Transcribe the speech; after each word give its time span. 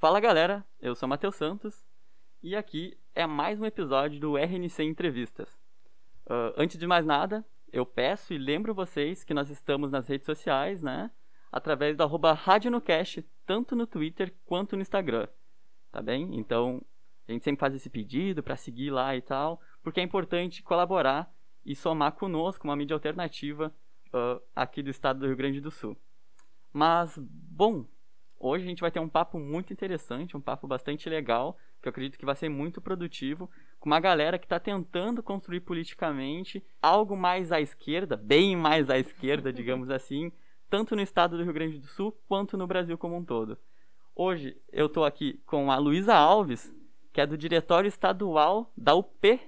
Fala 0.00 0.18
galera, 0.18 0.66
eu 0.80 0.94
sou 0.94 1.06
Matheus 1.06 1.34
Santos 1.34 1.86
e 2.42 2.56
aqui 2.56 2.98
é 3.14 3.26
mais 3.26 3.60
um 3.60 3.66
episódio 3.66 4.18
do 4.18 4.38
RNC 4.38 4.82
Entrevistas. 4.82 5.52
Uh, 6.24 6.56
antes 6.56 6.78
de 6.78 6.86
mais 6.86 7.04
nada, 7.04 7.44
eu 7.70 7.84
peço 7.84 8.32
e 8.32 8.38
lembro 8.38 8.72
vocês 8.72 9.22
que 9.22 9.34
nós 9.34 9.50
estamos 9.50 9.90
nas 9.90 10.08
redes 10.08 10.24
sociais, 10.24 10.80
né? 10.80 11.10
Através 11.52 11.98
do 11.98 12.02
arroba 12.02 12.32
RadioNoCast, 12.32 13.28
tanto 13.44 13.76
no 13.76 13.86
Twitter 13.86 14.34
quanto 14.46 14.74
no 14.74 14.80
Instagram. 14.80 15.28
Tá 15.92 16.00
bem? 16.00 16.34
Então, 16.34 16.80
a 17.28 17.32
gente 17.32 17.44
sempre 17.44 17.60
faz 17.60 17.74
esse 17.74 17.90
pedido 17.90 18.42
para 18.42 18.56
seguir 18.56 18.88
lá 18.88 19.14
e 19.14 19.20
tal, 19.20 19.60
porque 19.82 20.00
é 20.00 20.02
importante 20.02 20.62
colaborar 20.62 21.30
e 21.62 21.76
somar 21.76 22.12
conosco 22.12 22.66
uma 22.66 22.74
mídia 22.74 22.94
alternativa 22.94 23.70
uh, 24.14 24.42
aqui 24.56 24.82
do 24.82 24.88
estado 24.88 25.20
do 25.20 25.26
Rio 25.26 25.36
Grande 25.36 25.60
do 25.60 25.70
Sul. 25.70 25.94
Mas, 26.72 27.18
bom, 27.18 27.84
Hoje 28.42 28.64
a 28.64 28.68
gente 28.68 28.80
vai 28.80 28.90
ter 28.90 29.00
um 29.00 29.08
papo 29.08 29.38
muito 29.38 29.70
interessante, 29.70 30.34
um 30.34 30.40
papo 30.40 30.66
bastante 30.66 31.10
legal, 31.10 31.58
que 31.82 31.86
eu 31.86 31.90
acredito 31.90 32.18
que 32.18 32.24
vai 32.24 32.34
ser 32.34 32.48
muito 32.48 32.80
produtivo, 32.80 33.50
com 33.78 33.90
uma 33.90 34.00
galera 34.00 34.38
que 34.38 34.46
está 34.46 34.58
tentando 34.58 35.22
construir 35.22 35.60
politicamente 35.60 36.64
algo 36.80 37.14
mais 37.14 37.52
à 37.52 37.60
esquerda, 37.60 38.16
bem 38.16 38.56
mais 38.56 38.88
à 38.88 38.98
esquerda, 38.98 39.52
digamos 39.52 39.90
assim, 39.90 40.32
tanto 40.70 40.96
no 40.96 41.02
estado 41.02 41.36
do 41.36 41.44
Rio 41.44 41.52
Grande 41.52 41.78
do 41.78 41.86
Sul 41.86 42.16
quanto 42.26 42.56
no 42.56 42.66
Brasil 42.66 42.96
como 42.96 43.14
um 43.14 43.22
todo. 43.22 43.58
Hoje 44.16 44.56
eu 44.72 44.86
estou 44.86 45.04
aqui 45.04 45.38
com 45.44 45.70
a 45.70 45.76
Luísa 45.76 46.14
Alves, 46.14 46.74
que 47.12 47.20
é 47.20 47.26
do 47.26 47.36
Diretório 47.36 47.88
Estadual 47.88 48.72
da 48.74 48.94
UP. 48.94 49.38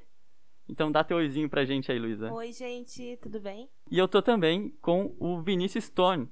Então 0.69 0.93
dá 0.93 1.03
teu 1.03 1.17
oizinho 1.17 1.49
pra 1.49 1.65
gente 1.65 1.91
aí, 1.91 1.99
Luísa. 1.99 2.31
Oi, 2.31 2.53
gente, 2.53 3.19
tudo 3.23 3.41
bem? 3.41 3.71
E 3.91 3.99
eu 3.99 4.07
tô 4.07 4.21
também 4.21 4.69
com 4.83 5.15
o 5.19 5.41
Vinícius 5.41 5.85
Stone, 5.85 6.29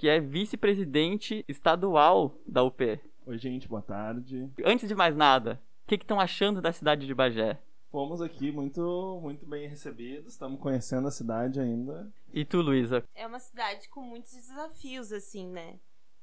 que 0.00 0.08
é 0.08 0.18
vice-presidente 0.18 1.44
estadual 1.46 2.34
da 2.46 2.62
UP. 2.62 2.98
Oi, 3.26 3.36
gente, 3.36 3.68
boa 3.68 3.82
tarde. 3.82 4.50
Antes 4.64 4.88
de 4.88 4.94
mais 4.94 5.14
nada, 5.14 5.60
o 5.84 5.88
que 5.88 5.96
estão 5.96 6.18
achando 6.18 6.62
da 6.62 6.72
cidade 6.72 7.06
de 7.06 7.14
Bagé? 7.14 7.60
Fomos 7.90 8.22
aqui 8.22 8.50
muito, 8.50 9.20
muito 9.20 9.44
bem 9.44 9.68
recebidos, 9.68 10.32
estamos 10.32 10.58
conhecendo 10.58 11.06
a 11.06 11.10
cidade 11.10 11.60
ainda. 11.60 12.10
E 12.32 12.46
tu, 12.46 12.62
Luísa? 12.62 13.04
É 13.14 13.26
uma 13.26 13.38
cidade 13.38 13.90
com 13.90 14.00
muitos 14.00 14.32
desafios, 14.32 15.12
assim, 15.12 15.46
né? 15.46 15.78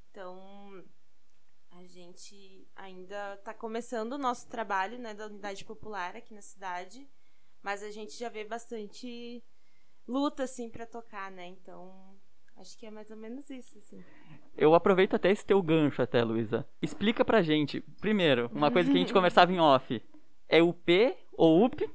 Então, 0.09 0.84
a 1.69 1.84
gente 1.84 2.67
ainda 2.75 3.36
está 3.36 3.53
começando 3.53 4.14
o 4.14 4.17
nosso 4.17 4.47
trabalho, 4.47 4.97
né, 4.97 5.14
da 5.14 5.28
unidade 5.28 5.64
popular 5.64 6.16
aqui 6.16 6.34
na 6.34 6.41
cidade, 6.41 7.08
mas 7.62 7.84
a 7.84 7.91
gente 7.91 8.17
já 8.17 8.28
vê 8.28 8.44
bastante 8.44 9.44
luta, 10.08 10.45
assim, 10.45 10.67
para 10.67 10.88
tocar, 10.88 11.30
né? 11.30 11.45
Então, 11.45 12.16
Acho 12.58 12.77
que 12.77 12.86
é 12.88 12.91
mais 12.91 13.09
ou 13.11 13.17
menos 13.17 13.50
isso, 13.50 13.77
assim. 13.77 14.03
Eu 14.58 14.73
aproveito 14.73 15.16
até 15.16 15.31
esse 15.31 15.45
teu 15.45 15.61
gancho 15.61 16.02
até, 16.02 16.23
Luísa. 16.23 16.67
Explica 16.81 17.23
pra 17.23 17.44
gente, 17.44 17.81
primeiro, 18.02 18.50
uma 18.52 18.72
coisa 18.72 18.89
que 18.89 18.97
a 18.97 19.00
gente 19.00 19.13
conversava 19.13 19.52
em 19.52 19.59
off. 19.59 20.02
É 20.50 20.61
o 20.61 20.73
P 20.73 21.16
ou 21.33 21.66
UP? 21.66 21.88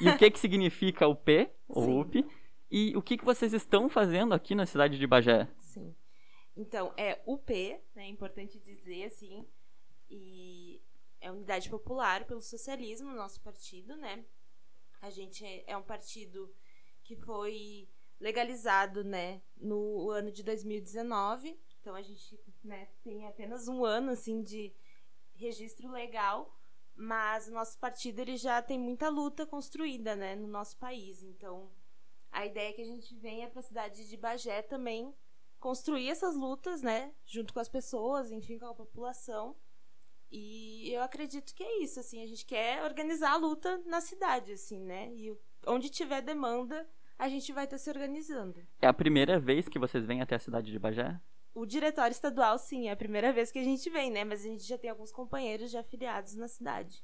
E 0.00 0.08
o 0.08 0.18
que 0.18 0.30
que 0.30 0.38
significa 0.38 1.06
o 1.06 1.14
P 1.14 1.50
ou 1.68 2.00
UP? 2.00 2.26
E 2.70 2.96
o 2.96 3.02
que 3.02 3.16
que 3.16 3.24
vocês 3.24 3.52
estão 3.52 3.88
fazendo 3.88 4.34
aqui 4.34 4.54
na 4.54 4.66
cidade 4.66 4.98
de 4.98 5.06
Bagé? 5.06 5.48
Sim. 5.60 5.94
Então, 6.56 6.92
é 6.96 7.22
UP, 7.24 7.52
né, 7.94 8.04
é 8.04 8.08
importante 8.08 8.58
dizer, 8.58 9.04
assim, 9.04 9.46
e 10.10 10.82
é 11.20 11.30
Unidade 11.30 11.70
Popular 11.70 12.24
pelo 12.24 12.42
Socialismo, 12.42 13.14
nosso 13.14 13.40
partido, 13.40 13.96
né? 13.96 14.24
A 15.00 15.10
gente 15.10 15.44
é, 15.44 15.64
é 15.68 15.76
um 15.76 15.82
partido 15.82 16.52
que 17.04 17.14
foi 17.14 17.88
legalizado, 18.20 19.04
né, 19.04 19.42
no 19.56 20.10
ano 20.10 20.30
de 20.30 20.42
2019. 20.42 21.58
Então 21.80 21.94
a 21.94 22.02
gente, 22.02 22.38
né, 22.62 22.88
tem 23.02 23.26
apenas 23.26 23.68
um 23.68 23.84
ano 23.84 24.10
assim 24.10 24.42
de 24.42 24.74
registro 25.34 25.90
legal, 25.90 26.58
mas 26.94 27.48
o 27.48 27.52
nosso 27.52 27.78
partido 27.78 28.18
ele 28.18 28.36
já 28.36 28.60
tem 28.60 28.78
muita 28.78 29.08
luta 29.08 29.46
construída, 29.46 30.16
né, 30.16 30.34
no 30.34 30.48
nosso 30.48 30.76
país. 30.76 31.22
Então 31.22 31.70
a 32.30 32.44
ideia 32.44 32.70
é 32.70 32.72
que 32.72 32.82
a 32.82 32.86
gente 32.86 33.14
venha 33.14 33.48
para 33.48 33.60
a 33.60 33.62
cidade 33.62 34.08
de 34.08 34.16
Bagé 34.16 34.62
também 34.62 35.14
construir 35.60 36.08
essas 36.08 36.34
lutas, 36.34 36.82
né, 36.82 37.14
junto 37.24 37.52
com 37.52 37.60
as 37.60 37.68
pessoas, 37.68 38.30
enfim, 38.30 38.58
com 38.58 38.66
a 38.66 38.74
população. 38.74 39.56
E 40.30 40.92
eu 40.92 41.02
acredito 41.02 41.54
que 41.54 41.62
é 41.62 41.82
isso, 41.82 41.98
assim, 41.98 42.22
a 42.22 42.26
gente 42.26 42.44
quer 42.44 42.84
organizar 42.84 43.32
a 43.32 43.36
luta 43.36 43.78
na 43.86 44.00
cidade, 44.00 44.52
assim, 44.52 44.78
né? 44.84 45.10
E 45.14 45.34
onde 45.66 45.88
tiver 45.88 46.20
demanda, 46.20 46.86
a 47.18 47.28
gente 47.28 47.52
vai 47.52 47.64
estar 47.64 47.76
tá 47.76 47.82
se 47.82 47.90
organizando. 47.90 48.60
É 48.80 48.86
a 48.86 48.92
primeira 48.92 49.40
vez 49.40 49.68
que 49.68 49.78
vocês 49.78 50.04
vêm 50.06 50.22
até 50.22 50.36
a 50.36 50.38
cidade 50.38 50.70
de 50.70 50.78
Bagé? 50.78 51.20
O 51.54 51.66
diretório 51.66 52.12
estadual, 52.12 52.56
sim, 52.58 52.88
é 52.88 52.92
a 52.92 52.96
primeira 52.96 53.32
vez 53.32 53.50
que 53.50 53.58
a 53.58 53.64
gente 53.64 53.90
vem, 53.90 54.10
né? 54.10 54.24
Mas 54.24 54.42
a 54.42 54.48
gente 54.48 54.62
já 54.62 54.78
tem 54.78 54.88
alguns 54.88 55.10
companheiros 55.10 55.70
já 55.70 55.80
afiliados 55.80 56.36
na 56.36 56.46
cidade. 56.46 57.02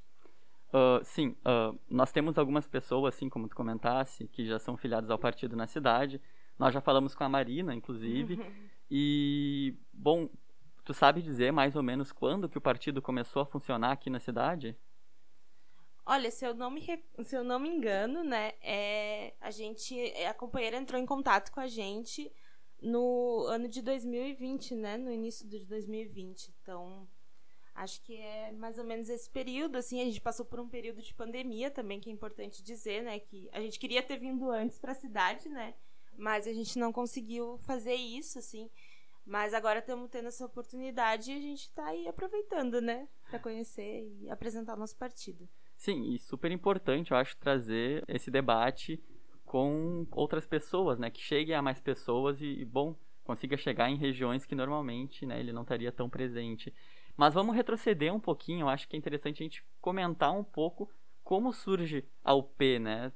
Uh, 0.69 1.03
sim, 1.03 1.35
uh, 1.45 1.77
nós 1.89 2.11
temos 2.11 2.37
algumas 2.37 2.67
pessoas, 2.67 3.15
assim 3.15 3.29
como 3.29 3.49
tu 3.49 3.55
comentasse, 3.55 4.27
que 4.29 4.45
já 4.45 4.57
são 4.57 4.77
filiadas 4.77 5.09
ao 5.09 5.19
partido 5.19 5.55
na 5.55 5.67
cidade. 5.67 6.21
Nós 6.57 6.73
já 6.73 6.79
falamos 6.79 7.13
com 7.13 7.23
a 7.25 7.29
Marina, 7.29 7.73
inclusive. 7.75 8.39
e, 8.89 9.75
bom, 9.91 10.29
tu 10.85 10.93
sabe 10.93 11.21
dizer 11.21 11.51
mais 11.51 11.75
ou 11.75 11.83
menos 11.83 12.11
quando 12.11 12.47
que 12.47 12.57
o 12.57 12.61
partido 12.61 13.01
começou 13.01 13.41
a 13.41 13.45
funcionar 13.45 13.91
aqui 13.91 14.09
na 14.09 14.19
cidade? 14.19 14.77
Olha, 16.07 16.29
se 16.29 16.45
eu 16.45 16.53
não 16.53 16.69
me, 16.69 16.81
se 17.23 17.35
eu 17.35 17.43
não 17.43 17.59
me 17.59 17.67
engano, 17.67 18.23
né, 18.23 18.53
é, 18.61 19.33
a 19.41 19.49
gente, 19.49 19.99
é, 19.99 20.27
a 20.27 20.35
companheira 20.35 20.77
entrou 20.77 21.01
em 21.01 21.05
contato 21.05 21.51
com 21.51 21.59
a 21.59 21.67
gente 21.67 22.31
no 22.79 23.45
ano 23.47 23.67
de 23.67 23.81
2020, 23.81 24.75
né, 24.75 24.97
no 24.97 25.11
início 25.11 25.47
de 25.47 25.65
2020. 25.65 26.53
Então, 26.61 27.07
acho 27.73 27.99
que 28.03 28.15
é 28.17 28.51
mais 28.51 28.77
ou 28.77 28.83
menos 28.83 29.09
esse 29.09 29.27
período, 29.27 29.77
assim, 29.77 29.99
a 29.99 30.05
gente 30.05 30.21
passou 30.21 30.45
por 30.45 30.59
um 30.59 30.69
período 30.69 31.01
de 31.01 31.11
pandemia 31.11 31.71
também, 31.71 31.99
que 31.99 32.07
é 32.07 32.13
importante 32.13 32.61
dizer, 32.61 33.01
né, 33.01 33.19
que 33.19 33.49
a 33.51 33.59
gente 33.59 33.79
queria 33.79 34.03
ter 34.03 34.17
vindo 34.19 34.51
antes 34.51 34.77
para 34.77 34.91
a 34.91 34.95
cidade, 34.95 35.49
né, 35.49 35.73
mas 36.15 36.45
a 36.45 36.53
gente 36.53 36.77
não 36.77 36.93
conseguiu 36.93 37.57
fazer 37.59 37.95
isso, 37.95 38.37
assim. 38.37 38.69
Mas 39.25 39.55
agora 39.55 39.79
estamos 39.79 40.07
tendo 40.11 40.27
essa 40.27 40.45
oportunidade 40.45 41.31
e 41.31 41.35
a 41.35 41.41
gente 41.41 41.61
está 41.61 41.87
aí 41.87 42.07
aproveitando, 42.07 42.79
né, 42.79 43.09
para 43.27 43.39
conhecer 43.39 44.07
e 44.21 44.29
apresentar 44.29 44.75
o 44.75 44.79
nosso 44.79 44.95
partido. 44.95 45.49
Sim, 45.85 46.15
e 46.15 46.17
super 46.17 46.51
importante, 46.51 47.11
eu 47.11 47.17
acho, 47.17 47.37
trazer 47.37 48.03
esse 48.07 48.31
debate 48.31 48.99
com 49.45 50.07
outras 50.09 50.43
pessoas, 50.43 50.97
né? 50.97 51.11
Que 51.11 51.21
chegue 51.21 51.53
a 51.53 51.61
mais 51.61 51.79
pessoas 51.79 52.41
e, 52.41 52.65
bom, 52.65 52.95
consiga 53.23 53.55
chegar 53.55 53.87
em 53.87 53.95
regiões 53.95 54.47
que 54.47 54.55
normalmente 54.55 55.27
né, 55.27 55.39
ele 55.39 55.53
não 55.53 55.61
estaria 55.61 55.91
tão 55.91 56.09
presente. 56.09 56.73
Mas 57.15 57.35
vamos 57.35 57.55
retroceder 57.55 58.11
um 58.11 58.19
pouquinho, 58.19 58.61
eu 58.61 58.69
acho 58.69 58.89
que 58.89 58.95
é 58.95 58.97
interessante 58.97 59.43
a 59.43 59.45
gente 59.45 59.63
comentar 59.79 60.31
um 60.31 60.43
pouco 60.43 60.89
como 61.23 61.53
surge 61.53 62.03
a 62.23 62.33
UP, 62.33 62.79
né? 62.79 63.11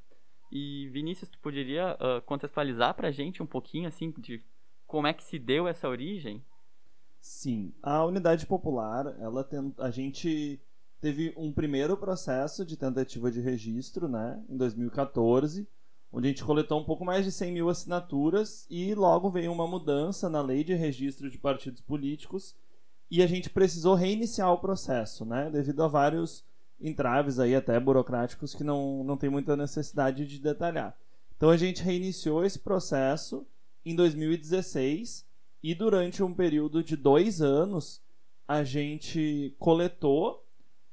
E 0.52 0.90
Vinícius, 0.90 1.28
tu 1.28 1.40
poderia 1.40 1.96
uh, 1.96 2.22
contextualizar 2.22 2.94
pra 2.94 3.10
gente 3.10 3.42
um 3.42 3.48
pouquinho, 3.48 3.88
assim, 3.88 4.14
de 4.16 4.46
como 4.86 5.08
é 5.08 5.14
que 5.14 5.24
se 5.24 5.40
deu 5.40 5.68
essa 5.68 5.90
origem? 5.90 6.46
Sim, 7.20 7.74
a 7.82 8.06
unidade 8.06 8.46
popular, 8.46 9.08
ela 9.20 9.44
tem, 9.44 9.74
a 9.80 9.90
gente 9.90 10.62
teve 11.02 11.34
um 11.38 11.52
primeiro 11.52 11.96
processo 11.98 12.66
de 12.66 12.76
tentativa 12.76 13.32
de 13.32 13.40
registro, 13.40 14.08
né, 14.08 14.42
em 14.50 14.58
2014, 14.58 15.68
onde 16.12 16.28
a 16.28 16.30
gente 16.30 16.44
coletou 16.44 16.80
um 16.80 16.84
pouco 16.84 17.06
mais 17.06 17.24
de 17.24 17.32
100 17.32 17.52
mil 17.52 17.70
assinaturas 17.70 18.66
e 18.70 18.94
logo 18.96 19.30
veio 19.30 19.52
uma 19.52 19.68
mudança 19.68 20.30
na 20.30 20.42
lei 20.42 20.64
de 20.64 20.74
registro 20.74 21.30
de 21.30 21.38
partidos 21.38 21.82
políticos 21.82 22.56
e 23.10 23.24
a 23.24 23.28
gente 23.28 23.50
precisou 23.50 23.96
reiniciar 23.96 24.52
o 24.52 24.60
processo, 24.60 25.26
né, 25.26 25.50
devido 25.50 25.84
a 25.84 25.88
vários 25.88 26.44
entraves 26.82 27.40
aí 27.40 27.56
até 27.56 27.80
burocráticos 27.80 28.54
que 28.54 28.64
não, 28.64 29.04
não 29.04 29.18
tem 29.18 29.30
muita 29.30 29.56
necessidade 29.56 30.26
de 30.26 30.40
detalhar. 30.40 30.96
Então 31.36 31.50
a 31.50 31.58
gente 31.58 31.84
reiniciou 31.84 32.44
esse 32.44 32.60
processo 32.60 33.46
em 33.86 33.96
2016 33.96 35.26
e 35.64 35.74
durante 35.74 36.24
um 36.24 36.34
período 36.34 36.84
de 36.84 36.96
dois 36.96 37.42
anos 37.42 38.02
a 38.48 38.64
gente 38.64 39.56
coletou 39.60 40.46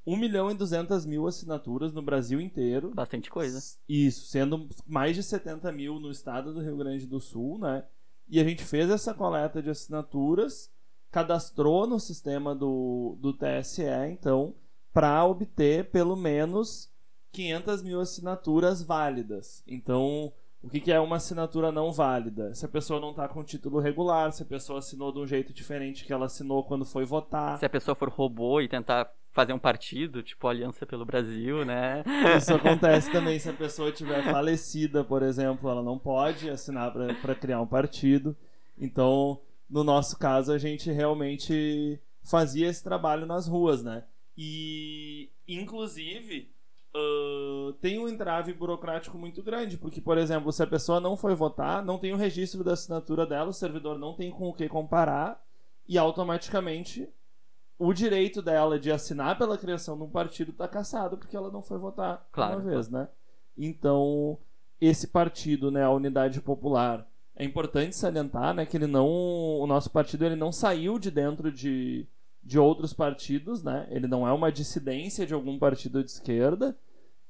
1 0.07 0.17
milhão 0.17 0.51
e 0.51 0.55
200 0.55 1.05
mil 1.05 1.27
assinaturas 1.27 1.93
no 1.93 2.01
Brasil 2.01 2.41
inteiro. 2.41 2.93
Bastante 2.95 3.29
coisa. 3.29 3.59
Isso, 3.89 4.27
sendo 4.27 4.69
mais 4.87 5.17
de 5.17 5.23
70 5.23 5.73
mil 5.73 5.99
no 5.99 6.11
estado 6.11 6.55
do 6.55 6.61
Rio 6.61 6.77
Grande 6.77 7.07
do 7.07 7.21
Sul, 7.21 7.59
né? 7.59 7.85
E 8.29 8.41
a 8.41 8.45
gente 8.45 8.65
fez 8.65 8.89
essa 8.89 9.13
coleta 9.13 9.61
de 9.63 9.71
assinaturas, 9.71 10.71
cadastrou 11.11 11.87
no 11.87 11.99
sistema 11.99 12.55
do, 12.55 13.17
do 13.21 13.33
TSE, 13.33 13.83
então, 14.09 14.55
para 14.93 15.25
obter 15.25 15.91
pelo 15.91 16.17
menos 16.17 16.91
500 17.33 17.83
mil 17.83 18.01
assinaturas 18.01 18.83
válidas. 18.83 19.63
Então, 19.67 20.33
o 20.63 20.69
que, 20.69 20.81
que, 20.81 20.91
é 20.91 20.99
uma 20.99 21.17
assinatura 21.17 21.71
não 21.71 21.93
válida? 21.93 22.55
Se 22.55 22.65
a 22.65 22.69
pessoa 22.69 23.01
não 23.01 23.11
está 23.11 23.29
com 23.29 23.45
título 23.45 23.79
regular, 23.79 24.33
se 24.33 24.43
a 24.43 24.47
pessoa 24.47 24.79
assinou 24.79 25.13
de 25.13 25.21
um 25.21 25.27
jeito 25.27 25.53
diferente 25.53 26.05
que 26.05 26.13
ela 26.13 26.27
assinou 26.27 26.65
quando 26.65 26.85
foi 26.85 27.05
votar. 27.05 27.59
Se 27.59 27.67
a 27.67 27.71
pessoa 27.71 27.95
for 27.95 28.09
robô 28.09 28.61
e 28.61 28.69
tentar 28.69 29.13
fazer 29.37 29.53
um 29.53 29.59
partido, 29.59 30.23
tipo 30.23 30.49
Aliança 30.49 30.87
pelo 30.87 31.05
Brasil, 31.05 31.63
né? 31.63 32.03
Isso 32.39 32.55
acontece 32.57 33.13
também 33.13 33.39
se 33.39 33.51
a 33.51 33.53
pessoa 33.53 33.93
tiver 33.93 34.25
falecida, 34.25 35.05
por 35.05 35.23
exemplo, 35.23 35.69
ela 35.69 35.83
não 35.83 35.99
pode 35.99 36.49
assinar 36.49 36.91
para 36.91 37.35
criar 37.35 37.61
um 37.61 37.67
partido. 37.67 38.35
Então, 38.79 39.39
no 39.69 39.85
nosso 39.85 40.19
caso, 40.19 40.53
a 40.53 40.59
gente 40.59 40.91
realmente 40.91 42.01
fazia 42.25 42.67
esse 42.67 42.83
trabalho 42.83 43.27
nas 43.27 43.47
ruas, 43.47 43.85
né? 43.85 44.05
E, 44.39 45.29
inclusive, 45.47 46.51
uh, 46.95 47.75
tem 47.75 47.99
um 47.99 48.09
entrave 48.09 48.55
burocrático 48.55 49.19
muito 49.19 49.43
grande, 49.43 49.77
porque, 49.77 50.01
por 50.01 50.17
exemplo, 50.17 50.51
se 50.51 50.63
a 50.63 50.67
pessoa 50.67 50.99
não 50.99 51.15
foi 51.15 51.35
votar, 51.35 51.85
não 51.85 51.99
tem 51.99 52.15
o 52.15 52.17
registro 52.17 52.65
da 52.65 52.73
assinatura 52.73 53.27
dela, 53.27 53.51
o 53.51 53.53
servidor 53.53 53.99
não 53.99 54.15
tem 54.15 54.31
com 54.31 54.49
o 54.49 54.55
que 54.55 54.67
comparar, 54.67 55.45
e 55.87 55.99
automaticamente 55.99 57.07
o 57.79 57.93
direito 57.93 58.41
dela 58.41 58.79
de 58.79 58.91
assinar 58.91 59.37
pela 59.37 59.59
criação 59.59 59.97
de 59.97 60.03
um 60.03 60.11
partido 60.11 60.51
está 60.51 60.67
cassado 60.67 61.17
porque 61.17 61.37
ela 61.37 61.51
não 61.51 61.63
foi 61.63 61.79
votar 61.79 62.27
claro, 62.33 62.61
uma 62.61 62.71
vez, 62.71 62.89
né? 62.89 63.09
Então, 63.57 64.39
esse 64.81 65.09
partido, 65.09 65.71
né, 65.71 65.83
a 65.83 65.91
Unidade 65.91 66.41
Popular, 66.41 67.07
é 67.35 67.45
importante 67.45 67.95
salientar, 67.95 68.55
né, 68.55 68.65
que 68.65 68.77
ele 68.77 68.87
não, 68.87 69.07
o 69.07 69.67
nosso 69.67 69.91
partido 69.91 70.25
ele 70.25 70.37
não 70.37 70.51
saiu 70.51 70.99
de 70.99 71.11
dentro 71.11 71.53
de, 71.53 72.07
de 72.43 72.59
outros 72.59 72.93
partidos, 72.95 73.63
né? 73.63 73.87
Ele 73.91 74.07
não 74.07 74.27
é 74.27 74.33
uma 74.33 74.51
dissidência 74.51 75.27
de 75.27 75.35
algum 75.35 75.59
partido 75.59 76.03
de 76.03 76.11
esquerda. 76.11 76.77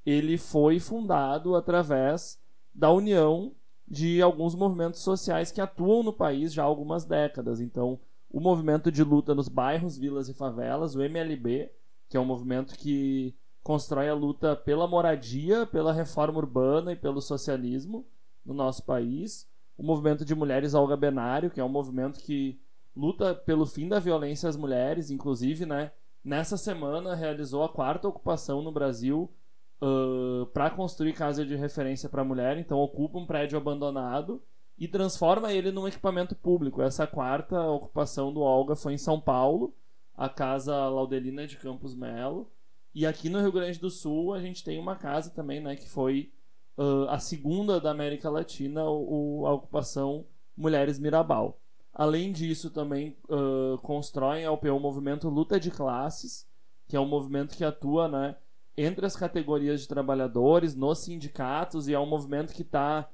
Ele 0.04 0.38
foi 0.38 0.78
fundado 0.78 1.56
através 1.56 2.38
da 2.72 2.90
união 2.92 3.52
de 3.88 4.20
alguns 4.20 4.54
movimentos 4.54 5.00
sociais 5.00 5.50
que 5.50 5.60
atuam 5.60 6.02
no 6.02 6.12
país 6.12 6.52
já 6.52 6.62
há 6.62 6.66
algumas 6.66 7.04
décadas. 7.04 7.60
Então, 7.60 7.98
o 8.36 8.40
movimento 8.40 8.92
de 8.92 9.02
luta 9.02 9.34
nos 9.34 9.48
bairros, 9.48 9.96
vilas 9.96 10.28
e 10.28 10.34
favelas, 10.34 10.94
o 10.94 11.00
MLB, 11.00 11.70
que 12.06 12.18
é 12.18 12.20
um 12.20 12.24
movimento 12.26 12.76
que 12.76 13.34
constrói 13.62 14.10
a 14.10 14.14
luta 14.14 14.54
pela 14.54 14.86
moradia, 14.86 15.64
pela 15.64 15.90
reforma 15.90 16.36
urbana 16.36 16.92
e 16.92 16.96
pelo 16.96 17.22
socialismo 17.22 18.06
no 18.44 18.52
nosso 18.52 18.84
país. 18.84 19.48
O 19.78 19.82
movimento 19.82 20.22
de 20.22 20.34
mulheres 20.34 20.74
Olga 20.74 20.98
Benário, 20.98 21.48
que 21.50 21.60
é 21.60 21.64
um 21.64 21.68
movimento 21.70 22.20
que 22.20 22.60
luta 22.94 23.34
pelo 23.34 23.64
fim 23.64 23.88
da 23.88 23.98
violência 23.98 24.50
às 24.50 24.56
mulheres, 24.56 25.10
inclusive, 25.10 25.64
né? 25.64 25.90
Nessa 26.22 26.58
semana 26.58 27.14
realizou 27.14 27.64
a 27.64 27.70
quarta 27.70 28.06
ocupação 28.06 28.60
no 28.60 28.70
Brasil 28.70 29.32
uh, 29.80 30.44
para 30.52 30.68
construir 30.68 31.14
casa 31.14 31.42
de 31.42 31.56
referência 31.56 32.06
para 32.06 32.22
mulher. 32.22 32.58
Então 32.58 32.80
ocupa 32.80 33.16
um 33.16 33.24
prédio 33.24 33.56
abandonado 33.56 34.42
e 34.78 34.86
transforma 34.86 35.52
ele 35.52 35.70
num 35.70 35.88
equipamento 35.88 36.34
público. 36.34 36.82
Essa 36.82 37.06
quarta 37.06 37.60
ocupação 37.68 38.32
do 38.32 38.40
Olga 38.40 38.76
foi 38.76 38.94
em 38.94 38.98
São 38.98 39.20
Paulo, 39.20 39.74
a 40.14 40.28
casa 40.28 40.88
Laudelina 40.88 41.46
de 41.46 41.56
Campos 41.56 41.94
Melo. 41.94 42.50
E 42.94 43.06
aqui 43.06 43.28
no 43.28 43.40
Rio 43.40 43.52
Grande 43.52 43.78
do 43.78 43.90
Sul 43.90 44.34
a 44.34 44.40
gente 44.40 44.64
tem 44.64 44.78
uma 44.78 44.96
casa 44.96 45.30
também, 45.30 45.60
né, 45.60 45.76
que 45.76 45.88
foi 45.88 46.32
uh, 46.76 47.08
a 47.08 47.18
segunda 47.18 47.80
da 47.80 47.90
América 47.90 48.30
Latina, 48.30 48.84
o, 48.84 49.44
a 49.46 49.52
ocupação 49.52 50.26
Mulheres 50.56 50.98
Mirabal. 50.98 51.58
Além 51.92 52.30
disso, 52.30 52.70
também 52.70 53.16
uh, 53.28 53.78
constroem 53.78 54.44
a 54.44 54.52
UPU 54.52 54.68
o 54.68 54.80
movimento 54.80 55.30
Luta 55.30 55.58
de 55.58 55.70
Classes, 55.70 56.46
que 56.86 56.96
é 56.96 57.00
um 57.00 57.08
movimento 57.08 57.56
que 57.56 57.64
atua 57.64 58.06
né, 58.06 58.36
entre 58.76 59.06
as 59.06 59.16
categorias 59.16 59.80
de 59.80 59.88
trabalhadores, 59.88 60.74
nos 60.74 60.98
sindicatos, 60.98 61.88
e 61.88 61.94
é 61.94 61.98
um 61.98 62.06
movimento 62.06 62.52
que 62.52 62.62
está 62.62 63.08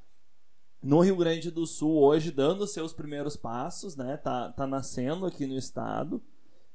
no 0.82 1.00
Rio 1.00 1.16
Grande 1.16 1.50
do 1.50 1.66
Sul 1.66 1.96
hoje 2.02 2.32
dando 2.32 2.66
seus 2.66 2.92
primeiros 2.92 3.36
passos, 3.36 3.94
né? 3.94 4.16
Tá, 4.16 4.50
tá 4.50 4.66
nascendo 4.66 5.24
aqui 5.24 5.46
no 5.46 5.56
estado. 5.56 6.20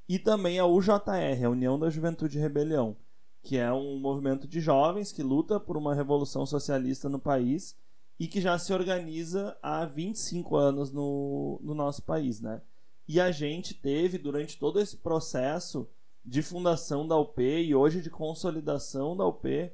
E 0.07 0.17
também 0.17 0.57
a 0.57 0.65
UJR, 0.65 1.45
a 1.45 1.49
União 1.49 1.77
da 1.77 1.89
Juventude 1.89 2.39
Rebelião, 2.39 2.95
que 3.43 3.57
é 3.57 3.71
um 3.73 3.99
movimento 3.99 4.47
de 4.47 4.61
jovens 4.61 5.11
que 5.11 5.21
luta 5.21 5.59
por 5.59 5.75
uma 5.75 5.93
revolução 5.93 6.45
socialista 6.45 7.09
no 7.09 7.19
país 7.19 7.75
e 8.17 8.27
que 8.27 8.39
já 8.39 8.57
se 8.57 8.73
organiza 8.73 9.57
há 9.61 9.85
25 9.85 10.55
anos 10.55 10.91
no, 10.91 11.59
no 11.61 11.75
nosso 11.75 12.03
país, 12.03 12.39
né? 12.39 12.61
E 13.07 13.19
a 13.19 13.31
gente 13.31 13.73
teve, 13.73 14.17
durante 14.17 14.57
todo 14.57 14.79
esse 14.79 14.97
processo 14.97 15.89
de 16.25 16.41
fundação 16.41 17.07
da 17.07 17.17
UP 17.17 17.41
e 17.41 17.75
hoje 17.75 18.01
de 18.01 18.09
consolidação 18.09 19.15
da 19.15 19.25
UP, 19.25 19.71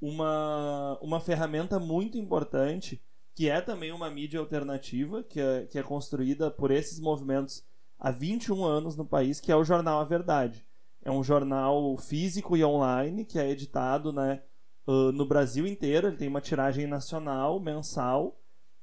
uma, 0.00 0.98
uma 1.00 1.20
ferramenta 1.20 1.78
muito 1.78 2.18
importante 2.18 3.00
que 3.34 3.48
é 3.48 3.60
também 3.60 3.92
uma 3.92 4.10
mídia 4.10 4.40
alternativa, 4.40 5.22
que 5.22 5.40
é, 5.40 5.66
que 5.66 5.78
é 5.78 5.82
construída 5.82 6.50
por 6.50 6.70
esses 6.70 7.00
movimentos 7.00 7.64
há 7.98 8.10
21 8.10 8.64
anos 8.64 8.96
no 8.96 9.04
país, 9.04 9.40
que 9.40 9.50
é 9.50 9.56
o 9.56 9.64
jornal 9.64 10.00
A 10.00 10.04
Verdade. 10.04 10.66
É 11.04 11.10
um 11.10 11.22
jornal 11.22 11.96
físico 11.96 12.56
e 12.56 12.64
online 12.64 13.24
que 13.24 13.38
é 13.38 13.50
editado 13.50 14.12
né, 14.12 14.42
no 14.86 15.26
Brasil 15.26 15.66
inteiro, 15.66 16.08
ele 16.08 16.16
tem 16.16 16.28
uma 16.28 16.40
tiragem 16.40 16.86
nacional, 16.86 17.60
mensal, 17.60 18.36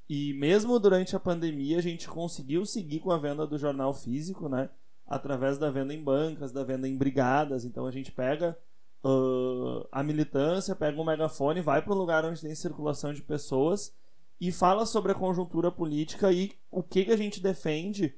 e 0.07 0.33
mesmo 0.33 0.79
durante 0.79 1.15
a 1.15 1.19
pandemia 1.19 1.77
a 1.77 1.81
gente 1.81 2.07
conseguiu 2.07 2.65
seguir 2.65 2.99
com 2.99 3.11
a 3.11 3.17
venda 3.17 3.45
do 3.45 3.57
jornal 3.57 3.93
físico, 3.93 4.49
né? 4.49 4.69
Através 5.05 5.57
da 5.57 5.69
venda 5.69 5.93
em 5.93 6.03
bancas, 6.03 6.51
da 6.51 6.63
venda 6.63 6.87
em 6.87 6.97
brigadas. 6.97 7.65
Então 7.65 7.85
a 7.85 7.91
gente 7.91 8.11
pega 8.11 8.57
uh, 9.03 9.87
a 9.91 10.01
militância, 10.01 10.75
pega 10.75 10.99
um 10.99 11.05
megafone, 11.05 11.61
vai 11.61 11.81
para 11.81 11.93
um 11.93 11.97
lugar 11.97 12.25
onde 12.25 12.41
tem 12.41 12.55
circulação 12.55 13.13
de 13.13 13.21
pessoas 13.21 13.93
e 14.39 14.51
fala 14.51 14.85
sobre 14.85 15.11
a 15.11 15.15
conjuntura 15.15 15.71
política 15.71 16.31
e 16.31 16.53
o 16.71 16.81
que, 16.81 17.05
que 17.05 17.11
a 17.11 17.17
gente 17.17 17.41
defende 17.41 18.15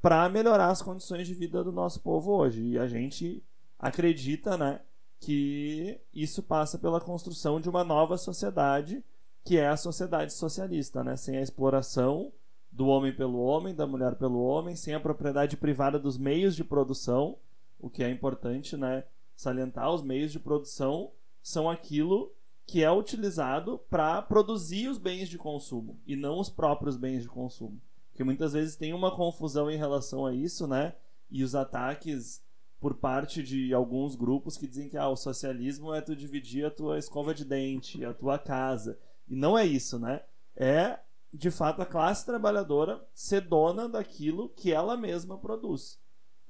para 0.00 0.28
melhorar 0.28 0.68
as 0.68 0.80
condições 0.80 1.26
de 1.26 1.34
vida 1.34 1.62
do 1.62 1.72
nosso 1.72 2.00
povo 2.00 2.32
hoje. 2.32 2.62
E 2.62 2.78
a 2.78 2.86
gente 2.86 3.42
acredita, 3.78 4.56
né, 4.56 4.80
que 5.20 6.00
isso 6.14 6.42
passa 6.42 6.78
pela 6.78 7.00
construção 7.00 7.60
de 7.60 7.68
uma 7.68 7.84
nova 7.84 8.16
sociedade, 8.16 9.04
que 9.44 9.58
é 9.58 9.66
a 9.66 9.76
sociedade 9.76 10.32
socialista, 10.32 11.02
né, 11.02 11.16
sem 11.16 11.36
a 11.36 11.42
exploração 11.42 12.32
do 12.70 12.86
homem 12.86 13.12
pelo 13.12 13.40
homem, 13.40 13.74
da 13.74 13.86
mulher 13.86 14.14
pelo 14.14 14.40
homem, 14.40 14.76
sem 14.76 14.94
a 14.94 15.00
propriedade 15.00 15.56
privada 15.56 15.98
dos 15.98 16.16
meios 16.16 16.54
de 16.54 16.62
produção, 16.62 17.36
o 17.78 17.90
que 17.90 18.02
é 18.02 18.10
importante, 18.10 18.76
né, 18.76 19.04
salientar, 19.36 19.92
os 19.92 20.02
meios 20.02 20.32
de 20.32 20.38
produção 20.38 21.10
são 21.42 21.68
aquilo 21.68 22.32
que 22.68 22.84
é 22.84 22.92
utilizado 22.92 23.78
para 23.88 24.20
produzir 24.20 24.88
os 24.88 24.98
bens 24.98 25.30
de 25.30 25.38
consumo 25.38 25.98
e 26.06 26.14
não 26.14 26.38
os 26.38 26.50
próprios 26.50 26.98
bens 26.98 27.22
de 27.22 27.28
consumo. 27.28 27.80
Porque 28.10 28.22
muitas 28.22 28.52
vezes 28.52 28.76
tem 28.76 28.92
uma 28.92 29.10
confusão 29.16 29.70
em 29.70 29.78
relação 29.78 30.26
a 30.26 30.34
isso, 30.34 30.66
né? 30.66 30.94
E 31.30 31.42
os 31.42 31.54
ataques 31.54 32.44
por 32.78 32.94
parte 32.96 33.42
de 33.42 33.72
alguns 33.72 34.14
grupos 34.14 34.58
que 34.58 34.66
dizem 34.66 34.86
que 34.86 34.98
ah, 34.98 35.08
o 35.08 35.16
socialismo 35.16 35.94
é 35.94 36.02
tu 36.02 36.14
dividir 36.14 36.66
a 36.66 36.70
tua 36.70 36.98
escova 36.98 37.32
de 37.32 37.42
dente, 37.42 38.04
a 38.04 38.12
tua 38.12 38.38
casa. 38.38 38.98
E 39.26 39.34
não 39.34 39.56
é 39.56 39.64
isso, 39.64 39.98
né? 39.98 40.20
É, 40.54 40.98
de 41.32 41.50
fato, 41.50 41.80
a 41.80 41.86
classe 41.86 42.26
trabalhadora 42.26 43.02
ser 43.14 43.40
dona 43.40 43.88
daquilo 43.88 44.50
que 44.50 44.74
ela 44.74 44.94
mesma 44.94 45.38
produz. 45.38 45.98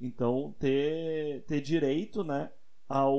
Então, 0.00 0.52
ter, 0.58 1.44
ter 1.44 1.60
direito 1.60 2.24
né, 2.24 2.50
ao, 2.88 3.14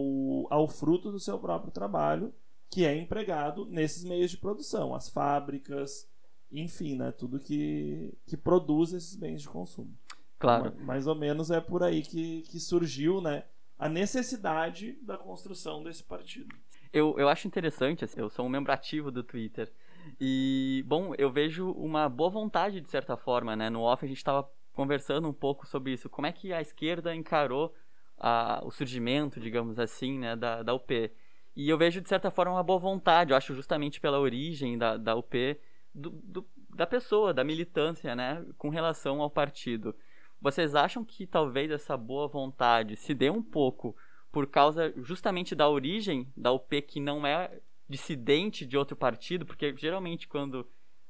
ao 0.49 0.67
fruto 0.67 1.09
do 1.09 1.19
seu 1.19 1.39
próprio 1.39 1.71
trabalho 1.71 2.33
que 2.69 2.85
é 2.85 2.95
empregado 2.95 3.65
nesses 3.65 4.03
meios 4.03 4.31
de 4.31 4.37
produção, 4.37 4.93
as 4.93 5.09
fábricas, 5.09 6.07
enfim, 6.51 6.95
né, 6.95 7.11
tudo 7.11 7.39
que, 7.39 8.13
que 8.25 8.37
produz 8.37 8.93
esses 8.93 9.15
bens 9.15 9.41
de 9.41 9.47
consumo. 9.47 9.97
Claro. 10.37 10.73
Mais 10.81 11.07
ou 11.07 11.15
menos 11.15 11.51
é 11.51 11.59
por 11.59 11.83
aí 11.83 12.01
que, 12.01 12.41
que 12.43 12.59
surgiu, 12.59 13.21
né, 13.21 13.43
a 13.77 13.89
necessidade 13.89 14.97
da 15.01 15.17
construção 15.17 15.83
desse 15.83 16.03
partido. 16.03 16.55
Eu, 16.91 17.15
eu 17.17 17.29
acho 17.29 17.47
interessante, 17.47 18.03
assim, 18.03 18.19
eu 18.19 18.29
sou 18.29 18.45
um 18.45 18.49
membro 18.49 18.71
ativo 18.71 19.11
do 19.11 19.23
Twitter. 19.23 19.71
E, 20.19 20.83
bom, 20.87 21.13
eu 21.17 21.31
vejo 21.31 21.71
uma 21.71 22.09
boa 22.09 22.29
vontade, 22.29 22.81
de 22.81 22.89
certa 22.89 23.15
forma, 23.15 23.55
né? 23.55 23.69
No 23.69 23.81
off 23.81 24.03
a 24.03 24.07
gente 24.07 24.17
estava 24.17 24.49
conversando 24.73 25.27
um 25.27 25.33
pouco 25.33 25.67
sobre 25.67 25.93
isso. 25.93 26.09
Como 26.09 26.25
é 26.25 26.31
que 26.31 26.51
a 26.51 26.61
esquerda 26.61 27.13
encarou 27.13 27.73
a, 28.19 28.61
o 28.63 28.71
surgimento, 28.71 29.39
digamos 29.39 29.79
assim, 29.79 30.19
né, 30.19 30.35
da, 30.35 30.61
da 30.61 30.73
UP. 30.73 31.11
E 31.59 31.67
eu 31.67 31.77
vejo, 31.77 31.99
de 31.99 32.07
certa 32.07 32.31
forma, 32.31 32.53
uma 32.53 32.63
boa 32.63 32.79
vontade. 32.79 33.31
Eu 33.31 33.37
acho 33.37 33.53
justamente 33.53 33.99
pela 33.99 34.17
origem 34.17 34.77
da, 34.77 34.95
da 34.95 35.13
UP, 35.13 35.59
do, 35.93 36.09
do, 36.09 36.47
da 36.73 36.87
pessoa, 36.87 37.33
da 37.33 37.43
militância, 37.43 38.15
né? 38.15 38.45
Com 38.57 38.69
relação 38.69 39.21
ao 39.21 39.29
partido. 39.29 39.93
Vocês 40.41 40.73
acham 40.73 41.03
que 41.03 41.27
talvez 41.27 41.69
essa 41.69 41.97
boa 41.97 42.29
vontade 42.29 42.95
se 42.95 43.13
dê 43.13 43.29
um 43.29 43.43
pouco 43.43 43.93
por 44.31 44.47
causa 44.47 44.93
justamente 45.03 45.53
da 45.53 45.67
origem 45.67 46.31
da 46.37 46.49
UP, 46.49 46.81
que 46.81 47.01
não 47.01 47.27
é 47.27 47.59
dissidente 47.89 48.65
de 48.65 48.77
outro 48.77 48.95
partido? 48.95 49.45
Porque 49.45 49.75
geralmente 49.75 50.29
quando 50.29 50.65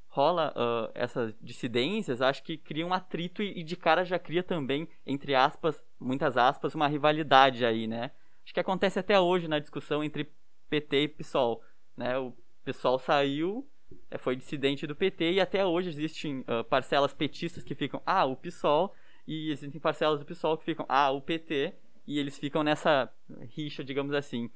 rola 0.07 0.51
uh, 0.57 0.91
essas 0.95 1.31
dissidências, 1.39 2.23
acho 2.23 2.41
que 2.41 2.57
cria 2.57 2.87
um 2.87 2.93
atrito 2.93 3.43
e, 3.43 3.59
e 3.59 3.63
de 3.63 3.75
cara 3.75 4.03
já 4.03 4.17
cria 4.17 4.41
também, 4.41 4.89
entre 5.05 5.35
aspas, 5.35 5.79
muitas 5.99 6.37
aspas, 6.37 6.73
uma 6.73 6.87
rivalidade 6.87 7.63
aí, 7.63 7.85
né? 7.85 8.09
Acho 8.43 8.53
que 8.55 8.59
acontece 8.59 8.97
até 8.97 9.19
hoje 9.19 9.47
na 9.47 9.59
discussão 9.59 10.03
entre 10.03 10.27
PT 10.69 11.03
e 11.03 11.07
PSOL. 11.07 11.61
Né? 11.97 12.17
O 12.17 12.33
PSOL 12.63 12.99
saiu, 12.99 13.67
é, 14.09 14.17
foi 14.17 14.35
dissidente 14.35 14.85
do 14.85 14.95
PT 14.95 15.33
e 15.33 15.41
até 15.41 15.65
hoje 15.65 15.89
existem 15.89 16.39
uh, 16.41 16.63
parcelas 16.63 17.13
petistas 17.13 17.63
que 17.63 17.75
ficam, 17.75 18.01
ah, 18.05 18.25
o 18.25 18.35
PSOL, 18.35 18.93
e 19.27 19.51
existem 19.51 19.79
parcelas 19.79 20.19
do 20.19 20.25
PSOL 20.25 20.57
que 20.57 20.65
ficam, 20.65 20.85
ah, 20.89 21.11
o 21.11 21.21
PT, 21.21 21.75
e 22.07 22.17
eles 22.17 22.37
ficam 22.37 22.63
nessa 22.63 23.11
rixa, 23.55 23.83
digamos 23.83 24.13
assim. 24.13 24.49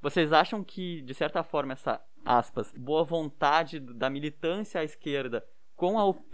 Vocês 0.00 0.32
acham 0.32 0.62
que, 0.62 1.00
de 1.02 1.14
certa 1.14 1.42
forma, 1.42 1.72
essa, 1.72 2.00
aspas, 2.24 2.72
boa 2.76 3.02
vontade 3.02 3.80
da 3.80 4.10
militância 4.10 4.80
à 4.80 4.84
esquerda 4.84 5.44
com 5.74 5.98
a 5.98 6.04
UP, 6.04 6.30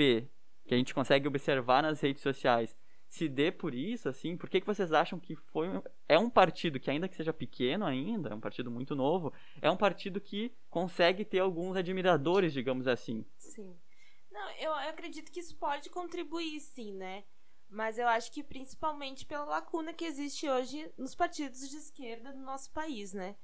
que 0.67 0.75
a 0.75 0.77
gente 0.77 0.95
consegue 0.95 1.29
observar 1.29 1.83
nas 1.83 2.01
redes 2.01 2.23
sociais, 2.23 2.77
se 3.15 3.29
dê 3.29 3.53
por 3.53 3.73
isso, 3.73 4.09
assim? 4.09 4.37
Por 4.37 4.51
que, 4.51 4.61
que 4.61 4.67
vocês 4.67 4.93
acham 4.93 5.21
que 5.21 5.37
foi 5.37 5.69
é 6.09 6.19
um 6.19 6.29
partido 6.29 6.81
que 6.81 6.91
ainda 6.91 7.09
que 7.09 7.15
seja 7.15 7.33
pequeno 7.33 7.85
ainda, 7.85 8.31
é 8.31 8.35
um 8.35 8.41
partido 8.41 8.73
muito 8.73 8.97
novo, 8.97 9.33
é 9.63 9.71
um 9.71 9.77
partido 9.77 10.21
que 10.21 10.53
consegue 10.69 11.25
ter 11.25 11.39
alguns 11.39 11.77
admiradores, 11.77 12.53
digamos 12.53 12.89
assim? 12.89 13.25
Sim. 13.39 13.79
Não, 14.33 14.51
eu, 14.57 14.71
eu 14.71 14.89
acredito 14.91 15.31
que 15.31 15.39
isso 15.39 15.57
pode 15.57 15.91
contribuir, 15.91 16.59
sim, 16.59 16.93
né? 16.93 17.23
Mas 17.71 17.99
eu 17.99 18.09
acho 18.09 18.33
que 18.33 18.43
principalmente 18.43 19.25
pela 19.25 19.45
lacuna 19.45 19.93
que 19.93 20.05
existe 20.05 20.49
hoje 20.49 20.91
nos 20.99 21.15
partidos 21.15 21.69
de 21.69 21.77
esquerda 21.77 22.33
do 22.33 22.41
nosso 22.41 22.73
país, 22.73 23.13
né? 23.13 23.37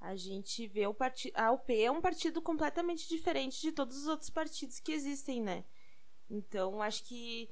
A 0.00 0.16
gente 0.16 0.66
vê 0.66 0.86
o 0.86 0.94
partido. 0.94 1.36
A 1.36 1.52
UP 1.52 1.70
é 1.70 1.90
um 1.90 2.00
partido 2.00 2.40
completamente 2.40 3.06
diferente 3.06 3.60
de 3.60 3.70
todos 3.70 3.98
os 3.98 4.06
outros 4.06 4.30
partidos 4.30 4.80
que 4.80 4.92
existem, 4.92 5.42
né? 5.42 5.62
Então, 6.30 6.80
acho 6.80 7.04
que 7.04 7.50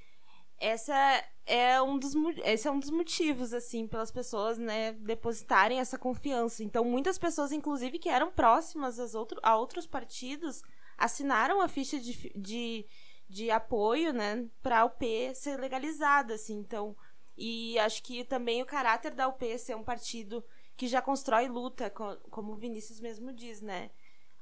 essa 0.61 1.25
é 1.47 1.81
um 1.81 1.99
dos 1.99 2.15
esse 2.45 2.69
é 2.69 2.71
um 2.71 2.79
dos 2.79 2.91
motivos 2.91 3.55
assim 3.55 3.87
pelas 3.87 4.11
pessoas 4.11 4.59
né 4.59 4.93
depositarem 4.93 5.79
essa 5.79 5.99
confiança. 5.99 6.62
Então 6.62 6.85
muitas 6.85 7.19
pessoas 7.19 7.53
inclusive 7.53 7.99
que 7.99 8.09
eram 8.09 8.31
próximas 8.31 8.99
às 8.99 9.15
outro, 9.15 9.38
a 9.43 9.57
outros 9.57 9.87
partidos 9.87 10.62
assinaram 10.97 11.61
a 11.61 11.69
ficha 11.69 11.99
de, 11.99 12.33
de, 12.37 12.87
de 13.29 13.50
apoio 13.50 14.12
né 14.12 14.47
para 14.62 14.81
a 14.81 14.85
UP 14.85 15.05
ser 15.35 15.59
legalizada 15.59 16.35
assim. 16.35 16.59
Então 16.59 16.97
e 17.37 17.79
acho 17.79 18.03
que 18.03 18.25
também 18.25 18.61
o 18.61 18.67
caráter 18.67 19.12
da 19.15 19.29
UP 19.29 19.59
ser 19.59 19.77
um 19.77 19.85
partido 19.85 20.45
que 20.77 20.88
já 20.88 21.00
constrói 21.00 21.49
luta 21.49 21.88
como 21.88 22.53
o 22.53 22.57
Vinícius 22.57 23.00
mesmo 23.00 23.33
diz 23.33 23.62
né 23.62 23.91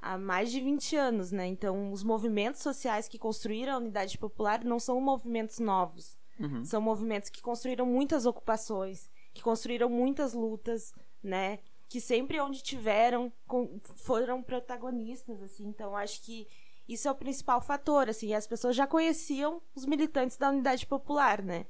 há 0.07 0.19
mais 0.19 0.51
de 0.51 0.61
20 0.61 0.97
anos, 0.97 1.33
né? 1.33 1.47
Então, 1.47 1.93
os 1.93 2.05
movimentos 2.05 2.63
sociais 2.63 3.09
que 3.09 3.19
construíram 3.19 3.75
a 3.75 3.79
unidade 3.79 4.17
popular 4.17 4.65
não 4.65 4.79
são 4.79 5.01
movimentos 5.01 5.59
novos. 5.59 6.17
Uhum. 6.39 6.65
São 6.65 6.81
movimentos 6.81 7.29
que 7.29 7.43
construíram 7.43 7.87
muitas 7.87 8.27
ocupações, 8.27 9.11
que 9.35 9.43
construíram 9.43 9.89
muitas 9.89 10.33
lutas, 10.33 10.93
né? 11.23 11.59
Que 11.89 12.01
sempre 12.01 12.41
onde 12.41 12.63
tiveram 12.63 13.33
foram 13.97 14.43
protagonistas, 14.43 15.43
assim. 15.43 15.67
Então, 15.67 15.97
acho 15.97 16.23
que 16.23 16.47
isso 16.89 17.09
é 17.09 17.11
o 17.11 17.15
principal 17.15 17.61
fator, 17.61 18.09
assim. 18.09 18.33
As 18.35 18.47
pessoas 18.47 18.77
já 18.77 18.87
conheciam 18.87 19.61
os 19.75 19.85
militantes 19.85 20.37
da 20.37 20.51
unidade 20.51 20.87
popular, 20.87 21.43
né? 21.43 21.67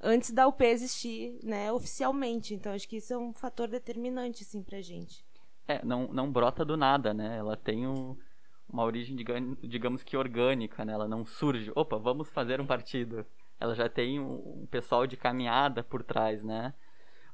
Antes 0.00 0.30
da 0.30 0.46
UP 0.46 0.64
existir, 0.64 1.38
né, 1.42 1.72
oficialmente. 1.72 2.54
Então, 2.54 2.72
acho 2.72 2.88
que 2.88 2.96
isso 2.96 3.12
é 3.12 3.18
um 3.18 3.32
fator 3.32 3.68
determinante, 3.68 4.44
assim, 4.44 4.62
pra 4.62 4.80
gente. 4.80 5.24
É, 5.68 5.84
não, 5.84 6.08
não 6.08 6.32
brota 6.32 6.64
do 6.64 6.76
nada, 6.76 7.12
né? 7.12 7.36
Ela 7.36 7.54
tem 7.54 7.86
um, 7.86 8.16
uma 8.68 8.84
origem, 8.84 9.14
digamos 9.62 10.02
que 10.02 10.16
orgânica, 10.16 10.82
né? 10.82 10.94
Ela 10.94 11.06
não 11.06 11.26
surge, 11.26 11.70
opa, 11.74 11.98
vamos 11.98 12.30
fazer 12.30 12.58
um 12.58 12.66
partido. 12.66 13.24
Ela 13.60 13.74
já 13.74 13.88
tem 13.88 14.18
um, 14.18 14.62
um 14.62 14.66
pessoal 14.66 15.06
de 15.06 15.16
caminhada 15.16 15.82
por 15.82 16.02
trás, 16.02 16.42
né? 16.42 16.72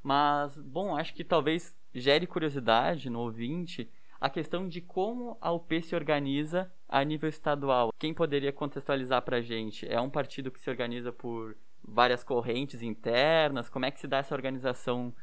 Mas, 0.02 0.58
bom, 0.58 0.96
acho 0.96 1.14
que 1.14 1.22
talvez 1.22 1.74
gere 1.94 2.26
curiosidade 2.26 3.08
no 3.08 3.20
ouvinte 3.20 3.88
a 4.20 4.28
questão 4.28 4.68
de 4.68 4.80
como 4.80 5.36
a 5.40 5.52
UP 5.52 5.82
se 5.82 5.94
organiza 5.94 6.72
a 6.88 7.04
nível 7.04 7.28
estadual. 7.28 7.92
Quem 7.98 8.12
poderia 8.12 8.52
contextualizar 8.52 9.22
pra 9.22 9.40
gente? 9.40 9.86
É 9.86 10.00
um 10.00 10.10
partido 10.10 10.50
que 10.50 10.60
se 10.60 10.70
organiza 10.70 11.12
por 11.12 11.56
várias 11.82 12.24
correntes 12.24 12.82
internas? 12.82 13.68
Como 13.68 13.84
é 13.84 13.90
que 13.90 14.00
se 14.00 14.08
dá 14.08 14.18
essa 14.18 14.34
organização? 14.34 15.14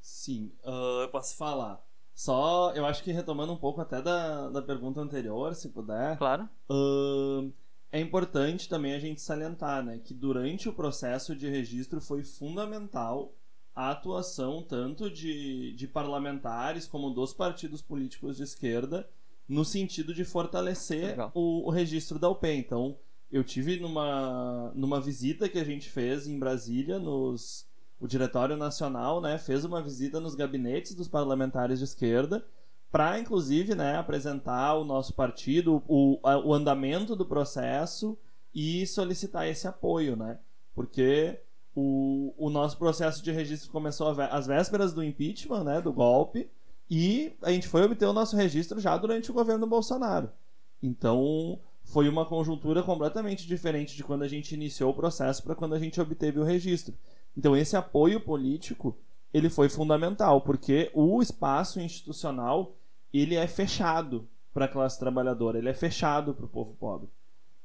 Sim, 0.00 0.52
uh, 0.64 1.02
eu 1.02 1.08
posso 1.10 1.36
falar. 1.36 1.87
Só, 2.18 2.72
eu 2.74 2.84
acho 2.84 3.04
que 3.04 3.12
retomando 3.12 3.52
um 3.52 3.56
pouco 3.56 3.80
até 3.80 4.02
da, 4.02 4.50
da 4.50 4.60
pergunta 4.60 5.00
anterior, 5.00 5.54
se 5.54 5.68
puder. 5.68 6.18
Claro. 6.18 6.48
Uh, 6.68 7.52
é 7.92 8.00
importante 8.00 8.68
também 8.68 8.92
a 8.92 8.98
gente 8.98 9.20
salientar, 9.20 9.84
né, 9.84 10.00
que 10.04 10.12
durante 10.12 10.68
o 10.68 10.72
processo 10.72 11.36
de 11.36 11.48
registro 11.48 12.00
foi 12.00 12.24
fundamental 12.24 13.32
a 13.72 13.92
atuação 13.92 14.64
tanto 14.64 15.08
de, 15.08 15.72
de 15.74 15.86
parlamentares 15.86 16.88
como 16.88 17.10
dos 17.10 17.32
partidos 17.32 17.80
políticos 17.80 18.38
de 18.38 18.42
esquerda 18.42 19.08
no 19.48 19.64
sentido 19.64 20.12
de 20.12 20.24
fortalecer 20.24 21.16
o, 21.32 21.68
o, 21.68 21.70
registro 21.70 22.18
da 22.18 22.28
UP. 22.28 22.44
Então, 22.48 22.98
eu 23.30 23.44
tive 23.44 23.78
numa, 23.78 24.72
numa 24.74 25.00
visita 25.00 25.48
que 25.48 25.58
a 25.60 25.64
gente 25.64 25.88
fez 25.88 26.26
em 26.26 26.36
Brasília 26.36 26.98
nos 26.98 27.67
o 28.00 28.06
Diretório 28.06 28.56
Nacional 28.56 29.20
né, 29.20 29.38
fez 29.38 29.64
uma 29.64 29.82
visita 29.82 30.20
nos 30.20 30.34
gabinetes 30.34 30.94
dos 30.94 31.08
parlamentares 31.08 31.78
de 31.78 31.84
esquerda 31.84 32.44
para, 32.90 33.18
inclusive, 33.18 33.74
né, 33.74 33.96
apresentar 33.96 34.74
o 34.74 34.84
nosso 34.84 35.12
partido, 35.12 35.82
o, 35.86 36.18
o 36.22 36.54
andamento 36.54 37.14
do 37.14 37.26
processo 37.26 38.16
e 38.54 38.86
solicitar 38.86 39.46
esse 39.46 39.68
apoio, 39.68 40.16
né? 40.16 40.38
Porque 40.74 41.38
o, 41.74 42.34
o 42.38 42.48
nosso 42.48 42.78
processo 42.78 43.22
de 43.22 43.30
registro 43.30 43.70
começou 43.70 44.08
às 44.08 44.46
vésperas 44.46 44.92
do 44.92 45.04
impeachment, 45.04 45.64
né, 45.64 45.80
do 45.80 45.92
golpe, 45.92 46.50
e 46.90 47.36
a 47.42 47.52
gente 47.52 47.68
foi 47.68 47.82
obter 47.82 48.06
o 48.06 48.12
nosso 48.12 48.36
registro 48.36 48.80
já 48.80 48.96
durante 48.96 49.30
o 49.30 49.34
governo 49.34 49.66
Bolsonaro. 49.66 50.30
Então, 50.82 51.60
foi 51.84 52.08
uma 52.08 52.24
conjuntura 52.24 52.82
completamente 52.82 53.46
diferente 53.46 53.94
de 53.94 54.04
quando 54.04 54.22
a 54.22 54.28
gente 54.28 54.54
iniciou 54.54 54.90
o 54.90 54.94
processo 54.94 55.42
para 55.42 55.54
quando 55.54 55.74
a 55.74 55.78
gente 55.78 56.00
obteve 56.00 56.38
o 56.38 56.44
registro. 56.44 56.94
Então 57.38 57.56
esse 57.56 57.76
apoio 57.76 58.18
político 58.18 58.98
ele 59.32 59.48
foi 59.48 59.68
fundamental 59.68 60.40
porque 60.40 60.90
o 60.92 61.22
espaço 61.22 61.78
institucional 61.78 62.74
ele 63.14 63.36
é 63.36 63.46
fechado 63.46 64.26
para 64.52 64.64
a 64.64 64.68
classe 64.68 64.98
trabalhadora, 64.98 65.56
ele 65.56 65.68
é 65.68 65.74
fechado 65.74 66.34
para 66.34 66.44
o 66.44 66.48
povo 66.48 66.74
pobre. 66.74 67.08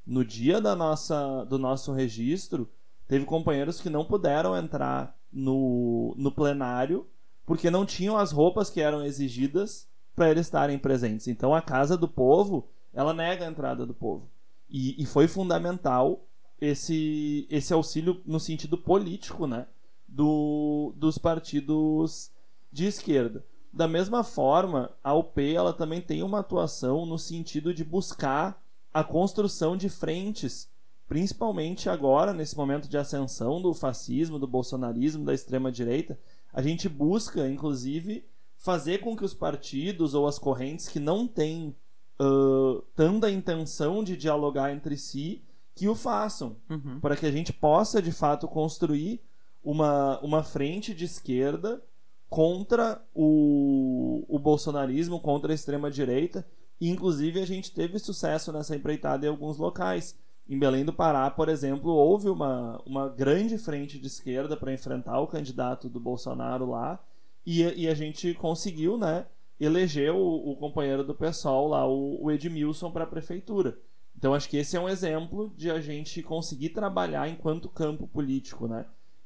No 0.06 0.24
dia 0.24 0.62
da 0.62 0.76
nossa, 0.76 1.44
do 1.46 1.58
nosso 1.58 1.92
registro, 1.92 2.70
teve 3.08 3.26
companheiros 3.26 3.82
que 3.82 3.90
não 3.90 4.06
puderam 4.06 4.56
entrar 4.56 5.18
no, 5.32 6.14
no 6.20 6.32
plenário 6.32 7.08
porque 7.44 7.72
não 7.72 7.84
tinham 7.84 8.16
as 8.16 8.32
roupas 8.32 8.70
que 8.70 8.80
eram 8.80 9.04
exigidas 9.04 9.88
para 10.16 10.30
eles 10.30 10.46
estarem 10.46 10.78
presentes. 10.78 11.28
Então 11.28 11.56
a 11.56 11.62
Casa 11.62 11.98
do 11.98 12.08
Povo 12.08 12.68
ela 12.94 13.12
nega 13.12 13.44
a 13.44 13.50
entrada 13.50 13.88
do 13.88 13.94
povo. 13.94 14.30
E, 14.70 15.02
e 15.02 15.06
foi 15.08 15.28
fundamental 15.28 16.24
esse, 16.64 17.46
esse 17.50 17.74
auxílio 17.74 18.22
no 18.26 18.40
sentido 18.40 18.78
político, 18.78 19.46
né? 19.46 19.68
Do, 20.08 20.94
dos 20.96 21.18
partidos 21.18 22.32
de 22.72 22.86
esquerda. 22.86 23.46
Da 23.72 23.88
mesma 23.88 24.24
forma, 24.24 24.92
a 25.04 25.14
UP 25.14 25.42
ela 25.42 25.74
também 25.74 26.00
tem 26.00 26.24
uma 26.24 26.40
atuação 26.40 27.06
no 27.06 27.18
sentido 27.18 27.74
de 27.74 27.84
buscar 27.84 28.64
a 28.94 29.04
construção 29.04 29.76
de 29.76 29.90
frentes, 29.90 30.70
principalmente 31.08 31.90
agora, 31.90 32.32
nesse 32.32 32.56
momento 32.56 32.88
de 32.88 32.98
ascensão 32.98 33.62
do 33.62 33.74
fascismo, 33.74 34.40
do 34.40 34.48
bolsonarismo, 34.48 35.26
da 35.26 35.34
extrema-direita. 35.34 36.18
A 36.54 36.62
gente 36.62 36.88
busca, 36.88 37.50
inclusive, 37.50 38.24
fazer 38.58 39.00
com 39.00 39.18
que 39.18 39.26
os 39.26 39.34
partidos 39.34 40.14
ou 40.14 40.28
as 40.28 40.40
correntes 40.40 40.88
que 40.88 41.00
não 41.00 41.28
têm 41.28 41.76
uh, 42.22 42.82
tanta 42.96 43.32
intenção 43.32 44.04
de 44.04 44.16
dialogar 44.16 44.72
entre 44.72 44.96
si 44.96 45.44
que 45.76 45.88
o 45.88 45.96
façam, 45.96 46.58
uhum. 46.70 47.00
para 47.00 47.16
que 47.16 47.26
a 47.26 47.32
gente 47.32 47.52
possa 47.52 48.02
de 48.02 48.12
fato 48.12 48.48
construir 48.48 49.22
uma, 49.64 50.20
uma 50.20 50.44
frente 50.44 50.94
de 50.94 51.06
esquerda 51.06 51.82
contra 52.30 53.02
o, 53.14 54.26
o 54.28 54.40
bolsonarismo, 54.40 55.20
contra 55.20 55.52
a 55.52 55.56
extrema-direita. 55.56 56.46
Inclusive, 56.82 57.40
a 57.40 57.46
gente 57.46 57.72
teve 57.72 57.98
sucesso 58.00 58.52
nessa 58.52 58.76
empreitada 58.76 59.26
em 59.26 59.30
alguns 59.30 59.58
locais. 59.58 60.18
Em 60.50 60.60
Belém 60.60 60.84
do 60.84 60.92
Pará, 60.92 61.30
por 61.32 61.48
exemplo, 61.48 61.92
houve 61.92 62.28
uma, 62.28 62.82
uma 62.86 63.08
grande 63.08 63.58
frente 63.58 63.98
de 63.98 64.08
esquerda 64.08 64.58
para 64.58 64.74
enfrentar 64.74 65.20
o 65.22 65.28
candidato 65.28 65.88
do 65.88 66.00
Bolsonaro 66.00 66.70
lá, 66.70 67.00
e, 67.46 67.62
e 67.62 67.88
a 67.88 67.94
gente 67.94 68.34
conseguiu 68.34 68.98
né, 68.98 69.26
eleger 69.60 70.12
o, 70.12 70.52
o 70.52 70.56
companheiro 70.58 71.04
do 71.04 71.16
PSOL 71.16 71.70
lá, 71.70 71.88
o, 71.88 72.24
o 72.24 72.32
Edmilson, 72.32 72.92
para 72.92 73.06
a 73.06 73.08
prefeitura. 73.08 73.78
Então 74.24 74.34
acho 74.34 74.48
que 74.48 74.56
esse 74.56 74.78
é 74.78 74.80
um 74.80 74.88
exemplo 74.88 75.52
de 75.58 75.70
a 75.70 75.82
gente 75.82 76.24
conseguir 76.24 76.70
trabalhar 76.70 77.28
enquanto 77.28 77.68
campo 77.68 78.08
político, 78.08 78.70
né? 78.70 78.86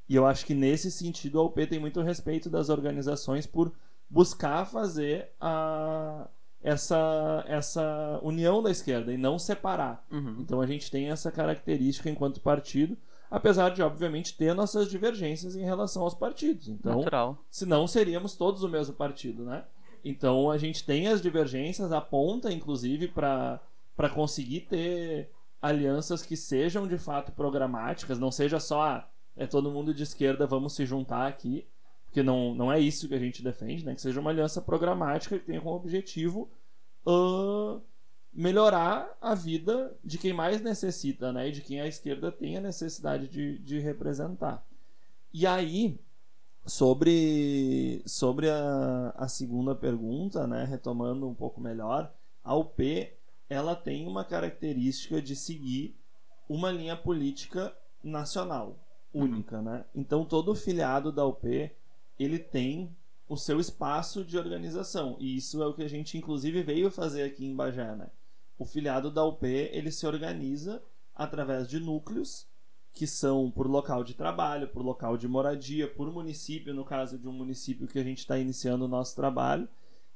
E 0.10 0.16
eu 0.16 0.26
acho 0.26 0.44
que 0.44 0.56
nesse 0.56 0.90
sentido 0.90 1.40
a 1.40 1.44
UP 1.44 1.68
tem 1.68 1.78
muito 1.78 2.02
respeito 2.02 2.50
das 2.50 2.68
organizações 2.68 3.46
por 3.46 3.72
buscar 4.10 4.66
fazer 4.66 5.30
a, 5.40 6.28
essa, 6.64 7.46
essa 7.48 8.20
união 8.24 8.64
da 8.64 8.72
esquerda 8.72 9.14
e 9.14 9.18
não 9.18 9.38
separar. 9.38 10.04
Uhum. 10.12 10.38
Então 10.40 10.62
a 10.62 10.66
gente 10.66 10.90
tem 10.90 11.12
essa 11.12 11.32
característica 11.32 12.10
enquanto 12.10 12.42
partido, 12.42 12.98
apesar 13.30 13.70
de, 13.70 13.84
obviamente, 13.84 14.36
ter 14.36 14.56
nossas 14.56 14.90
divergências 14.90 15.56
em 15.56 15.64
relação 15.64 16.02
aos 16.02 16.16
partidos. 16.16 16.70
Então, 16.70 17.02
Natural. 17.02 17.38
senão 17.52 17.86
seríamos 17.86 18.36
todos 18.36 18.64
o 18.64 18.68
mesmo 18.68 18.96
partido, 18.96 19.46
né? 19.46 19.64
Então 20.04 20.50
a 20.50 20.58
gente 20.58 20.84
tem 20.84 21.08
as 21.08 21.22
divergências, 21.22 21.92
aponta 21.92 22.52
inclusive 22.52 23.10
para 23.10 23.60
para 23.98 24.10
conseguir 24.10 24.62
ter 24.62 25.32
alianças 25.60 26.24
que 26.24 26.38
sejam 26.38 26.88
de 26.88 27.00
fato 27.00 27.32
programáticas, 27.32 28.20
não 28.20 28.32
seja 28.32 28.60
só 28.60 28.84
ah, 28.84 29.10
é 29.36 29.48
todo 29.48 29.72
mundo 29.72 29.94
de 29.94 30.04
esquerda, 30.04 30.46
vamos 30.46 30.74
se 30.74 30.86
juntar 30.86 31.28
aqui, 31.28 31.68
porque 32.06 32.22
não, 32.22 32.54
não 32.54 32.72
é 32.72 32.80
isso 32.80 33.08
que 33.08 33.16
a 33.16 33.20
gente 33.20 33.44
defende, 33.44 33.84
né? 33.84 33.96
Que 33.96 34.02
seja 34.02 34.20
uma 34.20 34.30
aliança 34.30 34.62
programática 34.62 35.38
que 35.38 35.46
tenha 35.46 35.60
como 35.60 35.76
objetivo 35.76 36.50
uh, 37.06 37.82
melhorar 38.32 39.18
a 39.20 39.34
vida 39.34 39.96
de 40.04 40.18
quem 40.18 40.32
mais 40.32 40.62
necessita, 40.62 41.34
né? 41.34 41.50
E 41.50 41.52
de 41.52 41.62
quem 41.62 41.82
a 41.82 41.88
esquerda 41.88 42.32
tem 42.32 42.58
a 42.58 42.62
necessidade 42.62 43.28
de, 43.28 43.58
de 43.60 43.80
representar. 43.80 44.66
E 45.34 45.46
aí, 45.46 46.00
sobre, 46.66 48.04
sobre 48.06 48.50
a, 48.50 49.14
a 49.16 49.28
segunda 49.28 49.76
pergunta, 49.76 50.48
né, 50.48 50.66
retomando 50.66 51.28
um 51.28 51.34
pouco 51.34 51.60
melhor, 51.60 52.12
a 52.44 52.56
UP 52.56 53.17
ela 53.50 53.76
tem 53.76 54.08
uma 54.08 54.24
característica 54.24 55.22
de 55.22 55.36
seguir 55.36 55.96
uma 56.50 56.72
linha 56.72 56.96
política 56.96 57.76
nacional 58.04 58.78
única, 59.14 59.62
né? 59.62 59.86
Então 59.96 60.26
todo 60.26 60.56
filiado 60.56 61.12
da 61.12 61.26
UP 61.26 61.72
ele 62.20 62.40
tem 62.40 62.96
o 63.28 63.36
seu 63.36 63.60
espaço 63.60 64.24
de 64.24 64.38
organização 64.38 65.18
e 65.20 65.38
isso 65.38 65.62
é 65.62 65.68
o 65.68 65.74
que 65.74 65.84
a 65.84 65.90
gente 65.90 66.18
inclusive 66.18 66.64
veio 66.64 66.92
fazer 66.92 67.24
aqui 67.24 67.46
em 67.46 67.56
Bagé, 67.56 67.96
né? 67.96 68.10
O 68.58 68.66
filiado 68.66 69.12
da 69.12 69.24
UP 69.24 69.46
ele 69.46 69.92
se 69.92 70.06
organiza 70.06 70.82
através 71.16 71.68
de 71.68 71.80
núcleos 71.80 72.48
que 72.94 73.06
são 73.06 73.52
por 73.52 73.68
local 73.68 74.04
de 74.04 74.16
trabalho, 74.16 74.68
por 74.70 74.84
local 74.84 75.18
de 75.18 75.28
moradia, 75.28 75.88
por 75.88 76.12
município, 76.12 76.74
no 76.74 76.84
caso 76.84 77.18
de 77.18 77.28
um 77.28 77.32
município 77.32 77.88
que 77.88 78.00
a 78.00 78.04
gente 78.04 78.20
está 78.20 78.40
iniciando 78.40 78.86
o 78.86 78.88
nosso 78.88 79.16
trabalho. 79.16 79.70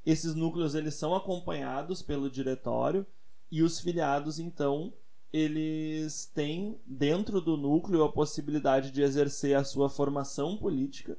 Esses 0.03 0.33
núcleos 0.33 0.73
eles 0.73 0.95
são 0.95 1.13
acompanhados 1.13 2.01
pelo 2.01 2.27
diretório 2.27 3.05
e 3.51 3.61
os 3.61 3.79
filiados 3.79 4.39
então 4.39 4.93
eles 5.33 6.25
têm 6.33 6.79
dentro 6.85 7.39
do 7.39 7.55
núcleo 7.55 8.03
a 8.03 8.11
possibilidade 8.11 8.91
de 8.91 9.01
exercer 9.01 9.55
a 9.55 9.63
sua 9.63 9.89
formação 9.89 10.57
política. 10.57 11.17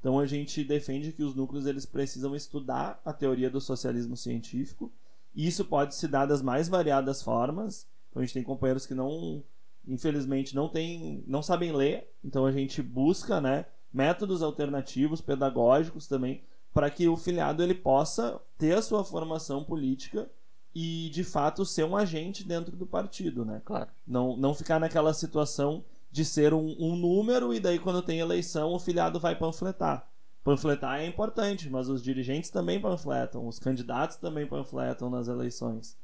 Então 0.00 0.18
a 0.18 0.26
gente 0.26 0.64
defende 0.64 1.12
que 1.12 1.22
os 1.22 1.34
núcleos 1.34 1.66
eles 1.66 1.86
precisam 1.86 2.34
estudar 2.34 3.00
a 3.04 3.12
teoria 3.12 3.48
do 3.48 3.60
socialismo 3.60 4.16
científico. 4.16 4.92
E 5.34 5.46
isso 5.46 5.64
pode 5.64 5.94
se 5.94 6.08
dar 6.08 6.26
das 6.26 6.42
mais 6.42 6.68
variadas 6.68 7.22
formas. 7.22 7.86
Então 8.10 8.20
a 8.20 8.24
gente 8.24 8.34
tem 8.34 8.42
companheiros 8.42 8.84
que 8.84 8.94
não, 8.94 9.44
infelizmente, 9.86 10.56
não 10.56 10.68
tem, 10.68 11.22
não 11.26 11.40
sabem 11.40 11.72
ler. 11.72 12.12
Então 12.24 12.44
a 12.44 12.50
gente 12.50 12.82
busca, 12.82 13.40
né, 13.40 13.64
métodos 13.92 14.42
alternativos, 14.42 15.20
pedagógicos 15.20 16.08
também, 16.08 16.42
para 16.74 16.90
que 16.90 17.06
o 17.06 17.16
filiado 17.16 17.62
ele 17.62 17.74
possa 17.74 18.40
ter 18.58 18.76
a 18.76 18.82
sua 18.82 19.04
formação 19.04 19.62
política 19.62 20.28
e 20.74 21.10
de 21.10 21.22
fato 21.22 21.64
ser 21.64 21.84
um 21.84 21.96
agente 21.96 22.44
dentro 22.44 22.76
do 22.76 22.86
partido, 22.86 23.44
né? 23.44 23.60
Claro. 23.64 23.90
Não, 24.06 24.36
não 24.36 24.54
ficar 24.54 24.80
naquela 24.80 25.12
situação 25.12 25.84
de 26.10 26.24
ser 26.24 26.52
um, 26.54 26.76
um 26.78 26.96
número 26.96 27.52
e 27.52 27.60
daí 27.60 27.78
quando 27.78 28.02
tem 28.02 28.20
eleição 28.20 28.72
o 28.72 28.78
filiado 28.78 29.20
vai 29.20 29.36
panfletar. 29.36 30.08
Panfletar 30.42 31.00
é 31.00 31.06
importante, 31.06 31.70
mas 31.70 31.88
os 31.88 32.02
dirigentes 32.02 32.50
também 32.50 32.80
panfletam, 32.80 33.46
os 33.46 33.58
candidatos 33.58 34.16
também 34.16 34.46
panfletam 34.46 35.08
nas 35.08 35.28
eleições. 35.28 35.96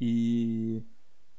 E 0.00 0.82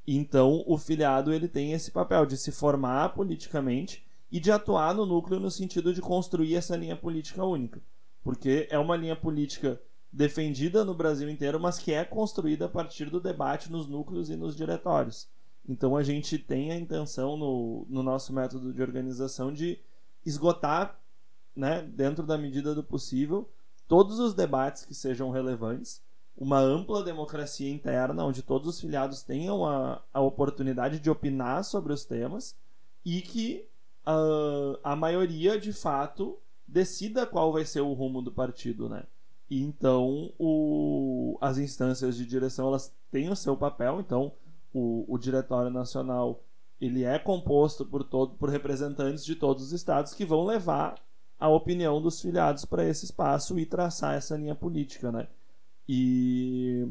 então 0.07 0.63
o 0.65 0.77
filiado 0.77 1.33
ele 1.33 1.47
tem 1.47 1.73
esse 1.73 1.91
papel 1.91 2.25
de 2.25 2.37
se 2.37 2.51
formar 2.51 3.09
politicamente 3.09 4.05
e 4.31 4.39
de 4.39 4.51
atuar 4.51 4.93
no 4.93 5.05
núcleo 5.05 5.39
no 5.39 5.51
sentido 5.51 5.93
de 5.93 6.01
construir 6.01 6.55
essa 6.55 6.75
linha 6.75 6.95
política 6.95 7.43
única, 7.43 7.81
porque 8.23 8.67
é 8.69 8.77
uma 8.77 8.95
linha 8.95 9.15
política 9.15 9.81
defendida 10.15 10.85
no 10.85 10.93
Brasil 10.93 11.29
inteiro, 11.29 11.59
mas 11.59 11.77
que 11.77 11.91
é 11.91 12.05
construída 12.05 12.65
a 12.65 12.69
partir 12.69 13.09
do 13.09 13.19
debate 13.19 13.69
nos 13.69 13.85
núcleos 13.85 14.29
e 14.29 14.37
nos 14.37 14.55
diretórios. 14.55 15.27
Então 15.67 15.97
a 15.97 16.03
gente 16.03 16.37
tem 16.39 16.71
a 16.71 16.77
intenção 16.77 17.35
no, 17.35 17.85
no 17.89 18.01
nosso 18.01 18.31
método 18.31 18.71
de 18.71 18.81
organização 18.81 19.51
de 19.51 19.77
esgotar, 20.25 20.97
né, 21.53 21.81
dentro 21.81 22.25
da 22.25 22.37
medida 22.37 22.73
do 22.73 22.81
possível, 22.81 23.49
todos 23.89 24.17
os 24.19 24.33
debates 24.33 24.85
que 24.85 24.95
sejam 24.95 25.31
relevantes, 25.31 26.01
uma 26.37 26.59
ampla 26.59 27.03
democracia 27.03 27.69
interna, 27.69 28.23
onde 28.23 28.41
todos 28.41 28.69
os 28.69 28.79
filiados 28.79 29.21
tenham 29.21 29.65
a, 29.65 30.01
a 30.13 30.21
oportunidade 30.21 30.99
de 30.99 31.09
opinar 31.09 31.63
sobre 31.65 31.91
os 31.91 32.05
temas 32.05 32.55
e 33.03 33.21
que 33.21 33.67
uh, 34.07 34.79
a 34.81 34.95
maioria, 34.95 35.59
de 35.59 35.73
fato, 35.73 36.37
decida 36.65 37.25
qual 37.25 37.51
vai 37.51 37.65
ser 37.65 37.81
o 37.81 37.93
rumo 37.93 38.21
do 38.21 38.31
partido, 38.31 38.87
né? 38.87 39.03
E 39.49 39.61
então 39.61 40.33
o, 40.39 41.37
as 41.39 41.57
instâncias 41.57 42.15
de 42.15 42.25
direção 42.25 42.67
elas 42.67 42.93
têm 43.11 43.29
o 43.29 43.35
seu 43.35 43.55
papel. 43.55 43.99
Então 43.99 44.31
o, 44.73 45.05
o 45.07 45.17
diretório 45.17 45.69
nacional 45.69 46.43
ele 46.79 47.03
é 47.03 47.17
composto 47.17 47.85
por 47.85 48.03
todo 48.03 48.35
por 48.35 48.49
representantes 48.49 49.23
de 49.23 49.35
todos 49.35 49.65
os 49.65 49.71
estados 49.71 50.13
que 50.13 50.25
vão 50.25 50.43
levar 50.43 50.95
a 51.39 51.49
opinião 51.49 52.01
dos 52.01 52.21
filiados 52.21 52.65
para 52.65 52.85
esse 52.85 53.05
espaço 53.05 53.59
e 53.59 53.65
traçar 53.65 54.15
essa 54.15 54.35
linha 54.37 54.55
política, 54.55 55.11
né? 55.11 55.27
E 55.87 56.87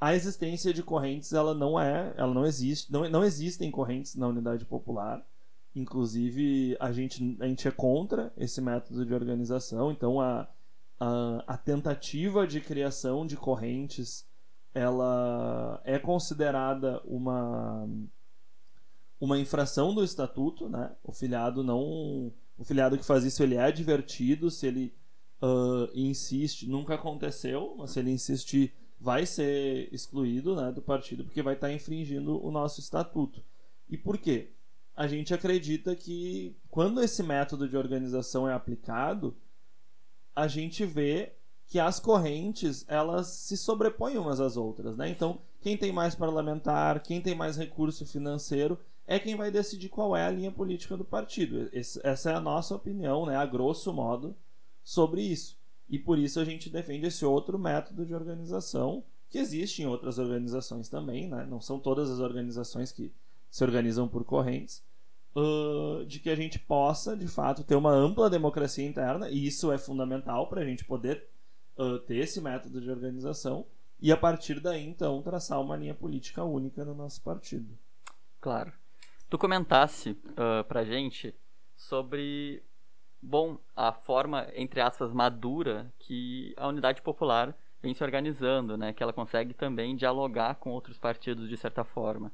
a 0.00 0.14
existência 0.14 0.72
de 0.72 0.82
correntes 0.82 1.32
ela 1.32 1.54
não 1.54 1.80
é, 1.80 2.12
ela 2.16 2.32
não 2.34 2.44
existe, 2.44 2.92
não, 2.92 3.08
não 3.08 3.24
existem 3.24 3.70
correntes 3.70 4.14
na 4.14 4.28
unidade 4.28 4.64
popular. 4.64 5.24
Inclusive 5.74 6.76
a 6.80 6.92
gente 6.92 7.36
a 7.40 7.46
gente 7.46 7.66
é 7.66 7.70
contra 7.70 8.32
esse 8.36 8.60
método 8.60 9.04
de 9.04 9.14
organização. 9.14 9.90
Então 9.90 10.20
a 10.20 10.48
a, 10.98 11.44
a 11.46 11.56
tentativa 11.56 12.46
de 12.46 12.60
criação 12.60 13.26
de 13.26 13.36
correntes 13.36 14.26
ela 14.74 15.80
é 15.84 15.98
considerada 15.98 17.00
uma 17.04 17.88
uma 19.18 19.38
infração 19.38 19.94
do 19.94 20.04
estatuto, 20.04 20.68
né? 20.68 20.94
O 21.02 21.10
filiado 21.10 21.64
não, 21.64 22.30
o 22.58 22.64
filiado 22.64 22.98
que 22.98 23.04
faz 23.04 23.24
isso 23.24 23.42
ele 23.42 23.54
é 23.54 23.62
advertido 23.62 24.50
se 24.50 24.66
ele 24.66 24.94
uh, 25.40 25.88
insiste, 25.94 26.68
nunca 26.68 26.94
aconteceu, 26.94 27.74
mas 27.78 27.92
se 27.92 28.00
ele 28.00 28.10
insistir 28.10 28.74
vai 29.00 29.24
ser 29.24 29.88
excluído, 29.92 30.56
né, 30.56 30.72
do 30.72 30.82
partido 30.82 31.24
porque 31.24 31.42
vai 31.42 31.54
estar 31.54 31.72
infringindo 31.72 32.44
o 32.44 32.50
nosso 32.50 32.80
estatuto. 32.80 33.42
E 33.88 33.96
por 33.96 34.18
quê? 34.18 34.52
A 34.94 35.06
gente 35.06 35.32
acredita 35.32 35.94
que 35.94 36.54
quando 36.68 37.02
esse 37.02 37.22
método 37.22 37.68
de 37.68 37.76
organização 37.76 38.48
é 38.48 38.54
aplicado, 38.54 39.34
a 40.36 40.46
gente 40.46 40.84
vê 40.84 41.32
que 41.66 41.80
as 41.80 41.98
correntes 41.98 42.84
elas 42.86 43.26
se 43.28 43.56
sobrepõem 43.56 44.18
umas 44.18 44.38
às 44.38 44.56
outras, 44.56 44.96
né? 44.96 45.08
Então, 45.08 45.40
quem 45.60 45.76
tem 45.76 45.90
mais 45.90 46.14
parlamentar, 46.14 47.02
quem 47.02 47.20
tem 47.20 47.34
mais 47.34 47.56
recurso 47.56 48.06
financeiro, 48.06 48.78
é 49.06 49.18
quem 49.18 49.34
vai 49.34 49.50
decidir 49.50 49.88
qual 49.88 50.16
é 50.16 50.24
a 50.24 50.30
linha 50.30 50.52
política 50.52 50.96
do 50.96 51.04
partido. 51.04 51.68
Esse, 51.72 52.00
essa 52.04 52.30
é 52.30 52.34
a 52.34 52.40
nossa 52.40 52.74
opinião, 52.74 53.24
né, 53.24 53.36
a 53.36 53.46
grosso 53.46 53.92
modo, 53.92 54.36
sobre 54.84 55.22
isso. 55.22 55.58
E 55.88 55.98
por 55.98 56.18
isso 56.18 56.38
a 56.38 56.44
gente 56.44 56.68
defende 56.68 57.06
esse 57.06 57.24
outro 57.24 57.58
método 57.58 58.04
de 58.04 58.14
organização, 58.14 59.02
que 59.28 59.38
existe 59.38 59.82
em 59.82 59.86
outras 59.86 60.18
organizações 60.18 60.88
também, 60.88 61.28
né? 61.28 61.46
Não 61.48 61.60
são 61.60 61.80
todas 61.80 62.10
as 62.10 62.20
organizações 62.20 62.92
que 62.92 63.12
se 63.50 63.64
organizam 63.64 64.06
por 64.06 64.24
correntes, 64.24 64.82
uh, 65.36 66.04
de 66.06 66.18
que 66.18 66.30
a 66.30 66.34
gente 66.34 66.58
possa, 66.58 67.16
de 67.16 67.28
fato, 67.28 67.62
ter 67.62 67.76
uma 67.76 67.92
ampla 67.92 68.30
democracia 68.30 68.86
interna, 68.86 69.28
e 69.28 69.46
isso 69.46 69.70
é 69.70 69.76
fundamental 69.76 70.48
para 70.48 70.62
a 70.62 70.64
gente 70.64 70.84
poder 70.84 71.28
uh, 71.76 71.98
ter 72.00 72.16
esse 72.16 72.40
método 72.40 72.80
de 72.80 72.90
organização, 72.90 73.66
e 74.00 74.10
a 74.10 74.16
partir 74.16 74.60
daí, 74.60 74.86
então, 74.86 75.22
traçar 75.22 75.60
uma 75.60 75.76
linha 75.76 75.94
política 75.94 76.42
única 76.42 76.84
no 76.84 76.94
nosso 76.94 77.22
partido. 77.22 77.78
Claro. 78.40 78.72
Tu 79.28 79.38
comentasse 79.38 80.10
uh, 80.10 80.64
pra 80.66 80.84
gente 80.84 81.34
sobre, 81.76 82.62
bom, 83.20 83.58
a 83.74 83.92
forma, 83.92 84.46
entre 84.54 84.80
aspas, 84.80 85.12
madura 85.12 85.92
que 85.98 86.54
a 86.56 86.68
unidade 86.68 87.02
popular 87.02 87.56
vem 87.82 87.94
se 87.94 88.04
organizando, 88.04 88.76
né? 88.76 88.92
Que 88.92 89.02
ela 89.02 89.12
consegue 89.12 89.52
também 89.52 89.96
dialogar 89.96 90.56
com 90.56 90.70
outros 90.70 90.98
partidos 90.98 91.48
de 91.48 91.56
certa 91.56 91.84
forma 91.84 92.32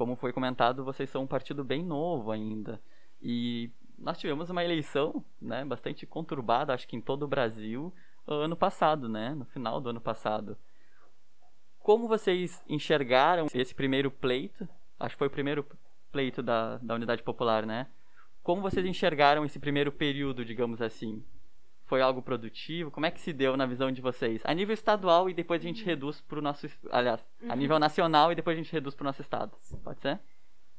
como 0.00 0.16
foi 0.16 0.32
comentado, 0.32 0.82
vocês 0.82 1.10
são 1.10 1.24
um 1.24 1.26
partido 1.26 1.62
bem 1.62 1.84
novo 1.84 2.32
ainda. 2.32 2.80
E 3.20 3.70
nós 3.98 4.16
tivemos 4.16 4.48
uma 4.48 4.64
eleição 4.64 5.22
né, 5.38 5.62
bastante 5.62 6.06
conturbada, 6.06 6.72
acho 6.72 6.88
que 6.88 6.96
em 6.96 7.02
todo 7.02 7.24
o 7.24 7.28
Brasil, 7.28 7.92
ano 8.26 8.56
passado, 8.56 9.10
né, 9.10 9.34
no 9.34 9.44
final 9.44 9.78
do 9.78 9.90
ano 9.90 10.00
passado. 10.00 10.56
Como 11.80 12.08
vocês 12.08 12.64
enxergaram 12.66 13.46
esse 13.52 13.74
primeiro 13.74 14.10
pleito? 14.10 14.66
Acho 14.98 15.16
que 15.16 15.18
foi 15.18 15.28
o 15.28 15.30
primeiro 15.30 15.66
pleito 16.10 16.42
da, 16.42 16.78
da 16.78 16.94
Unidade 16.94 17.22
Popular, 17.22 17.66
né? 17.66 17.86
Como 18.42 18.62
vocês 18.62 18.86
enxergaram 18.86 19.44
esse 19.44 19.58
primeiro 19.58 19.92
período, 19.92 20.46
digamos 20.46 20.80
assim? 20.80 21.22
Foi 21.90 22.00
algo 22.00 22.22
produtivo? 22.22 22.88
Como 22.88 23.04
é 23.04 23.10
que 23.10 23.20
se 23.20 23.32
deu 23.32 23.56
na 23.56 23.66
visão 23.66 23.90
de 23.90 24.00
vocês? 24.00 24.40
A 24.44 24.54
nível 24.54 24.72
estadual 24.72 25.28
e 25.28 25.34
depois 25.34 25.60
a 25.60 25.66
gente 25.66 25.84
reduz 25.84 26.20
para 26.20 26.38
o 26.38 26.42
nosso. 26.42 26.68
Aliás, 26.88 27.20
uhum. 27.42 27.50
a 27.50 27.56
nível 27.56 27.80
nacional 27.80 28.30
e 28.30 28.36
depois 28.36 28.56
a 28.56 28.62
gente 28.62 28.72
reduz 28.72 28.94
para 28.94 29.02
o 29.02 29.06
nosso 29.06 29.20
estado. 29.20 29.56
Pode 29.82 30.00
ser? 30.00 30.20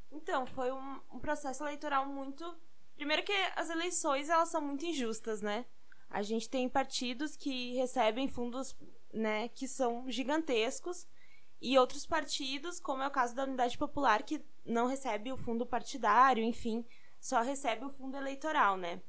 Então, 0.09 0.45
foi 0.45 0.71
um, 0.71 1.01
um, 1.11 1.19
processo 1.19 1.65
eleitoral 1.65 2.05
muito. 2.05 2.55
Primeiro 2.95 3.23
que 3.23 3.33
as 3.57 3.69
eleições 3.69 4.29
elas 4.29 4.47
são 4.47 4.61
muito 4.61 4.85
injustas, 4.85 5.41
né? 5.41 5.65
A 6.09 6.21
gente 6.21 6.49
tem 6.49 6.69
partidos 6.69 7.35
que 7.35 7.73
recebem 7.75 8.29
fundos, 8.29 8.73
né, 9.13 9.49
que 9.49 9.67
são 9.67 10.09
gigantescos 10.09 11.05
e 11.61 11.77
outros 11.77 12.05
partidos, 12.05 12.79
como 12.79 13.03
é 13.03 13.07
o 13.07 13.11
caso 13.11 13.35
da 13.35 13.43
Unidade 13.43 13.77
Popular, 13.77 14.23
que 14.23 14.41
não 14.65 14.87
recebe 14.87 15.31
o 15.31 15.37
fundo 15.37 15.65
partidário, 15.65 16.43
enfim, 16.43 16.85
só 17.19 17.41
recebe 17.41 17.83
o 17.83 17.89
fundo 17.89 18.15
eleitoral, 18.15 18.77
né? 18.77 19.01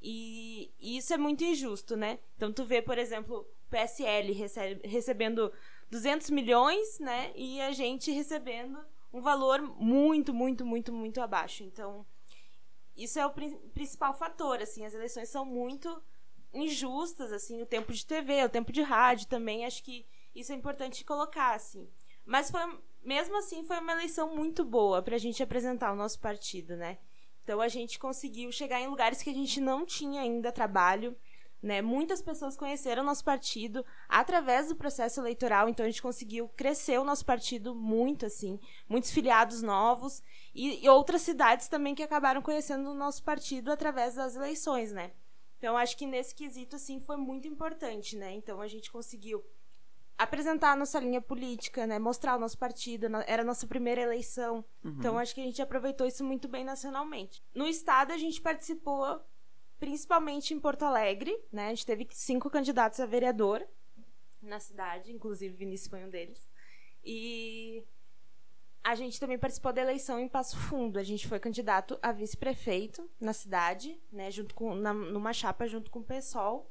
E, 0.00 0.72
isso 0.78 1.12
é 1.14 1.16
muito 1.16 1.42
injusto, 1.44 1.96
né? 1.96 2.18
Então 2.36 2.52
tu 2.52 2.64
vê, 2.64 2.82
por 2.82 2.98
exemplo, 2.98 3.46
PSL 3.70 4.32
recebe, 4.32 4.86
recebendo 4.86 5.52
200 5.90 6.30
milhões, 6.30 6.98
né? 6.98 7.32
E 7.34 7.60
a 7.60 7.72
gente 7.72 8.10
recebendo 8.10 8.78
um 9.12 9.20
valor 9.20 9.62
muito, 9.62 10.34
muito, 10.34 10.64
muito, 10.64 10.92
muito 10.92 11.20
abaixo. 11.20 11.62
Então, 11.62 12.04
isso 12.96 13.18
é 13.18 13.26
o 13.26 13.30
prin 13.30 13.56
principal 13.72 14.12
fator, 14.12 14.60
assim, 14.60 14.84
as 14.84 14.94
eleições 14.94 15.28
são 15.28 15.44
muito 15.44 16.02
injustas, 16.52 17.32
assim, 17.32 17.62
o 17.62 17.66
tempo 17.66 17.92
de 17.92 18.06
TV, 18.06 18.44
o 18.44 18.48
tempo 18.48 18.72
de 18.72 18.82
rádio 18.82 19.26
também, 19.26 19.64
acho 19.64 19.82
que 19.82 20.06
isso 20.34 20.52
é 20.52 20.54
importante 20.54 21.04
colocar, 21.04 21.54
assim. 21.54 21.88
Mas 22.24 22.50
foi, 22.50 22.60
mesmo 23.02 23.36
assim, 23.36 23.64
foi 23.64 23.78
uma 23.78 23.92
eleição 23.92 24.34
muito 24.34 24.64
boa 24.64 25.02
pra 25.02 25.18
gente 25.18 25.42
apresentar 25.42 25.92
o 25.92 25.96
nosso 25.96 26.18
partido, 26.20 26.76
né? 26.76 26.98
Então 27.44 27.60
a 27.60 27.68
gente 27.68 27.98
conseguiu 27.98 28.50
chegar 28.50 28.80
em 28.80 28.88
lugares 28.88 29.22
que 29.22 29.28
a 29.30 29.34
gente 29.34 29.60
não 29.60 29.84
tinha 29.84 30.22
ainda 30.22 30.50
trabalho, 30.50 31.14
né? 31.62 31.82
Muitas 31.82 32.20
pessoas 32.22 32.56
conheceram 32.56 33.02
o 33.02 33.06
nosso 33.06 33.22
partido 33.22 33.84
através 34.08 34.68
do 34.68 34.76
processo 34.76 35.20
eleitoral, 35.20 35.68
então 35.68 35.84
a 35.84 35.88
gente 35.88 36.02
conseguiu 36.02 36.48
crescer 36.56 36.98
o 36.98 37.04
nosso 37.04 37.24
partido 37.24 37.74
muito, 37.74 38.26
assim, 38.26 38.58
muitos 38.88 39.10
filiados 39.10 39.62
novos 39.62 40.22
e, 40.54 40.84
e 40.84 40.88
outras 40.88 41.22
cidades 41.22 41.68
também 41.68 41.94
que 41.94 42.02
acabaram 42.02 42.42
conhecendo 42.42 42.90
o 42.90 42.94
nosso 42.94 43.22
partido 43.22 43.70
através 43.70 44.14
das 44.14 44.36
eleições, 44.36 44.90
né? 44.90 45.12
Então 45.58 45.76
acho 45.76 45.96
que 45.96 46.06
nesse 46.06 46.34
quesito, 46.34 46.76
assim, 46.76 46.98
foi 46.98 47.16
muito 47.16 47.46
importante, 47.46 48.16
né? 48.16 48.32
Então 48.34 48.60
a 48.60 48.68
gente 48.68 48.90
conseguiu 48.90 49.42
apresentar 50.16 50.72
a 50.72 50.76
nossa 50.76 50.98
linha 51.00 51.20
política, 51.20 51.86
né? 51.86 51.98
Mostrar 51.98 52.36
o 52.36 52.38
nosso 52.38 52.58
partido, 52.58 53.06
era 53.26 53.42
a 53.42 53.44
nossa 53.44 53.66
primeira 53.66 54.00
eleição. 54.00 54.64
Uhum. 54.84 54.96
Então 54.98 55.18
acho 55.18 55.34
que 55.34 55.40
a 55.40 55.44
gente 55.44 55.60
aproveitou 55.60 56.06
isso 56.06 56.24
muito 56.24 56.48
bem 56.48 56.64
nacionalmente. 56.64 57.42
No 57.54 57.66
estado 57.66 58.12
a 58.12 58.16
gente 58.16 58.40
participou 58.40 59.20
principalmente 59.78 60.54
em 60.54 60.60
Porto 60.60 60.84
Alegre, 60.84 61.36
né? 61.52 61.66
A 61.66 61.70
gente 61.70 61.86
teve 61.86 62.06
cinco 62.10 62.48
candidatos 62.48 63.00
a 63.00 63.06
vereador 63.06 63.66
na 64.40 64.60
cidade, 64.60 65.12
inclusive 65.12 65.54
Vinícius 65.54 65.88
foi 65.88 66.04
um 66.04 66.10
deles. 66.10 66.48
E 67.04 67.84
a 68.82 68.94
gente 68.94 69.18
também 69.18 69.38
participou 69.38 69.72
da 69.72 69.82
eleição 69.82 70.20
em 70.20 70.28
Passo 70.28 70.56
Fundo. 70.56 70.98
A 70.98 71.02
gente 71.02 71.26
foi 71.26 71.40
candidato 71.40 71.98
a 72.02 72.12
vice-prefeito 72.12 73.10
na 73.20 73.32
cidade, 73.32 74.00
né, 74.12 74.30
junto 74.30 74.54
com 74.54 74.74
na, 74.74 74.92
numa 74.92 75.32
chapa 75.32 75.66
junto 75.66 75.90
com 75.90 76.00
o 76.00 76.04
PSOL. 76.04 76.70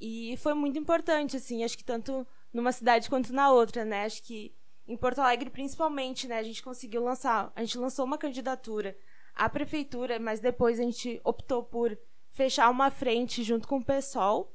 E 0.00 0.36
foi 0.38 0.54
muito 0.54 0.78
importante, 0.78 1.36
assim, 1.36 1.62
acho 1.62 1.78
que 1.78 1.84
tanto 1.84 2.26
numa 2.54 2.72
cidade 2.72 3.10
quanto 3.10 3.32
na 3.32 3.50
outra, 3.50 3.84
né? 3.84 4.04
Acho 4.04 4.22
que 4.22 4.54
em 4.86 4.96
Porto 4.96 5.18
Alegre, 5.18 5.50
principalmente, 5.50 6.28
né, 6.28 6.38
a 6.38 6.42
gente 6.42 6.62
conseguiu 6.62 7.02
lançar, 7.02 7.52
a 7.56 7.60
gente 7.62 7.76
lançou 7.76 8.04
uma 8.04 8.16
candidatura 8.16 8.96
à 9.34 9.48
prefeitura, 9.48 10.18
mas 10.18 10.40
depois 10.40 10.78
a 10.78 10.82
gente 10.82 11.20
optou 11.24 11.64
por 11.64 11.98
fechar 12.30 12.70
uma 12.70 12.90
frente 12.90 13.42
junto 13.42 13.66
com 13.66 13.78
o 13.78 13.84
PSOL. 13.84 14.52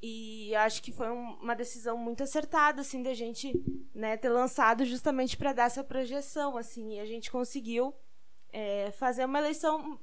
E 0.00 0.54
acho 0.56 0.82
que 0.82 0.92
foi 0.92 1.10
um, 1.10 1.34
uma 1.40 1.54
decisão 1.54 1.96
muito 1.96 2.22
acertada, 2.22 2.80
assim, 2.80 3.02
da 3.02 3.14
gente 3.14 3.52
né, 3.94 4.16
ter 4.16 4.28
lançado 4.28 4.84
justamente 4.84 5.36
para 5.36 5.52
dar 5.52 5.64
essa 5.64 5.82
projeção, 5.82 6.56
assim. 6.56 6.94
E 6.94 7.00
a 7.00 7.06
gente 7.06 7.30
conseguiu 7.30 7.94
é, 8.52 8.92
fazer 8.92 9.24
uma 9.24 9.38
eleição 9.38 9.98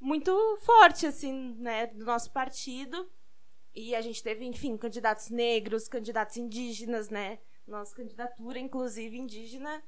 muito 0.00 0.32
forte, 0.62 1.06
assim, 1.06 1.54
né, 1.58 1.88
do 1.88 2.04
nosso 2.04 2.30
partido. 2.30 3.10
E 3.76 3.94
a 3.94 4.00
gente 4.00 4.22
teve, 4.22 4.42
enfim, 4.46 4.74
candidatos 4.78 5.28
negros, 5.28 5.86
candidatos 5.86 6.38
indígenas, 6.38 7.10
né? 7.10 7.38
Nossa 7.66 7.94
candidatura, 7.94 8.58
inclusive, 8.58 9.18
indígena, 9.18 9.82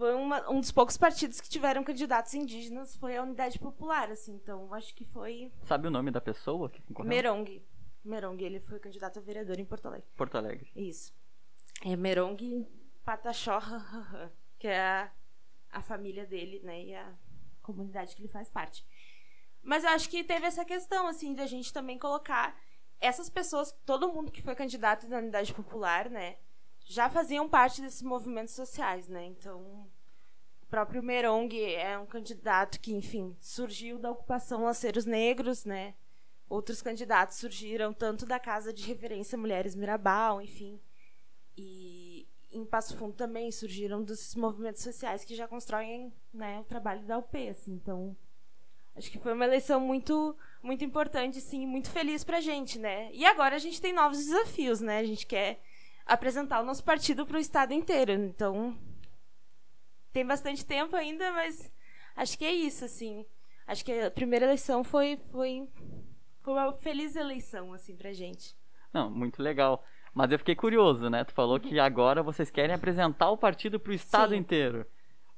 foi 0.00 0.14
uma, 0.14 0.50
um 0.50 0.58
dos 0.58 0.72
poucos 0.72 0.96
partidos 0.96 1.40
que 1.40 1.48
tiveram 1.48 1.84
candidatos 1.84 2.34
indígenas, 2.34 2.96
foi 2.96 3.16
a 3.16 3.22
Unidade 3.22 3.56
Popular, 3.58 4.10
assim. 4.10 4.32
Então, 4.32 4.74
acho 4.74 4.92
que 4.96 5.04
foi... 5.04 5.52
Sabe 5.62 5.86
o 5.86 5.90
nome 5.92 6.10
da 6.10 6.20
pessoa 6.20 6.68
que 6.68 6.82
concorreu? 6.82 7.08
Merong. 7.08 7.62
Merong, 8.04 8.42
ele 8.42 8.58
foi 8.58 8.80
candidato 8.80 9.18
a 9.20 9.22
vereador 9.22 9.60
em 9.60 9.64
Porto 9.64 9.86
Alegre. 9.86 10.08
Porto 10.16 10.36
Alegre. 10.36 10.68
Isso. 10.74 11.14
É 11.84 11.94
Merong 11.94 12.66
Pataxó, 13.04 13.60
que 14.58 14.66
é 14.66 14.80
a, 14.80 15.12
a 15.70 15.82
família 15.82 16.26
dele, 16.26 16.60
né? 16.64 16.82
E 16.82 16.94
a 16.94 17.14
comunidade 17.62 18.16
que 18.16 18.22
ele 18.22 18.28
faz 18.28 18.48
parte. 18.48 18.84
Mas 19.62 19.84
eu 19.84 19.90
acho 19.90 20.08
que 20.08 20.24
teve 20.24 20.46
essa 20.46 20.64
questão, 20.64 21.06
assim, 21.06 21.32
de 21.32 21.42
a 21.42 21.46
gente 21.46 21.72
também 21.72 21.98
colocar 21.98 22.58
essas 23.00 23.30
pessoas, 23.30 23.74
todo 23.86 24.12
mundo 24.12 24.30
que 24.30 24.42
foi 24.42 24.54
candidato 24.54 25.08
da 25.08 25.18
Unidade 25.18 25.54
Popular, 25.54 26.10
né? 26.10 26.36
Já 26.84 27.08
faziam 27.08 27.48
parte 27.48 27.80
desses 27.80 28.02
movimentos 28.02 28.54
sociais, 28.54 29.08
né? 29.08 29.24
Então, 29.24 29.88
o 30.62 30.66
próprio 30.66 31.02
Merong 31.02 31.48
é 31.74 31.98
um 31.98 32.06
candidato 32.06 32.80
que, 32.80 32.92
enfim, 32.92 33.36
surgiu 33.40 33.98
da 33.98 34.10
ocupação 34.10 34.64
lanceiros 34.64 35.06
negros, 35.06 35.64
né? 35.64 35.94
Outros 36.48 36.82
candidatos 36.82 37.38
surgiram 37.38 37.92
tanto 37.92 38.26
da 38.26 38.38
Casa 38.38 38.72
de 38.72 38.84
Referência 38.84 39.38
Mulheres 39.38 39.74
Mirabal, 39.76 40.42
enfim. 40.42 40.80
E 41.56 42.26
em 42.50 42.64
Passo 42.64 42.96
Fundo 42.96 43.14
também 43.14 43.52
surgiram 43.52 44.02
desses 44.02 44.34
movimentos 44.34 44.82
sociais 44.82 45.24
que 45.24 45.36
já 45.36 45.46
constroem 45.46 46.12
né, 46.34 46.58
o 46.60 46.64
trabalho 46.64 47.02
da 47.06 47.18
UP. 47.18 47.48
Assim. 47.48 47.72
Então, 47.72 48.16
acho 48.96 49.10
que 49.10 49.18
foi 49.18 49.32
uma 49.32 49.44
eleição 49.44 49.80
muito 49.80 50.36
muito 50.62 50.84
importante, 50.84 51.40
sim, 51.40 51.66
muito 51.66 51.90
feliz 51.90 52.22
pra 52.22 52.40
gente, 52.40 52.78
né? 52.78 53.10
E 53.12 53.24
agora 53.24 53.56
a 53.56 53.58
gente 53.58 53.80
tem 53.80 53.92
novos 53.92 54.18
desafios, 54.18 54.80
né? 54.80 54.98
A 54.98 55.04
gente 55.04 55.26
quer 55.26 55.60
apresentar 56.04 56.60
o 56.60 56.64
nosso 56.64 56.84
partido 56.84 57.24
para 57.24 57.38
o 57.38 57.40
estado 57.40 57.72
inteiro. 57.72 58.12
Então, 58.12 58.76
tem 60.12 60.26
bastante 60.26 60.64
tempo 60.66 60.94
ainda, 60.96 61.32
mas 61.32 61.72
acho 62.14 62.36
que 62.36 62.44
é 62.44 62.52
isso, 62.52 62.84
assim. 62.84 63.24
Acho 63.66 63.84
que 63.84 63.92
a 63.92 64.10
primeira 64.10 64.44
eleição 64.44 64.84
foi, 64.84 65.18
foi 65.30 65.66
foi 66.42 66.52
uma 66.54 66.72
feliz 66.72 67.16
eleição, 67.16 67.72
assim, 67.72 67.96
pra 67.96 68.12
gente. 68.12 68.56
Não, 68.92 69.10
muito 69.10 69.42
legal. 69.42 69.84
Mas 70.12 70.32
eu 70.32 70.38
fiquei 70.38 70.56
curioso, 70.56 71.08
né? 71.08 71.22
Tu 71.22 71.32
falou 71.32 71.60
que 71.60 71.78
agora 71.78 72.22
vocês 72.22 72.50
querem 72.50 72.74
apresentar 72.74 73.30
o 73.30 73.36
partido 73.36 73.78
pro 73.78 73.92
estado 73.92 74.30
Sim. 74.30 74.38
inteiro. 74.38 74.84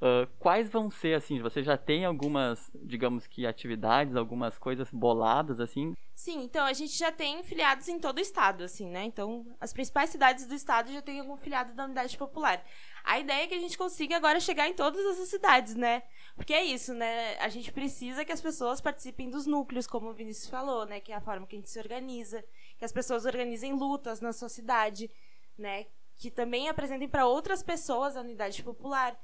Uh, 0.03 0.27
quais 0.41 0.69
vão 0.69 0.91
ser, 0.91 1.15
assim, 1.15 1.41
você 1.41 1.63
já 1.63 1.79
tem 1.79 2.05
algumas, 2.05 2.69
digamos 2.75 3.25
que, 3.29 3.47
atividades, 3.47 4.17
algumas 4.17 4.59
coisas 4.59 4.91
boladas, 4.91 5.61
assim? 5.61 5.95
Sim, 6.13 6.43
então 6.43 6.67
a 6.67 6.73
gente 6.73 6.99
já 6.99 7.13
tem 7.13 7.41
filiados 7.45 7.87
em 7.87 8.01
todo 8.01 8.19
o 8.19 8.21
estado, 8.21 8.65
assim, 8.65 8.91
né? 8.91 9.05
Então, 9.05 9.47
as 9.61 9.73
principais 9.73 10.11
cidades 10.11 10.45
do 10.45 10.57
estado 10.57 10.93
já 10.93 11.01
tem 11.01 11.21
algum 11.21 11.37
filiado 11.37 11.73
da 11.73 11.85
Unidade 11.85 12.19
Popular. 12.19 12.65
A 13.05 13.21
ideia 13.21 13.45
é 13.45 13.47
que 13.47 13.55
a 13.55 13.61
gente 13.61 13.79
consiga 13.79 14.17
agora 14.17 14.41
chegar 14.41 14.69
em 14.69 14.75
todas 14.75 15.07
essas 15.07 15.29
cidades, 15.29 15.77
né? 15.77 16.03
Porque 16.35 16.53
é 16.53 16.65
isso, 16.65 16.93
né? 16.93 17.39
A 17.39 17.49
gente 17.49 17.71
precisa 17.71 18.25
que 18.25 18.33
as 18.33 18.41
pessoas 18.41 18.81
participem 18.81 19.31
dos 19.31 19.47
núcleos, 19.47 19.87
como 19.87 20.09
o 20.09 20.13
Vinícius 20.13 20.51
falou, 20.51 20.85
né? 20.85 20.99
Que 20.99 21.13
é 21.13 21.15
a 21.15 21.21
forma 21.21 21.47
que 21.47 21.55
a 21.55 21.59
gente 21.61 21.71
se 21.71 21.79
organiza, 21.79 22.45
que 22.77 22.85
as 22.85 22.93
pessoas 22.93 23.25
organizem 23.25 23.73
lutas 23.73 24.21
na 24.21 24.33
sua 24.33 24.49
cidade, 24.49 25.09
né? 25.57 25.87
Que 26.17 26.29
também 26.29 26.69
apresentem 26.69 27.09
para 27.09 27.25
outras 27.25 27.63
pessoas 27.63 28.17
a 28.17 28.21
Unidade 28.21 28.65
Popular 28.65 29.17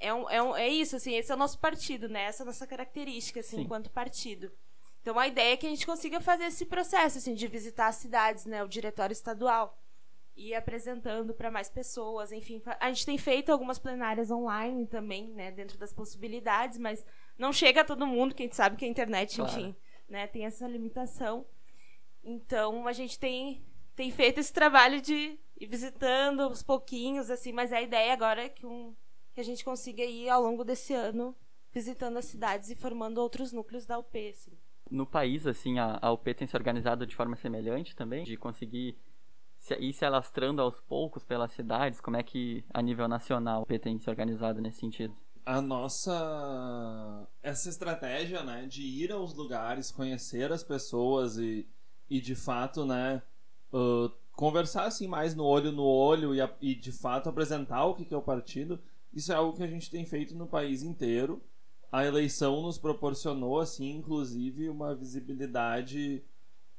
é, 0.00 0.14
um, 0.14 0.30
é, 0.30 0.42
um, 0.42 0.56
é 0.56 0.68
isso, 0.68 0.96
assim, 0.96 1.14
esse 1.14 1.30
é 1.30 1.34
o 1.34 1.38
nosso 1.38 1.58
partido, 1.58 2.08
né? 2.08 2.22
Essa 2.22 2.42
é 2.42 2.44
a 2.44 2.46
nossa 2.46 2.66
característica, 2.66 3.40
assim, 3.40 3.56
Sim. 3.56 3.62
enquanto 3.62 3.90
partido. 3.90 4.50
Então, 5.02 5.18
a 5.18 5.28
ideia 5.28 5.52
é 5.52 5.56
que 5.56 5.66
a 5.66 5.70
gente 5.70 5.86
consiga 5.86 6.20
fazer 6.20 6.44
esse 6.44 6.64
processo, 6.64 7.18
assim, 7.18 7.34
de 7.34 7.46
visitar 7.46 7.86
as 7.88 7.96
cidades, 7.96 8.46
né? 8.46 8.64
O 8.64 8.68
diretório 8.68 9.12
estadual. 9.12 9.78
E 10.34 10.54
apresentando 10.54 11.34
para 11.34 11.50
mais 11.50 11.68
pessoas, 11.68 12.32
enfim. 12.32 12.62
A 12.78 12.88
gente 12.88 13.04
tem 13.04 13.18
feito 13.18 13.52
algumas 13.52 13.78
plenárias 13.78 14.30
online 14.30 14.86
também, 14.86 15.28
né? 15.28 15.50
Dentro 15.50 15.76
das 15.76 15.92
possibilidades, 15.92 16.78
mas 16.78 17.04
não 17.38 17.52
chega 17.52 17.82
a 17.82 17.84
todo 17.84 18.06
mundo, 18.06 18.34
que 18.34 18.42
a 18.42 18.46
gente 18.46 18.56
sabe 18.56 18.76
que 18.76 18.84
a 18.86 18.88
internet, 18.88 19.36
Claro. 19.36 19.50
enfim, 19.50 19.76
né? 20.08 20.26
Tem 20.26 20.46
essa 20.46 20.66
limitação. 20.66 21.44
Então, 22.24 22.86
a 22.86 22.92
gente 22.92 23.18
tem, 23.18 23.62
tem 23.94 24.10
feito 24.10 24.40
esse 24.40 24.52
trabalho 24.52 25.00
de 25.00 25.38
ir 25.58 25.66
visitando 25.66 26.40
aos 26.40 26.62
pouquinhos, 26.62 27.30
assim, 27.30 27.52
mas 27.52 27.70
a 27.72 27.82
ideia 27.82 28.12
agora 28.12 28.44
é 28.44 28.48
que 28.48 28.64
um 28.66 28.94
que 29.40 29.42
a 29.42 29.44
gente 29.44 29.64
consiga 29.64 30.04
ir 30.04 30.28
ao 30.28 30.42
longo 30.42 30.62
desse 30.62 30.92
ano 30.92 31.34
visitando 31.72 32.18
as 32.18 32.26
cidades 32.26 32.68
e 32.68 32.74
formando 32.74 33.18
outros 33.18 33.52
núcleos 33.52 33.86
da 33.86 33.98
UP. 33.98 34.28
Assim. 34.28 34.52
No 34.90 35.06
país, 35.06 35.46
assim, 35.46 35.78
a, 35.78 35.98
a 36.02 36.12
UP 36.12 36.34
tem 36.34 36.46
se 36.46 36.54
organizado 36.56 37.06
de 37.06 37.16
forma 37.16 37.36
semelhante 37.36 37.96
também, 37.96 38.24
de 38.24 38.36
conseguir 38.36 38.98
se, 39.58 39.74
ir 39.76 39.92
se 39.94 40.04
alastrando 40.04 40.60
aos 40.60 40.78
poucos 40.80 41.24
pelas 41.24 41.52
cidades. 41.52 42.00
Como 42.00 42.16
é 42.18 42.22
que, 42.22 42.62
a 42.74 42.82
nível 42.82 43.08
nacional, 43.08 43.60
a 43.60 43.62
UP 43.62 43.78
tem 43.78 43.98
se 43.98 44.10
organizado 44.10 44.60
nesse 44.60 44.80
sentido? 44.80 45.14
A 45.46 45.60
nossa. 45.62 47.26
Essa 47.42 47.68
estratégia, 47.70 48.42
né, 48.42 48.66
de 48.66 48.82
ir 48.82 49.10
aos 49.10 49.32
lugares, 49.34 49.90
conhecer 49.90 50.52
as 50.52 50.62
pessoas 50.62 51.38
e, 51.38 51.66
e 52.10 52.20
de 52.20 52.34
fato, 52.34 52.84
né, 52.84 53.22
uh, 53.72 54.10
conversar 54.32 54.84
assim 54.84 55.06
mais 55.06 55.34
no 55.34 55.44
olho 55.44 55.72
no 55.72 55.84
olho 55.84 56.34
e, 56.34 56.40
a- 56.40 56.54
e 56.60 56.74
de 56.74 56.92
fato 56.92 57.28
apresentar 57.28 57.84
o 57.86 57.94
que, 57.94 58.04
que 58.04 58.12
é 58.14 58.16
o 58.16 58.22
partido, 58.22 58.78
isso 59.12 59.32
é 59.32 59.34
algo 59.34 59.56
que 59.56 59.62
a 59.62 59.66
gente 59.66 59.90
tem 59.90 60.04
feito 60.04 60.34
no 60.34 60.46
país 60.46 60.82
inteiro. 60.82 61.42
A 61.90 62.04
eleição 62.04 62.62
nos 62.62 62.78
proporcionou, 62.78 63.58
assim, 63.58 63.90
inclusive, 63.96 64.68
uma 64.68 64.94
visibilidade 64.94 66.22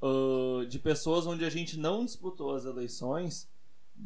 uh, 0.02 0.65
de 0.65 0.80
pessoas 0.80 1.28
onde 1.28 1.44
a 1.44 1.50
gente 1.50 1.78
não 1.78 2.06
disputou 2.06 2.56
as 2.56 2.63
eleições 2.63 3.50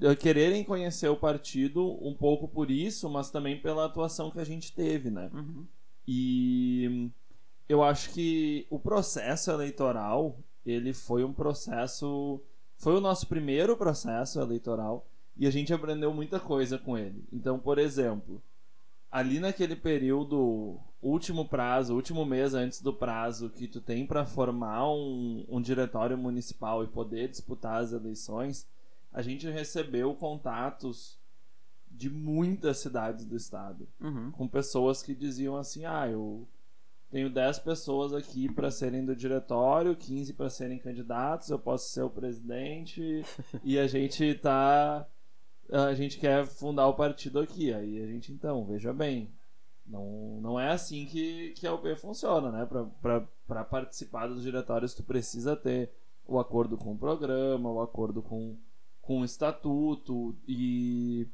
uh, 0.01 0.15
quererem 0.15 0.63
conhecer 0.63 1.07
o 1.07 1.15
partido 1.15 1.97
um 2.05 2.13
pouco 2.13 2.47
por 2.47 2.71
isso, 2.71 3.07
mas 3.09 3.29
também 3.29 3.61
pela 3.61 3.85
atuação 3.85 4.31
que 4.31 4.39
a 4.39 4.43
gente 4.43 4.73
teve, 4.73 5.11
né? 5.11 5.29
Uhum. 5.31 5.65
E 6.07 7.11
eu 7.69 7.83
acho 7.83 8.11
que 8.11 8.65
o 8.69 8.79
processo 8.79 9.51
eleitoral, 9.51 10.37
ele 10.65 10.93
foi 10.93 11.23
um 11.23 11.33
processo, 11.33 12.41
foi 12.77 12.95
o 12.95 13.01
nosso 13.01 13.27
primeiro 13.27 13.77
processo 13.77 14.39
eleitoral 14.39 15.05
e 15.37 15.45
a 15.47 15.51
gente 15.51 15.73
aprendeu 15.73 16.13
muita 16.13 16.39
coisa 16.39 16.77
com 16.77 16.97
ele. 16.97 17.23
Então, 17.31 17.59
por 17.59 17.77
exemplo, 17.77 18.41
ali 19.11 19.39
naquele 19.39 19.75
período 19.75 20.79
último 21.01 21.47
prazo, 21.47 21.93
último 21.95 22.25
mês 22.25 22.53
antes 22.53 22.81
do 22.81 22.93
prazo 22.93 23.49
que 23.49 23.67
tu 23.67 23.79
tem 23.81 24.05
para 24.05 24.25
formar 24.25 24.89
um, 24.89 25.45
um 25.47 25.61
diretório 25.61 26.17
municipal 26.17 26.83
e 26.83 26.87
poder 26.87 27.27
disputar 27.29 27.81
as 27.81 27.91
eleições, 27.93 28.67
a 29.13 29.21
gente 29.21 29.47
recebeu 29.49 30.13
contatos 30.15 31.17
de 31.89 32.09
muitas 32.09 32.77
cidades 32.79 33.23
do 33.25 33.35
estado, 33.37 33.87
Uhum. 34.01 34.31
com 34.31 34.47
pessoas 34.47 35.01
que 35.01 35.15
diziam 35.15 35.55
assim: 35.55 35.85
"Ah, 35.85 36.07
eu 36.09 36.45
tenho 37.09 37.29
10 37.29 37.59
pessoas 37.59 38.11
aqui 38.13 38.51
para 38.51 38.69
serem 38.69 39.05
do 39.05 39.15
diretório, 39.15 39.95
15 39.95 40.33
para 40.33 40.49
serem 40.49 40.77
candidatos, 40.79 41.49
eu 41.49 41.57
posso 41.59 41.89
ser 41.91 42.01
o 42.01 42.09
presidente 42.09 43.23
e 43.63 43.77
a 43.79 43.87
gente 43.87 44.33
tá 44.35 45.07
a 45.71 45.93
gente 45.93 46.17
quer 46.19 46.45
fundar 46.45 46.87
o 46.87 46.93
partido 46.93 47.39
aqui". 47.39 47.73
Aí 47.73 48.01
a 48.01 48.07
gente 48.07 48.31
então, 48.31 48.65
veja 48.65 48.93
bem, 48.93 49.31
não, 49.85 50.39
não 50.41 50.59
é 50.59 50.71
assim 50.71 51.05
que, 51.05 51.51
que 51.51 51.67
a 51.67 51.73
UP 51.73 51.95
funciona, 51.95 52.51
né? 52.51 52.67
Para 53.47 53.63
participar 53.63 54.27
dos 54.27 54.41
diretórios, 54.41 54.93
tu 54.93 55.03
precisa 55.03 55.55
ter 55.55 55.91
o 56.27 56.39
acordo 56.39 56.75
com 56.77 56.93
o 56.93 56.97
programa, 56.97 57.71
o 57.71 57.81
acordo 57.81 58.21
com, 58.21 58.57
com 59.01 59.21
o 59.21 59.25
estatuto 59.25 60.35
e, 60.47 61.27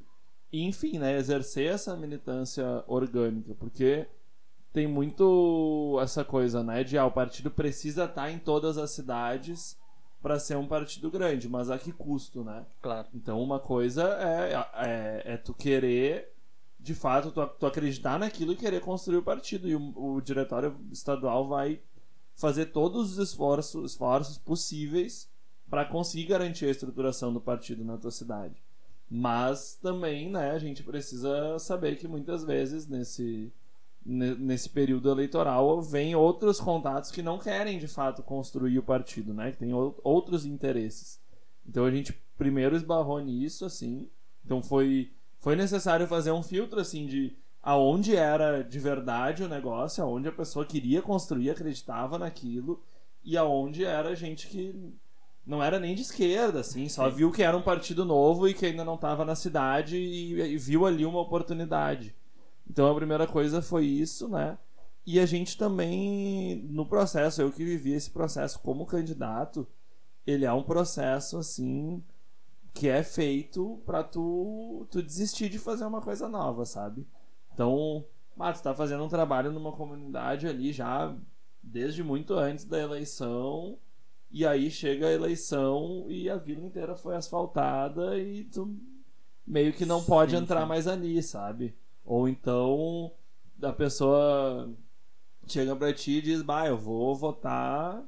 enfim, 0.52 1.00
né? 1.00 1.18
Exercer 1.18 1.72
essa 1.72 1.96
militância 1.96 2.84
orgânica, 2.88 3.56
porque 3.56 4.06
tem 4.74 4.88
muito 4.88 5.98
essa 6.02 6.26
coisa, 6.26 6.62
né? 6.62 6.84
De 6.84 6.98
ah, 6.98 7.06
o 7.06 7.12
partido 7.12 7.50
precisa 7.50 8.06
estar 8.06 8.30
em 8.30 8.40
todas 8.40 8.78
as 8.78 8.92
cidades 8.92 9.78
para 10.22 10.40
ser 10.40 10.56
um 10.58 10.68
partido 10.68 11.10
grande, 11.10 11.50
mas 11.50 11.70
a 11.70 11.78
que 11.78 11.92
custo, 11.92 12.44
né? 12.44 12.66
Claro. 12.82 13.08
Então 13.14 13.42
uma 13.42 13.60
coisa 13.60 14.04
é, 14.04 14.54
é, 14.76 15.34
é 15.34 15.38
tu 15.38 15.54
querer, 15.54 16.32
de 16.80 16.94
fato, 16.94 17.32
tu, 17.32 17.46
tu 17.60 17.66
acreditar 17.66 18.20
naquilo 18.20 18.54
e 18.54 18.56
querer 18.56 18.82
construir 18.82 19.18
o 19.18 19.24
partido. 19.24 19.68
E 19.68 19.76
o, 19.76 19.94
o 19.96 20.22
diretório 20.22 20.76
estadual 20.92 21.48
vai 21.48 21.82
fazer 22.36 22.68
todos 22.68 23.12
os 23.14 23.30
esforços, 23.30 23.92
esforços 23.92 24.38
possíveis 24.38 25.30
para 25.70 25.86
conseguir 25.86 26.26
garantir 26.26 26.66
a 26.66 26.72
estruturação 26.72 27.34
do 27.34 27.42
partido 27.42 27.84
na 27.84 27.98
tua 27.98 28.12
cidade. 28.12 28.62
Mas 29.10 29.76
também, 29.82 30.30
né, 30.30 30.52
a 30.52 30.60
gente 30.60 30.84
precisa 30.84 31.58
saber 31.60 31.98
que 31.98 32.08
muitas 32.08 32.44
vezes 32.46 32.88
nesse, 32.88 33.52
ne- 33.52 33.52
nesse 34.06 34.70
período 34.70 35.10
eleitoral 35.10 35.82
vem 35.82 36.16
outros 36.16 36.60
contatos 36.60 37.12
que 37.12 37.22
não 37.22 37.38
querem 37.38 37.78
de 37.78 37.88
fato 37.88 38.24
construir 38.24 38.80
o 38.80 38.84
partido, 38.84 39.34
né, 39.34 39.52
que 39.52 39.58
tem 39.58 39.74
ou- 39.74 40.00
outros 40.04 40.46
interesses. 40.46 41.20
Então 41.68 41.86
a 41.86 41.92
gente 41.92 42.14
primeiro 42.38 42.76
esbarrou 42.76 43.20
nisso, 43.20 43.66
assim. 43.66 44.10
Então 44.44 44.62
foi, 44.62 45.12
foi 45.40 45.56
necessário 45.56 46.08
fazer 46.08 46.32
um 46.32 46.42
filtro, 46.42 46.80
assim, 46.80 47.06
de 47.06 47.36
aonde 47.62 48.16
era 48.16 48.64
de 48.64 48.80
verdade 48.80 49.44
o 49.44 49.48
negócio, 49.48 50.04
aonde 50.04 50.28
a 50.28 50.32
pessoa 50.32 50.66
queria 50.66 51.02
construir, 51.02 51.52
acreditava 51.52 52.18
naquilo, 52.18 52.82
e 53.24 53.38
aonde 53.38 53.86
era 53.86 54.16
gente 54.16 54.48
que 54.48 54.74
não 55.46 55.62
era 55.62 55.80
nem 55.80 55.94
de 55.94 56.02
esquerda, 56.02 56.60
assim, 56.62 56.90
só 56.90 57.08
viu 57.10 57.32
que 57.32 57.44
era 57.44 57.56
um 57.56 57.62
partido 57.62 58.04
novo 58.04 58.48
e 58.48 58.54
que 58.54 58.66
ainda 58.66 58.84
não 58.84 58.96
estava 58.96 59.24
na 59.24 59.36
cidade 59.36 59.98
e, 59.98 60.34
e 60.40 60.58
viu 60.58 60.86
ali 60.86 61.06
uma 61.06 61.20
oportunidade. 61.20 62.16
Então 62.72 62.90
a 62.90 62.96
primeira 62.96 63.28
coisa 63.28 63.62
foi 63.62 63.86
isso, 63.86 64.30
né? 64.30 64.58
E 65.06 65.20
a 65.20 65.26
gente 65.26 65.58
também, 65.58 66.64
no 66.70 66.86
processo, 66.86 67.42
eu 67.42 67.52
que 67.52 67.66
vivi 67.66 67.92
esse 67.92 68.10
processo 68.10 68.60
como 68.62 68.86
candidato, 68.86 69.68
ele 70.26 70.46
é 70.46 70.54
um 70.54 70.64
processo 70.64 71.38
assim 71.38 72.02
que 72.74 72.88
é 72.88 73.04
feito 73.04 73.82
pra 73.86 74.04
tu, 74.04 74.88
tu 74.90 75.04
desistir 75.04 75.50
de 75.50 75.60
fazer 75.60 75.84
uma 75.84 76.00
coisa 76.02 76.30
nova, 76.30 76.66
sabe? 76.66 77.06
Então, 77.54 78.06
ah, 78.40 78.54
tu 78.54 78.64
tá 78.64 78.74
fazendo 78.74 79.04
um 79.04 79.10
trabalho 79.10 79.52
numa 79.52 79.74
comunidade 79.74 80.48
ali 80.48 80.72
já 80.72 81.14
desde 81.62 82.02
muito 82.02 82.36
antes 82.36 82.64
da 82.64 82.80
eleição, 82.80 83.78
e 84.32 84.46
aí 84.46 84.72
chega 84.72 85.08
a 85.08 85.12
eleição 85.12 86.06
e 86.08 86.30
a 86.30 86.38
vila 86.38 86.66
inteira 86.66 86.96
foi 86.96 87.16
asfaltada 87.18 88.18
e 88.18 88.46
tu 88.46 88.74
meio 89.46 89.74
que 89.74 89.86
não 89.86 90.02
pode 90.02 90.38
Sim, 90.38 90.38
entrar 90.38 90.62
sim. 90.62 90.68
mais 90.70 90.88
ali, 90.88 91.22
sabe? 91.22 91.76
Ou 92.06 92.28
então 92.28 93.12
a 93.62 93.72
pessoa 93.74 94.70
chega 95.48 95.76
pra 95.76 95.94
ti 95.94 96.14
e 96.18 96.22
diz, 96.22 96.42
bah, 96.42 96.68
eu 96.68 96.78
vou 96.78 97.16
votar, 97.16 98.04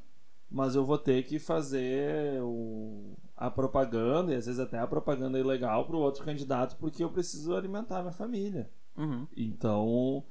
mas 0.50 0.76
eu 0.76 0.86
vou 0.86 0.98
ter 0.98 1.24
que 1.24 1.40
fazer 1.40 2.42
o- 2.42 3.14
a 3.36 3.50
propaganda, 3.52 4.32
e 4.34 4.36
às 4.36 4.46
vezes 4.46 4.60
até 4.60 4.80
a 4.80 4.88
propaganda 4.88 5.40
ilegal 5.40 5.86
pro 5.86 5.98
outro 6.00 6.24
candidato, 6.24 6.76
porque 6.78 7.04
eu 7.04 7.10
preciso 7.10 7.56
alimentar 7.56 8.02
minha 8.02 8.14
família. 8.14 8.70
Uhum. 8.96 9.28
Então, 9.36 10.24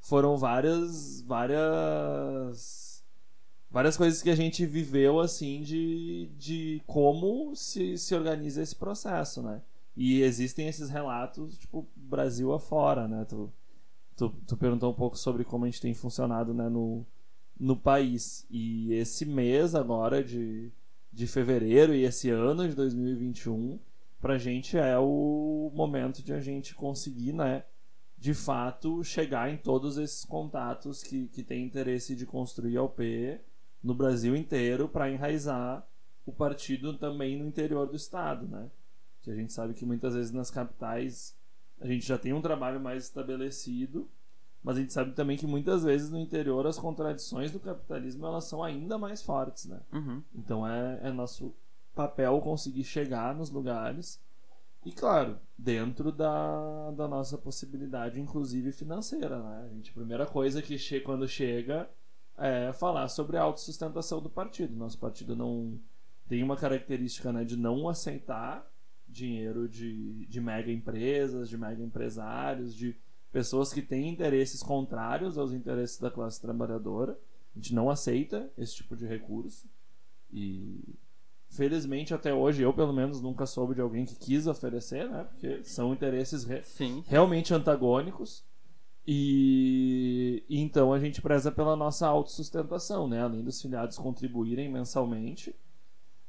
foram 0.00 0.36
várias 0.36 1.22
várias 1.22 3.04
várias 3.70 3.96
coisas 3.96 4.20
que 4.22 4.30
a 4.30 4.34
gente 4.36 4.66
viveu 4.66 5.20
assim 5.20 5.62
de, 5.62 6.30
de 6.36 6.82
como 6.86 7.54
se, 7.54 7.96
se 7.96 8.14
organiza 8.14 8.62
esse 8.62 8.74
processo, 8.74 9.42
né? 9.42 9.62
E 9.96 10.22
existem 10.22 10.68
esses 10.68 10.88
relatos, 10.88 11.58
tipo, 11.58 11.86
Brasil 11.94 12.52
afora, 12.52 13.08
né? 13.08 13.24
Tu, 13.24 13.52
tu, 14.16 14.30
tu 14.46 14.56
perguntou 14.56 14.90
um 14.90 14.94
pouco 14.94 15.18
sobre 15.18 15.44
como 15.44 15.64
a 15.64 15.68
gente 15.68 15.80
tem 15.80 15.94
funcionado 15.94 16.54
né, 16.54 16.68
no, 16.68 17.04
no 17.58 17.76
país. 17.76 18.46
E 18.50 18.92
esse 18.94 19.26
mês 19.26 19.74
agora 19.74 20.22
de, 20.22 20.70
de 21.12 21.26
fevereiro 21.26 21.94
e 21.94 22.04
esse 22.04 22.30
ano 22.30 22.68
de 22.68 22.74
2021, 22.74 23.78
pra 24.20 24.38
gente 24.38 24.78
é 24.78 24.98
o 24.98 25.70
momento 25.74 26.22
de 26.22 26.32
a 26.32 26.40
gente 26.40 26.74
conseguir, 26.74 27.32
né? 27.32 27.64
de 28.20 28.34
fato 28.34 29.02
chegar 29.02 29.50
em 29.50 29.56
todos 29.56 29.96
esses 29.96 30.26
contatos 30.26 31.02
que, 31.02 31.26
que 31.28 31.42
têm 31.42 31.64
interesse 31.64 32.14
de 32.14 32.26
construir 32.26 32.78
UP 32.78 33.40
no 33.82 33.94
Brasil 33.94 34.36
inteiro 34.36 34.86
para 34.86 35.10
enraizar 35.10 35.88
o 36.26 36.30
partido 36.30 36.92
também 36.98 37.38
no 37.38 37.46
interior 37.46 37.86
do 37.86 37.96
estado, 37.96 38.46
né? 38.46 38.70
Que 39.22 39.30
a 39.30 39.34
gente 39.34 39.52
sabe 39.52 39.74
que 39.74 39.84
muitas 39.84 40.14
vezes 40.14 40.32
nas 40.32 40.50
capitais 40.50 41.36
a 41.80 41.86
gente 41.86 42.06
já 42.06 42.18
tem 42.18 42.32
um 42.32 42.42
trabalho 42.42 42.80
mais 42.80 43.04
estabelecido, 43.04 44.08
mas 44.62 44.76
a 44.76 44.80
gente 44.80 44.92
sabe 44.92 45.12
também 45.12 45.36
que 45.36 45.46
muitas 45.46 45.82
vezes 45.82 46.10
no 46.10 46.18
interior 46.18 46.66
as 46.66 46.78
contradições 46.78 47.50
do 47.50 47.58
capitalismo 47.58 48.26
elas 48.26 48.44
são 48.44 48.62
ainda 48.62 48.98
mais 48.98 49.22
fortes, 49.22 49.66
né? 49.66 49.80
Uhum. 49.92 50.22
Então 50.34 50.66
é, 50.66 51.00
é 51.04 51.12
nosso 51.12 51.54
papel 51.94 52.40
conseguir 52.40 52.84
chegar 52.84 53.34
nos 53.34 53.50
lugares 53.50 54.20
e, 54.84 54.92
claro, 54.92 55.38
dentro 55.58 56.10
da, 56.10 56.90
da 56.92 57.06
nossa 57.06 57.36
possibilidade, 57.36 58.20
inclusive 58.20 58.72
financeira, 58.72 59.38
né? 59.42 59.66
A 59.66 59.68
gente, 59.74 59.90
a 59.90 59.94
primeira 59.94 60.26
coisa 60.26 60.62
que 60.62 60.78
che 60.78 61.00
quando 61.00 61.28
chega 61.28 61.88
é 62.38 62.72
falar 62.72 63.08
sobre 63.08 63.36
a 63.36 63.42
autossustentação 63.42 64.22
do 64.22 64.30
partido. 64.30 64.74
Nosso 64.74 64.98
partido 64.98 65.36
não 65.36 65.78
tem 66.26 66.42
uma 66.42 66.56
característica 66.56 67.30
né, 67.30 67.44
de 67.44 67.56
não 67.56 67.88
aceitar 67.88 68.66
dinheiro 69.10 69.68
de, 69.68 70.24
de 70.26 70.40
mega 70.40 70.70
empresas, 70.70 71.48
de 71.48 71.58
mega 71.58 71.82
empresários, 71.82 72.74
de 72.74 72.96
pessoas 73.32 73.72
que 73.72 73.82
têm 73.82 74.08
interesses 74.08 74.62
contrários 74.62 75.36
aos 75.38 75.52
interesses 75.52 75.98
da 75.98 76.10
classe 76.10 76.40
trabalhadora. 76.40 77.18
A 77.54 77.58
gente 77.58 77.74
não 77.74 77.90
aceita 77.90 78.50
esse 78.56 78.74
tipo 78.76 78.96
de 78.96 79.06
recurso. 79.06 79.68
E 80.32 80.80
felizmente 81.48 82.14
até 82.14 82.32
hoje 82.32 82.62
eu 82.62 82.72
pelo 82.72 82.92
menos 82.92 83.20
nunca 83.20 83.44
soube 83.46 83.74
de 83.74 83.80
alguém 83.80 84.04
que 84.04 84.14
quis 84.14 84.46
oferecer, 84.46 85.08
né? 85.08 85.24
Porque 85.24 85.64
são 85.64 85.92
interesses 85.92 86.44
re- 86.44 86.62
Sim. 86.62 87.02
realmente 87.08 87.52
antagônicos. 87.52 88.44
E, 89.06 90.44
e 90.48 90.60
então 90.60 90.92
a 90.92 91.00
gente 91.00 91.20
preza 91.20 91.50
pela 91.50 91.74
nossa 91.74 92.06
autossustentação, 92.06 93.08
né? 93.08 93.20
Além 93.22 93.42
dos 93.42 93.60
filiados 93.60 93.98
contribuírem 93.98 94.70
mensalmente, 94.70 95.54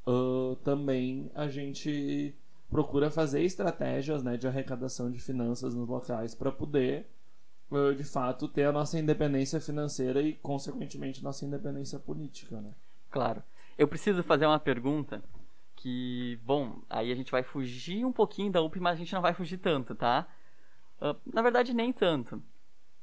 ah, 0.07 0.55
também 0.63 1.29
a 1.35 1.47
gente 1.47 2.33
procura 2.71 3.11
fazer 3.11 3.43
estratégias 3.43 4.23
né, 4.23 4.37
de 4.37 4.47
arrecadação 4.47 5.11
de 5.11 5.19
finanças 5.19 5.75
nos 5.75 5.87
locais 5.87 6.33
para 6.33 6.51
poder, 6.51 7.05
de 7.97 8.03
fato, 8.05 8.47
ter 8.47 8.63
a 8.63 8.71
nossa 8.71 8.97
independência 8.97 9.59
financeira 9.59 10.21
e, 10.21 10.33
consequentemente, 10.33 11.23
nossa 11.23 11.45
independência 11.45 11.99
política, 11.99 12.61
né? 12.61 12.71
Claro. 13.09 13.43
Eu 13.77 13.87
preciso 13.87 14.23
fazer 14.23 14.45
uma 14.45 14.59
pergunta 14.59 15.21
que, 15.75 16.39
bom, 16.43 16.81
aí 16.89 17.11
a 17.11 17.15
gente 17.15 17.31
vai 17.31 17.43
fugir 17.43 18.05
um 18.05 18.11
pouquinho 18.11 18.51
da 18.51 18.61
UP, 18.61 18.79
mas 18.79 18.93
a 18.93 18.97
gente 18.97 19.13
não 19.13 19.21
vai 19.21 19.33
fugir 19.33 19.57
tanto, 19.57 19.93
tá? 19.93 20.27
Ah, 20.99 21.15
na 21.25 21.41
verdade, 21.41 21.73
nem 21.73 21.91
tanto. 21.91 22.41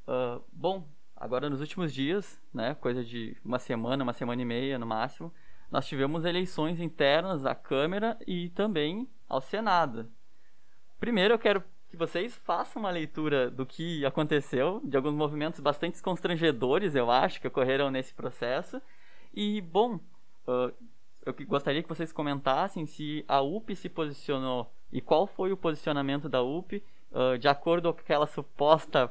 Ah, 0.06 0.40
bom, 0.50 0.88
agora 1.14 1.50
nos 1.50 1.60
últimos 1.60 1.92
dias, 1.92 2.40
né, 2.54 2.74
coisa 2.76 3.04
de 3.04 3.36
uma 3.44 3.58
semana, 3.58 4.02
uma 4.02 4.14
semana 4.14 4.40
e 4.40 4.44
meia 4.44 4.78
no 4.78 4.86
máximo, 4.86 5.32
nós 5.70 5.86
tivemos 5.86 6.24
eleições 6.24 6.80
internas 6.80 7.44
à 7.44 7.54
Câmara 7.54 8.18
e 8.26 8.48
também 8.50 9.08
ao 9.28 9.40
Senado. 9.40 10.10
Primeiro 10.98 11.34
eu 11.34 11.38
quero 11.38 11.62
que 11.90 11.96
vocês 11.96 12.34
façam 12.44 12.80
uma 12.80 12.90
leitura 12.90 13.50
do 13.50 13.64
que 13.64 14.04
aconteceu, 14.04 14.80
de 14.84 14.96
alguns 14.96 15.14
movimentos 15.14 15.60
bastante 15.60 16.02
constrangedores, 16.02 16.94
eu 16.94 17.10
acho, 17.10 17.40
que 17.40 17.48
ocorreram 17.48 17.90
nesse 17.90 18.12
processo. 18.12 18.80
E, 19.32 19.60
bom, 19.60 19.98
eu 20.46 21.34
gostaria 21.46 21.82
que 21.82 21.88
vocês 21.88 22.12
comentassem 22.12 22.84
se 22.86 23.24
a 23.28 23.40
UP 23.40 23.74
se 23.74 23.88
posicionou 23.88 24.70
e 24.92 25.00
qual 25.00 25.26
foi 25.26 25.52
o 25.52 25.56
posicionamento 25.56 26.28
da 26.28 26.42
UP 26.42 26.82
de 27.40 27.48
acordo 27.48 27.92
com 27.92 28.00
aquela 28.00 28.26
suposta 28.26 29.10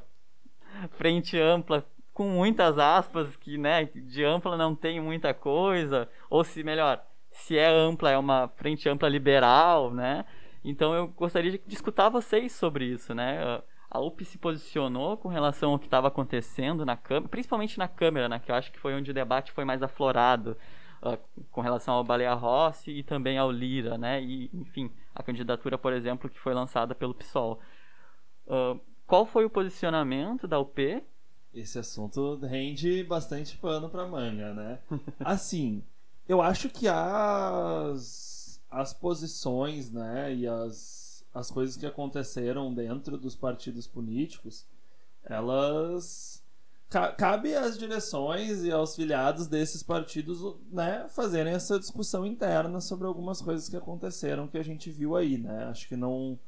frente 0.92 1.40
ampla 1.40 1.84
com 2.18 2.30
muitas 2.30 2.80
aspas, 2.80 3.38
que 3.38 3.60
né, 3.60 3.86
de 3.86 4.26
ampla 4.26 4.58
não 4.58 4.76
tem 4.76 5.00
muita 5.00 5.36
coisa, 5.36 6.10
ou 6.32 6.44
se 6.44 6.64
melhor, 6.64 7.06
se 7.30 7.56
é 7.56 7.68
ampla, 7.68 8.10
é 8.10 8.18
uma 8.18 8.48
frente 8.56 8.90
ampla 8.90 9.08
liberal, 9.08 9.94
né? 9.94 10.26
Então 10.64 10.96
eu 10.96 11.10
gostaria 11.10 11.52
de 11.52 11.62
escutar 11.68 12.10
vocês 12.10 12.54
sobre 12.54 12.86
isso, 12.86 13.14
né? 13.14 13.62
A 13.88 14.00
UP 14.00 14.26
se 14.26 14.40
posicionou 14.40 15.16
com 15.16 15.30
relação 15.30 15.74
ao 15.74 15.78
que 15.78 15.86
estava 15.86 16.08
acontecendo 16.08 16.84
na 16.84 16.98
Câmara, 16.98 17.30
principalmente 17.30 17.78
na 17.78 17.88
Câmara, 17.88 18.28
né? 18.28 18.40
Que 18.40 18.50
eu 18.50 18.56
acho 18.56 18.72
que 18.72 18.80
foi 18.80 18.96
onde 18.96 19.12
o 19.12 19.14
debate 19.14 19.52
foi 19.52 19.64
mais 19.64 19.84
aflorado 19.84 20.58
uh, 21.04 21.20
com 21.52 21.62
relação 21.62 21.94
ao 21.94 22.04
Baleia 22.04 22.34
Rossi 22.34 22.90
e 22.90 23.04
também 23.04 23.38
ao 23.38 23.52
Lira, 23.52 23.96
né? 23.96 24.20
E, 24.24 24.50
enfim, 24.56 24.92
a 25.14 25.22
candidatura, 25.22 25.78
por 25.78 25.94
exemplo, 25.94 26.32
que 26.32 26.40
foi 26.40 26.56
lançada 26.56 26.96
pelo 26.96 27.14
PSOL. 27.14 27.60
Uh, 28.48 28.82
qual 29.06 29.24
foi 29.24 29.46
o 29.46 29.52
posicionamento 29.52 30.48
da 30.48 30.58
UP? 30.58 31.06
Esse 31.54 31.80
assunto 31.80 32.38
rende 32.38 33.04
bastante 33.04 33.58
pano 33.58 33.90
para 33.90 34.08
manga, 34.08 34.54
né? 34.54 34.80
Assim, 35.20 35.82
eu 36.28 36.42
acho 36.42 36.70
que 36.70 36.88
as, 36.88 38.62
as 38.70 38.94
posições, 38.94 39.90
né, 39.92 40.34
e 40.34 40.48
as, 40.48 41.26
as 41.34 41.50
coisas 41.50 41.78
que 41.78 41.86
aconteceram 41.86 42.74
dentro 42.74 43.18
dos 43.18 43.36
partidos 43.36 43.88
políticos, 43.88 44.66
elas 45.24 46.44
cabe 47.18 47.54
às 47.54 47.78
direções 47.78 48.64
e 48.64 48.72
aos 48.72 48.96
filiados 48.96 49.48
desses 49.48 49.84
partidos, 49.84 50.56
né, 50.72 51.06
fazerem 51.10 51.54
essa 51.54 51.78
discussão 51.78 52.26
interna 52.26 52.80
sobre 52.80 53.06
algumas 53.06 53.42
coisas 53.42 53.68
que 53.68 53.76
aconteceram 53.76 54.48
que 54.48 54.58
a 54.58 54.64
gente 54.64 54.90
viu 54.90 55.16
aí, 55.16 55.38
né? 55.38 55.66
Acho 55.66 55.88
que 55.88 55.98
não 55.98 56.40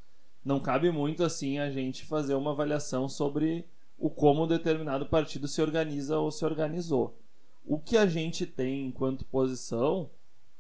não 0.44 0.60
cabe 0.60 0.90
muito 0.90 1.24
assim 1.24 1.60
a 1.60 1.70
gente 1.70 2.06
fazer 2.06 2.34
uma 2.34 2.52
avaliação 2.52 3.10
sobre 3.10 3.68
o 4.00 4.10
como 4.10 4.48
determinado 4.48 5.06
partido 5.06 5.48
se 5.48 5.62
organiza 5.62 6.18
ou 6.18 6.32
se 6.32 6.46
organizou. 6.46 7.18
O 7.66 7.78
que 7.78 7.98
a 7.98 8.08
gente 8.08 8.46
tem 8.46 8.88
enquanto 8.88 9.26
posição 9.26 10.10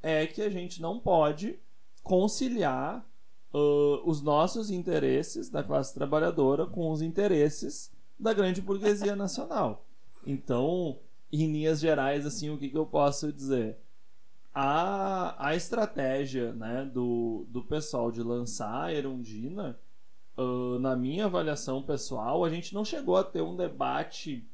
é 0.03 0.27
que 0.27 0.41
a 0.41 0.49
gente 0.49 0.81
não 0.81 0.99
pode 0.99 1.57
conciliar 2.03 3.05
uh, 3.53 4.09
os 4.09 4.21
nossos 4.21 4.69
interesses 4.69 5.49
da 5.49 5.63
classe 5.63 5.93
trabalhadora 5.93 6.65
com 6.65 6.91
os 6.91 7.01
interesses 7.01 7.91
da 8.19 8.33
grande 8.33 8.61
burguesia 8.61 9.15
nacional. 9.17 9.85
Então, 10.25 10.99
em 11.31 11.51
linhas 11.51 11.79
gerais, 11.79 12.25
assim, 12.25 12.49
o 12.49 12.57
que, 12.57 12.69
que 12.69 12.77
eu 12.77 12.85
posso 12.85 13.31
dizer? 13.31 13.77
A, 14.53 15.47
a 15.47 15.55
estratégia 15.55 16.53
né, 16.53 16.89
do, 16.91 17.45
do 17.49 17.63
pessoal 17.63 18.11
de 18.11 18.21
lançar 18.21 18.85
a 18.85 18.93
Erundina, 18.93 19.79
uh, 20.39 20.79
na 20.79 20.95
minha 20.95 21.25
avaliação 21.25 21.81
pessoal, 21.81 22.43
a 22.45 22.49
gente 22.49 22.73
não 22.73 22.85
chegou 22.85 23.17
a 23.17 23.23
ter 23.23 23.41
um 23.41 23.55
debate 23.55 24.47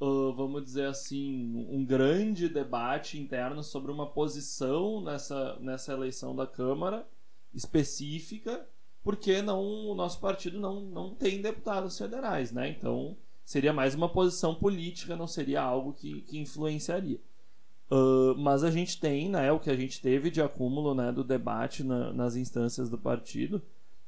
uh, 0.00 0.32
vamos 0.32 0.64
dizer 0.64 0.86
assim, 0.86 1.66
um 1.70 1.84
grande 1.84 2.48
debate 2.48 3.18
interno 3.20 3.62
sobre 3.62 3.92
uma 3.92 4.06
posição 4.06 5.00
nessa, 5.02 5.56
nessa 5.60 5.92
eleição 5.92 6.34
da 6.34 6.46
Câmara 6.46 7.06
específica, 7.54 8.66
porque 9.02 9.42
não, 9.42 9.62
o 9.62 9.94
nosso 9.94 10.20
partido 10.20 10.58
não, 10.58 10.80
não 10.80 11.14
tem 11.14 11.40
deputados 11.40 11.96
federais, 11.98 12.52
né? 12.52 12.68
Então 12.68 13.16
seria 13.44 13.72
mais 13.72 13.94
uma 13.94 14.08
posição 14.08 14.54
política, 14.54 15.16
não 15.16 15.26
seria 15.26 15.60
algo 15.60 15.92
que, 15.92 16.22
que 16.22 16.38
influenciaria. 16.38 17.20
Uh, 17.90 18.36
mas 18.38 18.62
a 18.62 18.70
gente 18.70 19.00
tem, 19.00 19.28
né, 19.28 19.50
o 19.50 19.58
que 19.58 19.68
a 19.68 19.74
gente 19.74 20.00
teve 20.00 20.30
de 20.30 20.40
acúmulo 20.40 20.94
né, 20.94 21.10
do 21.10 21.24
debate 21.24 21.82
na, 21.82 22.12
nas 22.12 22.36
instâncias 22.36 22.88
do 22.88 22.96
partido, 22.96 23.60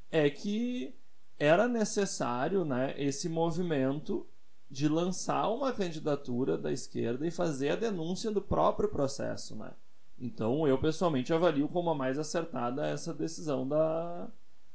é 0.09 0.31
que 0.31 0.95
era 1.43 1.67
necessário 1.67 2.65
né, 2.65 2.95
esse 2.97 3.29
movimento 3.29 4.25
de 4.71 4.89
lançar 4.89 5.49
uma 5.49 5.73
candidatura 5.73 6.57
da 6.57 6.71
esquerda 6.71 7.27
e 7.27 7.33
fazer 7.33 7.71
a 7.71 7.77
denúncia 7.77 8.31
do 8.31 8.41
próprio 8.41 8.89
processo, 8.89 9.57
né? 9.57 9.71
Então, 10.21 10.69
eu 10.69 10.79
pessoalmente 10.79 11.35
avalio 11.35 11.67
como 11.67 11.91
a 11.91 11.97
mais 11.97 12.17
acertada 12.17 12.87
essa 12.87 13.13
decisão 13.13 13.67
da 13.67 14.29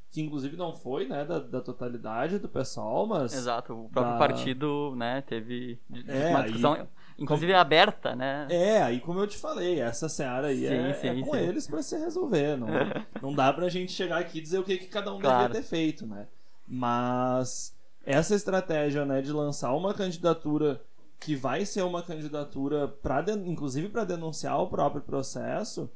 que 0.09 0.21
inclusive 0.21 0.55
não 0.55 0.73
foi, 0.73 1.05
né, 1.05 1.25
da, 1.25 1.39
da 1.39 1.61
totalidade 1.61 2.39
do 2.39 2.47
pessoal, 2.47 3.05
mas 3.05 3.33
Exato, 3.33 3.73
o 3.73 3.89
próprio 3.89 4.13
da... 4.13 4.19
partido, 4.19 4.93
né, 4.95 5.21
teve 5.21 5.79
é, 6.07 6.29
uma 6.29 6.43
discussão 6.43 6.73
aí, 6.73 6.87
inclusive 7.19 7.51
como... 7.51 7.61
aberta, 7.61 8.15
né? 8.15 8.47
É, 8.49 8.81
aí 8.81 8.99
como 9.01 9.19
eu 9.19 9.27
te 9.27 9.37
falei, 9.37 9.81
essa 9.81 10.07
seara 10.07 10.47
aí 10.47 10.59
sim, 10.59 10.73
é, 10.73 10.93
sim, 10.93 11.07
é 11.07 11.21
com 11.21 11.33
sim. 11.33 11.39
eles 11.39 11.67
para 11.67 11.81
se 11.81 11.97
resolver, 11.97 12.57
não, 12.57 12.67
não 13.21 13.33
dá 13.33 13.51
pra 13.51 13.69
gente 13.69 13.91
chegar 13.91 14.17
aqui 14.19 14.37
e 14.37 14.41
dizer 14.41 14.59
o 14.59 14.63
que, 14.63 14.77
que 14.77 14.87
cada 14.87 15.13
um 15.13 15.19
claro. 15.19 15.47
devia 15.47 15.61
ter 15.61 15.67
feito, 15.67 16.07
né? 16.07 16.27
Mas 16.67 17.75
essa 18.03 18.35
estratégia 18.35 19.05
né, 19.05 19.21
de 19.21 19.31
lançar 19.31 19.73
uma 19.73 19.93
candidatura 19.93 20.81
que 21.19 21.35
vai 21.35 21.65
ser 21.65 21.81
uma 21.81 22.03
candidatura 22.03 22.87
para 22.87 23.31
inclusive 23.31 23.89
para 23.89 24.03
denunciar 24.03 24.61
o 24.61 24.67
próprio 24.67 25.01
processo, 25.01 25.89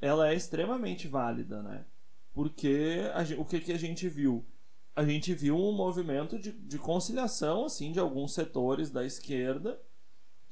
ela 0.00 0.28
é 0.28 0.34
extremamente 0.34 1.08
válida, 1.08 1.62
né? 1.62 1.84
Porque 2.32 3.00
o 3.38 3.44
que, 3.44 3.60
que 3.60 3.72
a 3.72 3.78
gente 3.78 4.08
viu? 4.08 4.44
A 4.94 5.04
gente 5.04 5.32
viu 5.34 5.56
um 5.56 5.72
movimento 5.72 6.38
de, 6.38 6.52
de 6.52 6.78
conciliação 6.78 7.64
assim 7.64 7.92
de 7.92 7.98
alguns 7.98 8.34
setores 8.34 8.90
da 8.90 9.04
esquerda 9.04 9.80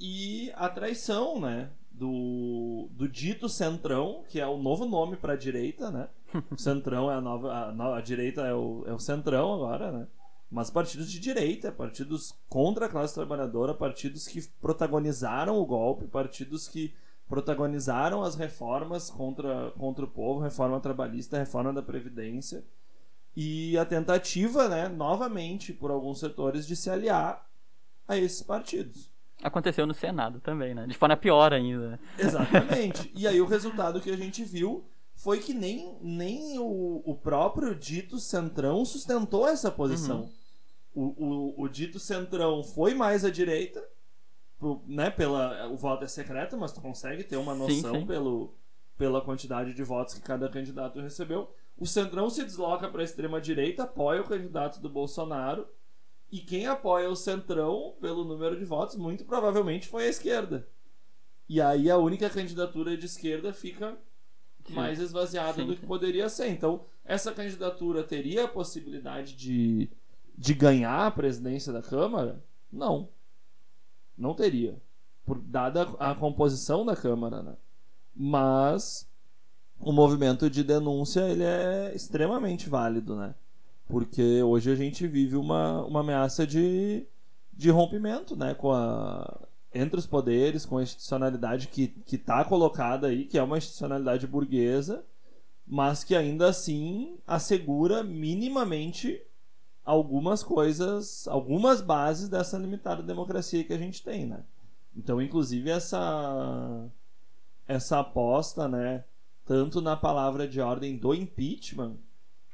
e 0.00 0.50
a 0.54 0.68
traição, 0.68 1.40
né? 1.40 1.70
Do, 1.90 2.88
do 2.90 3.08
dito 3.08 3.48
centrão, 3.48 4.24
que 4.28 4.40
é 4.40 4.46
o 4.46 4.56
novo 4.56 4.84
nome 4.84 5.16
para 5.16 5.34
a 5.34 5.36
direita, 5.36 5.90
né? 5.90 6.08
O 6.50 6.58
centrão 6.58 7.10
é 7.10 7.14
a 7.14 7.20
nova. 7.20 7.52
A, 7.52 7.96
a 7.96 8.00
direita 8.00 8.42
é 8.42 8.54
o, 8.54 8.84
é 8.86 8.92
o 8.92 8.98
centrão 8.98 9.54
agora, 9.54 9.92
né? 9.92 10.06
mas 10.54 10.70
partidos 10.70 11.10
de 11.10 11.18
direita, 11.18 11.72
partidos 11.72 12.32
contra 12.48 12.86
a 12.86 12.88
classe 12.88 13.12
trabalhadora, 13.12 13.74
partidos 13.74 14.28
que 14.28 14.40
protagonizaram 14.60 15.58
o 15.58 15.66
golpe, 15.66 16.06
partidos 16.06 16.68
que 16.68 16.94
protagonizaram 17.28 18.22
as 18.22 18.36
reformas 18.36 19.10
contra, 19.10 19.72
contra 19.72 20.04
o 20.04 20.08
povo, 20.08 20.40
reforma 20.40 20.78
trabalhista, 20.78 21.38
reforma 21.38 21.72
da 21.72 21.82
Previdência, 21.82 22.64
e 23.36 23.76
a 23.76 23.84
tentativa, 23.84 24.68
né, 24.68 24.88
novamente, 24.88 25.72
por 25.72 25.90
alguns 25.90 26.20
setores, 26.20 26.66
de 26.66 26.76
se 26.76 26.88
aliar 26.88 27.44
a 28.06 28.16
esses 28.16 28.42
partidos. 28.42 29.10
Aconteceu 29.42 29.86
no 29.86 29.94
Senado 29.94 30.38
também, 30.38 30.72
né? 30.72 30.86
De 30.86 30.96
forma 30.96 31.16
pior 31.16 31.52
ainda. 31.52 31.98
Exatamente. 32.16 33.10
e 33.16 33.26
aí 33.26 33.40
o 33.40 33.46
resultado 33.46 34.00
que 34.00 34.10
a 34.10 34.16
gente 34.16 34.44
viu 34.44 34.84
foi 35.24 35.40
que 35.40 35.52
nem, 35.52 35.98
nem 36.00 36.58
o, 36.60 37.02
o 37.04 37.16
próprio 37.16 37.74
dito 37.74 38.20
Centrão 38.20 38.84
sustentou 38.84 39.48
essa 39.48 39.70
posição. 39.70 40.20
Uhum 40.20 40.44
o, 40.94 41.02
o, 41.02 41.62
o 41.62 41.68
dito 41.68 41.98
centrão 41.98 42.62
foi 42.62 42.94
mais 42.94 43.24
à 43.24 43.30
direita, 43.30 43.84
né, 44.86 45.10
pela, 45.10 45.66
o 45.68 45.76
voto 45.76 46.04
é 46.04 46.08
secreto, 46.08 46.56
mas 46.56 46.72
tu 46.72 46.80
consegue 46.80 47.24
ter 47.24 47.36
uma 47.36 47.54
noção 47.54 47.92
sim, 47.94 48.00
sim. 48.00 48.06
Pelo, 48.06 48.54
pela 48.96 49.20
quantidade 49.20 49.74
de 49.74 49.82
votos 49.82 50.14
que 50.14 50.22
cada 50.22 50.48
candidato 50.48 51.00
recebeu. 51.00 51.52
O 51.76 51.86
centrão 51.86 52.30
se 52.30 52.44
desloca 52.44 52.88
para 52.88 53.00
a 53.00 53.04
extrema 53.04 53.40
direita, 53.40 53.82
apoia 53.82 54.22
o 54.22 54.28
candidato 54.28 54.80
do 54.80 54.88
Bolsonaro, 54.88 55.66
e 56.30 56.38
quem 56.38 56.66
apoia 56.66 57.10
o 57.10 57.16
centrão 57.16 57.96
pelo 58.00 58.24
número 58.24 58.56
de 58.56 58.64
votos, 58.64 58.96
muito 58.96 59.24
provavelmente 59.24 59.88
foi 59.88 60.06
a 60.06 60.10
esquerda. 60.10 60.66
E 61.48 61.60
aí 61.60 61.90
a 61.90 61.98
única 61.98 62.30
candidatura 62.30 62.96
de 62.96 63.04
esquerda 63.04 63.52
fica. 63.52 63.98
Mais 64.72 64.98
esvaziada 64.98 65.64
do 65.64 65.76
que 65.76 65.86
poderia 65.86 66.28
ser. 66.28 66.48
Então, 66.48 66.84
essa 67.04 67.32
candidatura 67.32 68.02
teria 68.02 68.44
a 68.44 68.48
possibilidade 68.48 69.34
de 69.34 69.90
de 70.36 70.52
ganhar 70.52 71.06
a 71.06 71.10
presidência 71.10 71.72
da 71.72 71.80
Câmara? 71.80 72.42
Não. 72.72 73.08
Não 74.18 74.34
teria. 74.34 74.76
Por, 75.24 75.38
dada 75.38 75.82
a 75.98 76.14
composição 76.14 76.84
da 76.84 76.96
Câmara, 76.96 77.42
né? 77.42 77.54
Mas 78.14 79.08
o 79.80 79.92
movimento 79.92 80.50
de 80.50 80.62
denúncia 80.62 81.20
ele 81.28 81.44
é 81.44 81.92
extremamente 81.94 82.68
válido, 82.68 83.16
né? 83.16 83.34
Porque 83.86 84.42
hoje 84.42 84.70
a 84.70 84.74
gente 84.74 85.06
vive 85.06 85.36
uma, 85.36 85.84
uma 85.84 86.00
ameaça 86.00 86.46
de, 86.46 87.06
de 87.52 87.70
rompimento, 87.70 88.36
né? 88.36 88.54
Com 88.54 88.72
a, 88.72 89.40
entre 89.74 89.98
os 89.98 90.06
poderes, 90.06 90.64
com 90.64 90.78
a 90.78 90.82
institucionalidade 90.82 91.68
que 91.68 91.92
está 92.12 92.44
colocada 92.44 93.08
aí, 93.08 93.24
que 93.24 93.36
é 93.36 93.42
uma 93.42 93.58
institucionalidade 93.58 94.26
burguesa, 94.26 95.04
mas 95.66 96.04
que 96.04 96.14
ainda 96.14 96.48
assim 96.48 97.18
assegura 97.26 98.02
minimamente 98.04 99.20
algumas 99.84 100.42
coisas, 100.42 101.26
algumas 101.28 101.80
bases 101.80 102.28
dessa 102.28 102.56
limitada 102.56 103.02
democracia 103.02 103.64
que 103.64 103.72
a 103.72 103.78
gente 103.78 104.02
tem, 104.02 104.26
né? 104.26 104.44
Então, 104.96 105.20
inclusive 105.20 105.70
essa 105.70 106.88
essa 107.66 108.00
aposta, 108.00 108.68
né, 108.68 109.04
tanto 109.46 109.80
na 109.80 109.96
palavra 109.96 110.46
de 110.46 110.60
ordem 110.60 110.98
do 110.98 111.14
impeachment, 111.14 111.96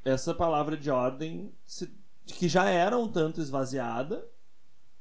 essa 0.05 0.33
palavra 0.33 0.77
de 0.77 0.89
ordem 0.89 1.51
se, 1.65 1.91
que 2.25 2.47
já 2.47 2.69
era 2.69 2.97
um 2.97 3.09
tanto 3.09 3.41
esvaziada, 3.41 4.25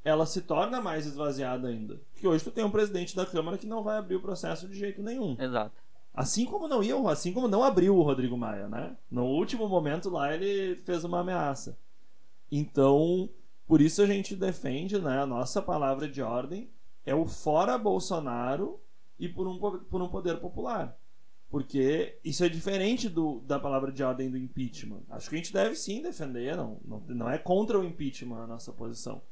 ela 0.05 0.27
se 0.27 0.41
torna 0.43 0.81
mais 0.81 1.07
esvaziada 1.07 1.69
ainda. 1.69 2.01
Porque 2.13 2.27
hoje 2.27 2.45
tu 2.45 2.51
tem 2.51 2.65
um 2.65 2.71
presidente 2.71 3.15
da 3.15 3.27
Câmara 3.27 3.59
que 3.59 3.67
não 3.67 3.83
vai 3.83 3.99
abrir 3.99 4.17
o 4.17 4.23
processo 4.23 4.69
de 4.69 4.79
jeito 4.79 5.03
nenhum. 5.03 5.37
Exato. 5.39 5.73
Assim 6.13 6.45
como 6.45 6.67
não 6.67 6.83
ia, 6.83 6.97
assim 7.09 7.33
como 7.33 7.47
não 7.49 7.63
abriu 7.63 7.97
o 7.97 8.03
Rodrigo 8.03 8.37
Maia, 8.37 8.69
né? 8.69 8.97
No 9.11 9.25
último 9.27 9.69
momento 9.69 10.11
lá 10.11 10.35
ele 10.35 10.77
fez 10.77 11.05
uma 11.05 11.21
ameaça. 11.21 11.79
Então, 12.51 13.31
Por 13.71 13.81
isso 13.81 14.03
a 14.03 14.07
gente 14.07 14.35
defende, 14.35 14.99
né, 14.99 15.21
a 15.21 15.27
nossa 15.27 15.63
palavra 15.63 16.09
de 16.09 16.21
ordem 16.21 16.69
é 17.07 17.15
o 17.15 17.25
fora 17.25 17.79
Bolsonaro 17.79 18.81
e 19.17 19.29
por 19.29 19.47
um, 19.47 19.61
por 19.61 20.03
um 20.03 20.09
poder 20.09 20.41
popular. 20.41 20.99
Porque 21.49 22.19
isso 22.25 22.43
é 22.45 22.49
diferente 22.49 23.09
do, 23.09 23.39
da 23.43 23.61
palavra 23.61 23.93
de 23.93 24.03
ordem 24.03 24.29
do 24.29 24.37
impeachment. 24.37 25.03
Acho 25.09 25.31
que 25.31 25.37
a 25.37 25.39
gente 25.39 25.53
deve 25.53 25.77
sim 25.77 26.03
defender, 26.03 26.57
não, 26.57 26.81
não, 26.85 27.01
não 27.07 27.31
é 27.31 27.39
contra 27.39 27.79
o 27.79 27.85
impeachment 27.85 28.43
a 28.43 28.47
nossa 28.49 28.73
posição. 28.73 29.23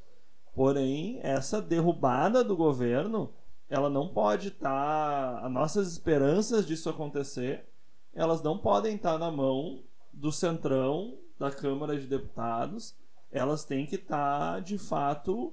Porém, 0.58 1.20
essa 1.22 1.62
derrubada 1.62 2.42
do 2.42 2.56
governo, 2.56 3.30
ela 3.70 3.88
não 3.88 4.08
pode 4.08 4.48
estar. 4.48 5.38
Tá, 5.38 5.46
as 5.46 5.52
nossas 5.52 5.92
esperanças 5.92 6.66
disso 6.66 6.90
acontecer, 6.90 7.64
elas 8.12 8.42
não 8.42 8.58
podem 8.58 8.96
estar 8.96 9.12
tá 9.12 9.18
na 9.20 9.30
mão 9.30 9.84
do 10.12 10.32
centrão 10.32 11.16
da 11.38 11.48
Câmara 11.48 11.96
de 11.96 12.08
Deputados. 12.08 12.92
Elas 13.30 13.64
têm 13.64 13.86
que 13.86 13.94
estar, 13.94 14.54
tá, 14.54 14.58
de 14.58 14.76
fato, 14.78 15.52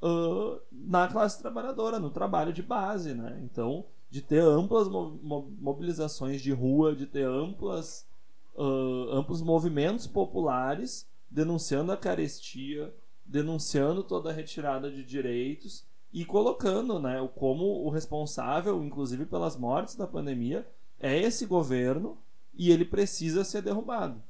uh, 0.00 0.60
na 0.70 1.08
classe 1.08 1.40
trabalhadora, 1.40 1.98
no 1.98 2.10
trabalho 2.10 2.52
de 2.52 2.62
base, 2.62 3.14
né? 3.14 3.40
Então, 3.42 3.84
de 4.08 4.22
ter 4.22 4.42
amplas 4.42 4.86
mobilizações 4.88 6.40
de 6.40 6.52
rua, 6.52 6.94
de 6.94 7.06
ter 7.06 7.26
amplas, 7.26 8.06
uh, 8.54 9.10
amplos 9.10 9.42
movimentos 9.42 10.06
populares 10.06 11.04
denunciando 11.28 11.90
a 11.90 11.96
carestia, 11.96 12.94
denunciando 13.26 14.02
toda 14.02 14.30
a 14.30 14.32
retirada 14.32 14.90
de 14.90 15.04
direitos 15.04 15.84
e 16.12 16.24
colocando 16.24 16.98
né, 16.98 17.28
como 17.34 17.64
o 17.84 17.90
responsável, 17.90 18.82
inclusive 18.82 19.26
pelas 19.26 19.56
mortes 19.56 19.96
da 19.96 20.06
pandemia, 20.06 20.66
é 20.98 21.18
esse 21.18 21.44
governo 21.44 22.16
e 22.54 22.70
ele 22.70 22.84
precisa 22.84 23.44
ser 23.44 23.62
derrubado. 23.62 24.22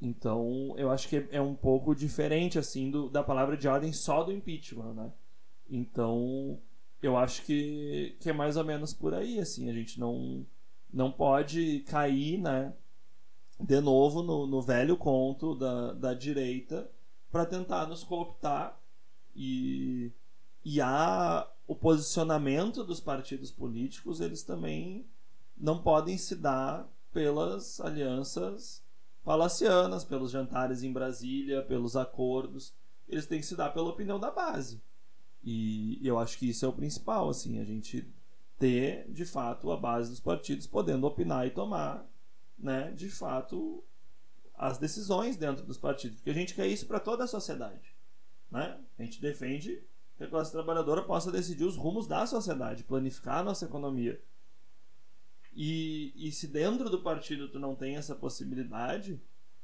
Então, 0.00 0.74
eu 0.76 0.90
acho 0.90 1.08
que 1.08 1.26
é 1.30 1.40
um 1.40 1.54
pouco 1.54 1.94
diferente 1.94 2.58
assim 2.58 2.90
do, 2.90 3.08
da 3.08 3.22
palavra 3.22 3.56
de 3.56 3.68
ordem 3.68 3.92
só 3.92 4.22
do 4.22 4.32
impeachment, 4.32 4.94
né? 4.94 5.12
Então, 5.68 6.58
eu 7.02 7.16
acho 7.16 7.42
que, 7.42 8.16
que 8.20 8.30
é 8.30 8.32
mais 8.32 8.56
ou 8.56 8.64
menos 8.64 8.94
por 8.94 9.12
aí, 9.12 9.38
assim, 9.38 9.68
a 9.68 9.72
gente 9.72 10.00
não 10.00 10.46
não 10.90 11.12
pode 11.12 11.80
cair, 11.80 12.38
né, 12.38 12.72
de 13.60 13.78
novo 13.78 14.22
no, 14.22 14.46
no 14.46 14.62
velho 14.62 14.96
conto 14.96 15.54
da, 15.54 15.92
da 15.92 16.14
direita 16.14 16.90
para 17.30 17.46
tentar 17.46 17.86
nos 17.86 18.02
cooptar 18.04 18.78
e 19.34 20.12
e 20.64 20.80
há 20.80 21.48
o 21.66 21.74
posicionamento 21.74 22.84
dos 22.84 23.00
partidos 23.00 23.50
políticos, 23.50 24.20
eles 24.20 24.42
também 24.42 25.06
não 25.56 25.82
podem 25.82 26.18
se 26.18 26.36
dar 26.36 26.86
pelas 27.12 27.80
alianças 27.80 28.82
palacianas, 29.24 30.04
pelos 30.04 30.30
jantares 30.30 30.82
em 30.82 30.92
Brasília, 30.92 31.62
pelos 31.62 31.96
acordos. 31.96 32.74
Eles 33.08 33.26
têm 33.26 33.40
que 33.40 33.46
se 33.46 33.56
dar 33.56 33.70
pela 33.70 33.88
opinião 33.88 34.18
da 34.18 34.30
base. 34.30 34.82
E 35.42 35.98
eu 36.06 36.18
acho 36.18 36.38
que 36.38 36.48
isso 36.48 36.64
é 36.64 36.68
o 36.68 36.72
principal, 36.72 37.30
assim, 37.30 37.58
a 37.58 37.64
gente 37.64 38.06
ter, 38.58 39.10
de 39.10 39.24
fato, 39.24 39.70
a 39.70 39.76
base 39.76 40.10
dos 40.10 40.20
partidos 40.20 40.66
podendo 40.66 41.06
opinar 41.06 41.46
e 41.46 41.50
tomar, 41.50 42.06
né, 42.58 42.90
de 42.92 43.08
fato, 43.08 43.82
as 44.58 44.76
decisões 44.76 45.36
dentro 45.36 45.64
dos 45.64 45.78
partidos. 45.78 46.16
Porque 46.16 46.30
a 46.30 46.34
gente 46.34 46.54
quer 46.54 46.66
isso 46.66 46.86
para 46.86 46.98
toda 46.98 47.24
a 47.24 47.28
sociedade. 47.28 47.94
Né? 48.50 48.76
A 48.98 49.02
gente 49.04 49.20
defende 49.20 49.82
que 50.16 50.24
a 50.24 50.28
classe 50.28 50.50
trabalhadora 50.50 51.02
possa 51.02 51.30
decidir 51.30 51.64
os 51.64 51.76
rumos 51.76 52.08
da 52.08 52.26
sociedade, 52.26 52.82
planificar 52.82 53.38
a 53.38 53.44
nossa 53.44 53.64
economia. 53.64 54.20
E, 55.54 56.12
e 56.16 56.32
se 56.32 56.48
dentro 56.48 56.90
do 56.90 57.02
partido 57.02 57.48
tu 57.48 57.58
não 57.58 57.76
tem 57.76 57.96
essa 57.96 58.16
possibilidade, 58.16 59.20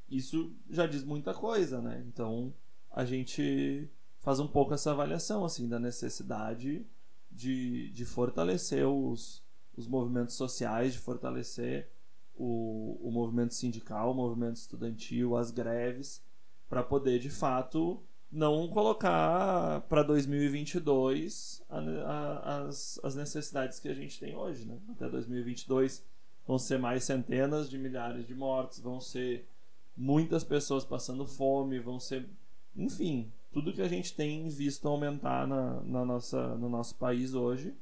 isso 0.09 0.55
já 0.71 0.87
diz 0.87 1.03
muita 1.03 1.35
coisa, 1.35 1.81
né? 1.81 2.05
Então 2.07 2.55
a 2.91 3.05
gente 3.05 3.91
faz 4.21 4.39
um 4.39 4.47
pouco 4.47 4.75
essa 4.75 4.93
avaliação 4.93 5.45
assim 5.45 5.69
da 5.69 5.79
necessidade 5.79 6.87
de, 7.31 7.91
de 7.91 8.05
fortalecer 8.05 8.87
os, 8.87 9.45
os 9.77 9.89
movimentos 9.89 10.37
sociais, 10.37 10.93
de 10.93 11.01
fortalecer 11.01 11.91
o, 12.37 12.99
o 13.03 13.11
movimento 13.11 13.55
sindical, 13.55 14.11
o 14.11 14.15
movimento 14.15 14.57
estudantil, 14.57 15.37
as 15.37 15.51
greves, 15.51 16.23
para 16.69 16.83
poder 16.83 17.19
de 17.19 17.31
fato 17.31 18.03
não 18.31 18.67
colocar 18.69 19.83
para 19.83 20.03
2022 20.03 21.63
a, 21.69 21.79
a, 21.79 22.63
as, 22.63 22.99
as 23.05 23.15
necessidades 23.15 23.79
que 23.79 23.89
a 23.89 23.95
gente 23.95 24.19
tem 24.19 24.35
hoje. 24.35 24.67
Né? 24.67 24.77
Até 24.91 25.09
2022 25.09 26.05
vão 26.47 26.59
ser 26.59 26.79
mais 26.79 27.05
centenas 27.05 27.71
de 27.71 27.79
milhares 27.79 28.27
de 28.27 28.35
mortes, 28.35 28.81
vão 28.81 29.01
ser 29.01 29.49
muitas 29.97 30.43
pessoas 30.43 30.85
passando 30.85 31.25
fome, 31.25 31.79
vão 31.79 32.01
ser. 32.01 32.29
Enfim, 32.77 33.33
tudo 33.53 33.73
que 33.73 33.83
a 33.83 33.89
gente 33.89 34.15
tem 34.15 34.49
visto 34.49 34.89
aumentar 34.89 35.47
na, 35.47 35.81
na 35.83 36.05
nossa, 36.05 36.57
no 36.57 36.69
nosso 36.69 36.97
país 36.97 37.35
hoje 37.35 37.73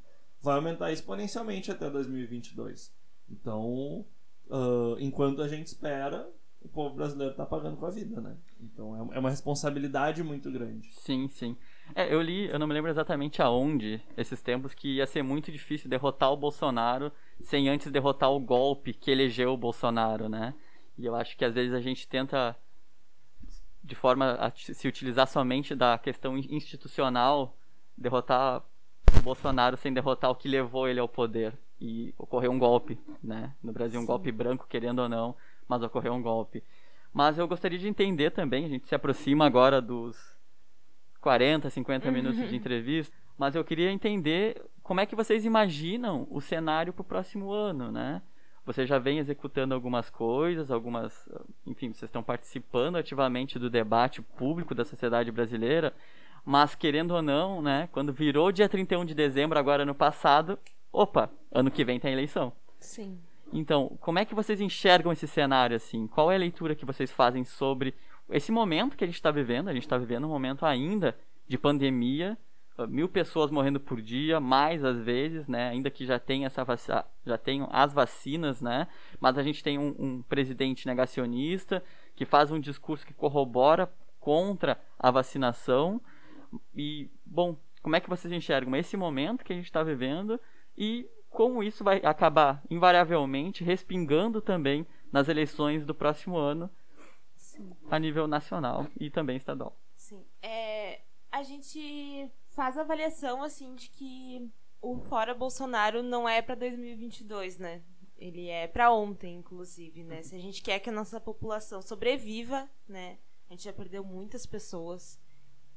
vai 0.42 0.57
aumentar 0.57 0.92
exponencialmente 0.92 1.70
até 1.70 1.88
2022. 1.88 2.92
Então, 3.30 4.05
uh, 4.53 4.96
enquanto 5.00 5.40
a 5.40 5.48
gente 5.48 5.66
espera, 5.66 6.28
o 6.61 6.68
povo 6.68 6.94
brasileiro 6.94 7.32
está 7.32 7.44
pagando 7.44 7.76
com 7.76 7.86
a 7.86 7.90
vida, 7.90 8.20
né? 8.20 8.36
Então 8.61 8.94
é, 9.12 9.16
é 9.16 9.18
uma 9.18 9.30
responsabilidade 9.30 10.22
muito 10.22 10.50
grande. 10.50 10.92
Sim, 10.92 11.26
sim. 11.28 11.57
É, 11.94 12.12
eu 12.12 12.20
li, 12.20 12.48
eu 12.48 12.59
não 12.59 12.66
me 12.66 12.74
lembro 12.74 12.90
exatamente 12.90 13.42
aonde, 13.42 14.00
esses 14.16 14.40
tempos, 14.40 14.74
que 14.74 14.96
ia 14.96 15.07
ser 15.07 15.22
muito 15.22 15.50
difícil 15.50 15.90
derrotar 15.90 16.30
o 16.32 16.36
Bolsonaro 16.36 17.11
sem 17.40 17.68
antes 17.68 17.90
derrotar 17.90 18.30
o 18.30 18.38
golpe 18.38 18.92
que 18.92 19.11
elegeu 19.11 19.53
o 19.53 19.57
Bolsonaro, 19.57 20.28
né? 20.28 20.55
E 20.96 21.07
eu 21.07 21.16
acho 21.16 21.36
que 21.36 21.44
às 21.44 21.55
vezes 21.55 21.74
a 21.74 21.80
gente 21.80 22.07
tenta, 22.07 22.57
de 23.82 23.94
forma 23.94 24.34
a 24.34 24.50
se 24.50 24.86
utilizar 24.86 25.26
somente 25.26 25.74
da 25.74 25.98
questão 25.98 26.38
institucional, 26.38 27.57
derrotar 27.96 28.62
o 29.18 29.22
Bolsonaro 29.22 29.76
sem 29.76 29.92
derrotar 29.92 30.30
o 30.30 30.36
que 30.36 30.48
levou 30.48 30.86
ele 30.86 31.00
ao 31.00 31.09
poder. 31.09 31.59
E 31.85 32.14
ocorreu 32.16 32.53
um 32.53 32.59
golpe, 32.59 32.99
né? 33.22 33.55
No 33.62 33.72
Brasil, 33.72 33.99
um 33.99 34.03
Sim. 34.03 34.07
golpe 34.07 34.30
branco, 34.30 34.66
querendo 34.68 35.01
ou 35.01 35.09
não 35.09 35.35
mas 35.72 35.83
ocorreu 35.83 36.12
um 36.12 36.22
golpe. 36.22 36.62
Mas 37.12 37.39
eu 37.39 37.49
gostaria 37.49 37.78
de 37.78 37.89
entender 37.89 38.30
também, 38.30 38.64
a 38.64 38.68
gente 38.68 38.87
se 38.87 38.95
aproxima 38.95 39.47
agora 39.47 39.80
dos 39.80 40.16
40, 41.20 41.70
50 41.70 42.07
uhum. 42.07 42.14
minutos 42.14 42.49
de 42.49 42.57
entrevista, 42.57 43.14
mas 43.39 43.55
eu 43.55 43.64
queria 43.64 43.91
entender 43.91 44.62
como 44.83 45.01
é 45.01 45.07
que 45.07 45.16
vocês 45.16 45.45
imaginam 45.45 46.26
o 46.30 46.41
cenário 46.41 46.93
para 46.93 47.03
o 47.03 47.05
próximo 47.05 47.51
ano, 47.53 47.91
né? 47.91 48.22
Você 48.64 48.87
já 48.87 48.99
vem 48.99 49.18
executando 49.18 49.74
algumas 49.74 50.09
coisas, 50.09 50.70
algumas, 50.70 51.28
enfim, 51.66 51.93
vocês 51.93 52.09
estão 52.09 52.22
participando 52.22 52.97
ativamente 52.97 53.59
do 53.59 53.68
debate 53.68 54.22
público 54.22 54.74
da 54.74 54.85
sociedade 54.85 55.33
brasileira, 55.33 55.93
mas 56.45 56.74
querendo 56.74 57.12
ou 57.12 57.22
não, 57.22 57.61
né, 57.61 57.89
quando 57.93 58.12
virou 58.12 58.53
dia 58.53 58.68
31 58.68 59.05
de 59.05 59.14
dezembro 59.14 59.59
agora 59.59 59.85
no 59.85 59.95
passado, 59.95 60.59
opa, 60.93 61.30
ano 61.51 61.70
que 61.70 61.84
vem 61.84 61.99
tem 61.99 62.12
eleição. 62.12 62.53
Sim. 62.78 63.18
Então, 63.53 63.97
como 64.01 64.18
é 64.18 64.24
que 64.24 64.34
vocês 64.34 64.61
enxergam 64.61 65.12
esse 65.12 65.26
cenário 65.26 65.76
assim? 65.76 66.07
Qual 66.07 66.30
é 66.30 66.34
a 66.36 66.38
leitura 66.38 66.74
que 66.74 66.84
vocês 66.84 67.11
fazem 67.11 67.45
sobre 67.45 67.95
esse 68.30 68.51
momento 68.51 68.97
que 68.97 69.05
a 69.05 69.07
gente 69.07 69.16
está 69.16 69.30
vivendo? 69.30 69.68
A 69.68 69.74
gente 69.74 69.82
está 69.82 69.99
vivendo 69.99 70.24
um 70.24 70.30
momento 70.30 70.64
ainda 70.64 71.16
de 71.47 71.59
pandemia, 71.59 72.38
ah, 72.78 72.86
mil 72.86 73.09
pessoas 73.09 73.51
morrendo 73.51 73.78
por 73.78 74.01
dia, 74.01 74.40
mais 74.40 74.82
às 74.82 74.99
vezes, 74.99 75.47
né? 75.49 75.68
Ainda 75.68 75.90
que 75.90 76.07
já 76.07 76.18
tenha 76.18 76.47
essa 76.47 76.64
já 77.26 77.36
tenham 77.36 77.68
as 77.70 77.93
vacinas, 77.93 78.62
né? 78.62 78.88
Mas 79.20 79.36
a 79.36 79.43
gente 79.43 79.62
tem 79.62 79.78
um, 79.78 79.95
um 79.99 80.22
presidente 80.22 80.86
negacionista 80.86 81.84
que 82.16 82.24
faz 82.24 82.51
um 82.51 82.59
discurso 82.59 83.07
que 83.07 83.12
corrobora 83.12 83.93
contra 84.18 84.80
a 84.99 85.11
vacinação. 85.11 86.01
E 86.74 87.11
bom, 87.26 87.57
como 87.82 87.97
é 87.97 88.01
que 88.01 88.09
vocês 88.09 88.32
enxergam 88.32 88.74
esse 88.76 88.97
momento 88.97 89.45
que 89.45 89.53
a 89.53 89.57
gente 89.57 89.66
está 89.66 89.82
vivendo 89.82 90.40
e 90.76 91.08
como 91.30 91.62
isso 91.62 91.82
vai 91.82 91.98
acabar 92.04 92.62
invariavelmente 92.70 93.64
respingando 93.64 94.40
também 94.40 94.86
nas 95.10 95.28
eleições 95.28 95.86
do 95.86 95.94
próximo 95.94 96.36
ano 96.36 96.70
Sim. 97.36 97.72
a 97.90 97.98
nível 97.98 98.26
nacional 98.26 98.86
e 98.98 99.10
também 99.10 99.36
estadual. 99.36 99.76
Sim. 99.96 100.24
É, 100.42 101.00
a 101.30 101.42
gente 101.42 102.30
faz 102.44 102.76
a 102.76 102.82
avaliação 102.82 103.42
assim 103.42 103.74
de 103.74 103.88
que 103.88 104.50
o 104.80 104.98
fora 104.98 105.34
Bolsonaro 105.34 106.02
não 106.02 106.28
é 106.28 106.42
para 106.42 106.54
2022, 106.54 107.58
né? 107.58 107.82
Ele 108.18 108.48
é 108.48 108.68
para 108.68 108.92
ontem, 108.92 109.36
inclusive, 109.36 110.04
né? 110.04 110.22
Se 110.22 110.34
a 110.34 110.38
gente 110.38 110.62
quer 110.62 110.78
que 110.80 110.90
a 110.90 110.92
nossa 110.92 111.20
população 111.20 111.80
sobreviva, 111.80 112.70
né? 112.86 113.18
A 113.48 113.52
gente 113.52 113.64
já 113.64 113.72
perdeu 113.72 114.04
muitas 114.04 114.46
pessoas. 114.46 115.18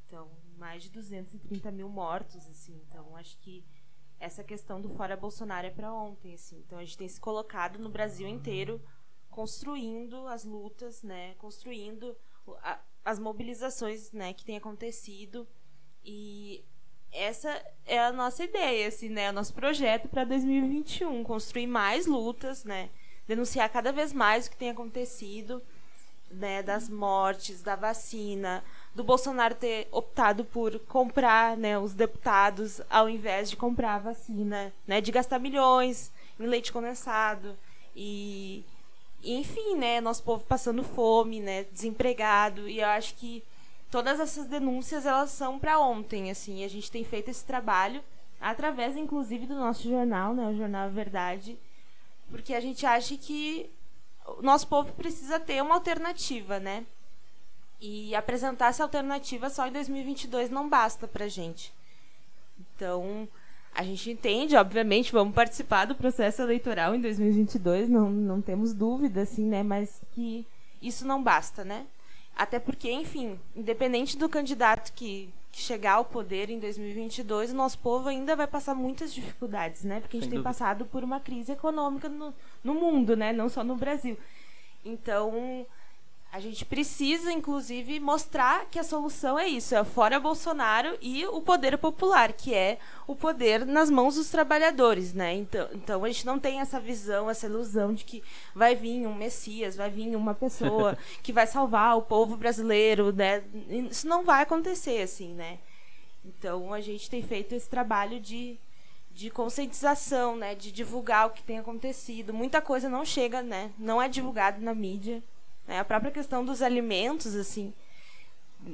Então, 0.05 0.29
mais 0.57 0.83
de 0.83 0.89
230 0.91 1.71
mil 1.71 1.89
mortos, 1.89 2.47
assim. 2.47 2.79
Então, 2.87 3.15
acho 3.15 3.37
que 3.39 3.65
essa 4.19 4.43
questão 4.43 4.81
do 4.81 4.89
fora 4.89 5.15
Bolsonaro 5.15 5.67
é 5.67 5.69
para 5.69 5.93
ontem, 5.93 6.33
assim. 6.33 6.63
Então 6.65 6.79
a 6.79 6.83
gente 6.83 6.97
tem 6.97 7.07
se 7.07 7.19
colocado 7.19 7.79
no 7.79 7.89
Brasil 7.89 8.27
inteiro 8.27 8.81
construindo 9.29 10.27
as 10.27 10.45
lutas, 10.45 11.03
né, 11.03 11.35
construindo 11.37 12.15
a, 12.63 12.79
as 13.03 13.19
mobilizações, 13.19 14.11
né, 14.13 14.33
que 14.33 14.45
tem 14.45 14.55
acontecido. 14.55 15.45
E 16.03 16.63
essa 17.11 17.61
é 17.85 17.99
a 17.99 18.13
nossa 18.13 18.43
ideia, 18.43 18.87
assim, 18.87 19.09
né, 19.09 19.29
o 19.29 19.33
nosso 19.33 19.53
projeto 19.53 20.07
para 20.07 20.23
2021, 20.23 21.23
construir 21.23 21.67
mais 21.67 22.05
lutas, 22.05 22.63
né, 22.63 22.89
denunciar 23.27 23.69
cada 23.69 23.91
vez 23.91 24.13
mais 24.13 24.47
o 24.47 24.51
que 24.51 24.57
tem 24.57 24.69
acontecido, 24.69 25.61
né, 26.31 26.63
das 26.63 26.87
mortes, 26.87 27.61
da 27.61 27.75
vacina, 27.75 28.63
do 28.95 29.03
Bolsonaro 29.03 29.53
ter 29.53 29.89
optado 29.91 30.45
por 30.45 30.79
comprar 30.79 31.57
né, 31.57 31.77
os 31.77 31.93
deputados 31.93 32.81
ao 32.89 33.09
invés 33.09 33.49
de 33.49 33.57
comprar 33.57 33.95
a 33.95 33.99
vacina, 33.99 34.73
né, 34.87 35.01
de 35.01 35.11
gastar 35.11 35.37
milhões 35.37 36.11
em 36.39 36.47
leite 36.47 36.71
condensado. 36.71 37.57
E, 37.93 38.63
e 39.21 39.35
enfim, 39.35 39.75
né, 39.75 39.99
nosso 39.99 40.23
povo 40.23 40.45
passando 40.47 40.81
fome, 40.81 41.41
né, 41.41 41.65
desempregado. 41.65 42.69
E 42.69 42.79
eu 42.79 42.87
acho 42.87 43.15
que 43.15 43.43
todas 43.91 44.17
essas 44.17 44.47
denúncias 44.47 45.05
elas 45.05 45.29
são 45.31 45.59
para 45.59 45.77
ontem, 45.77 46.31
assim, 46.31 46.63
a 46.63 46.69
gente 46.69 46.89
tem 46.89 47.03
feito 47.03 47.29
esse 47.29 47.43
trabalho 47.43 48.01
através 48.39 48.95
inclusive 48.95 49.45
do 49.45 49.55
nosso 49.55 49.89
jornal, 49.89 50.33
né, 50.33 50.47
o 50.47 50.55
jornal 50.55 50.89
Verdade, 50.89 51.57
porque 52.29 52.53
a 52.53 52.61
gente 52.61 52.85
acha 52.85 53.17
que 53.17 53.69
o 54.25 54.41
nosso 54.41 54.67
povo 54.67 54.93
precisa 54.93 55.39
ter 55.39 55.61
uma 55.61 55.75
alternativa, 55.75 56.59
né? 56.59 56.85
E 57.87 58.15
apresentar 58.15 58.69
essa 58.69 58.81
alternativa 58.81 59.47
só 59.47 59.67
em 59.67 59.71
2022 59.71 60.49
não 60.49 60.67
basta 60.67 61.07
pra 61.07 61.27
gente. 61.27 61.71
Então, 62.59 63.27
a 63.75 63.83
gente 63.83 64.09
entende, 64.09 64.55
obviamente, 64.55 65.11
vamos 65.11 65.35
participar 65.35 65.85
do 65.85 65.93
processo 65.93 66.41
eleitoral 66.41 66.95
em 66.95 67.01
2022, 67.01 67.87
não, 67.87 68.09
não 68.09 68.41
temos 68.41 68.73
dúvida, 68.73 69.21
assim, 69.21 69.45
né? 69.45 69.61
Mas 69.61 70.01
que 70.13 70.47
isso 70.81 71.05
não 71.05 71.21
basta, 71.21 71.63
né? 71.63 71.85
Até 72.35 72.57
porque, 72.57 72.91
enfim, 72.91 73.39
independente 73.55 74.17
do 74.17 74.27
candidato 74.27 74.91
que, 74.93 75.29
que 75.51 75.61
chegar 75.61 75.93
ao 75.93 76.05
poder 76.05 76.49
em 76.49 76.57
2022, 76.59 77.51
o 77.51 77.55
nosso 77.55 77.77
povo 77.77 78.09
ainda 78.09 78.35
vai 78.35 78.47
passar 78.47 78.73
muitas 78.73 79.13
dificuldades, 79.13 79.83
né? 79.83 79.99
Porque 79.99 80.17
a 80.17 80.19
gente 80.19 80.29
Sem 80.29 80.31
tem 80.31 80.39
dúvida. 80.39 80.49
passado 80.49 80.85
por 80.85 81.03
uma 81.03 81.19
crise 81.19 81.51
econômica 81.51 82.09
no, 82.09 82.33
no 82.63 82.73
mundo, 82.73 83.15
né? 83.15 83.31
Não 83.31 83.47
só 83.47 83.63
no 83.63 83.75
Brasil. 83.75 84.17
Então, 84.83 85.65
a 86.35 86.39
gente 86.41 86.65
precisa, 86.65 87.31
inclusive, 87.31 87.97
mostrar 87.97 88.65
que 88.65 88.77
a 88.77 88.83
solução 88.83 89.39
é 89.39 89.47
isso: 89.47 89.73
é 89.73 89.81
fora 89.85 90.19
Bolsonaro 90.19 90.97
e 91.01 91.25
o 91.25 91.39
poder 91.39 91.77
popular, 91.77 92.33
que 92.33 92.53
é 92.53 92.77
o 93.07 93.15
poder 93.15 93.65
nas 93.65 93.89
mãos 93.89 94.15
dos 94.15 94.29
trabalhadores, 94.29 95.13
né? 95.13 95.33
Então, 95.33 95.69
então 95.73 96.03
a 96.03 96.07
gente 96.09 96.25
não 96.25 96.37
tem 96.37 96.59
essa 96.59 96.77
visão, 96.77 97.29
essa 97.29 97.45
ilusão 97.45 97.93
de 97.93 98.03
que 98.03 98.21
vai 98.53 98.75
vir 98.75 99.07
um 99.07 99.15
Messias, 99.15 99.77
vai 99.77 99.89
vir 99.89 100.13
uma 100.13 100.33
pessoa 100.33 100.97
que 101.23 101.31
vai 101.31 101.47
salvar 101.47 101.97
o 101.97 102.01
povo 102.01 102.35
brasileiro, 102.35 103.13
né? 103.13 103.41
Isso 103.89 104.05
não 104.05 104.25
vai 104.25 104.43
acontecer 104.43 105.01
assim, 105.01 105.33
né? 105.33 105.57
Então 106.25 106.73
a 106.73 106.81
gente 106.81 107.09
tem 107.09 107.23
feito 107.23 107.55
esse 107.55 107.69
trabalho 107.69 108.19
de 108.19 108.59
de 109.13 109.29
conscientização, 109.29 110.35
né, 110.35 110.53
de 110.53 110.73
divulgar 110.73 111.27
o 111.27 111.29
que 111.29 111.41
tem 111.41 111.57
acontecido. 111.57 112.33
Muita 112.33 112.61
coisa 112.61 112.89
não 112.89 113.05
chega, 113.05 113.41
né, 113.41 113.71
não 113.79 114.01
é 114.01 114.09
divulgado 114.09 114.59
na 114.59 114.75
mídia. 114.75 115.23
Né? 115.67 115.79
A 115.79 115.85
própria 115.85 116.11
questão 116.11 116.43
dos 116.43 116.61
alimentos, 116.61 117.35
assim, 117.35 117.73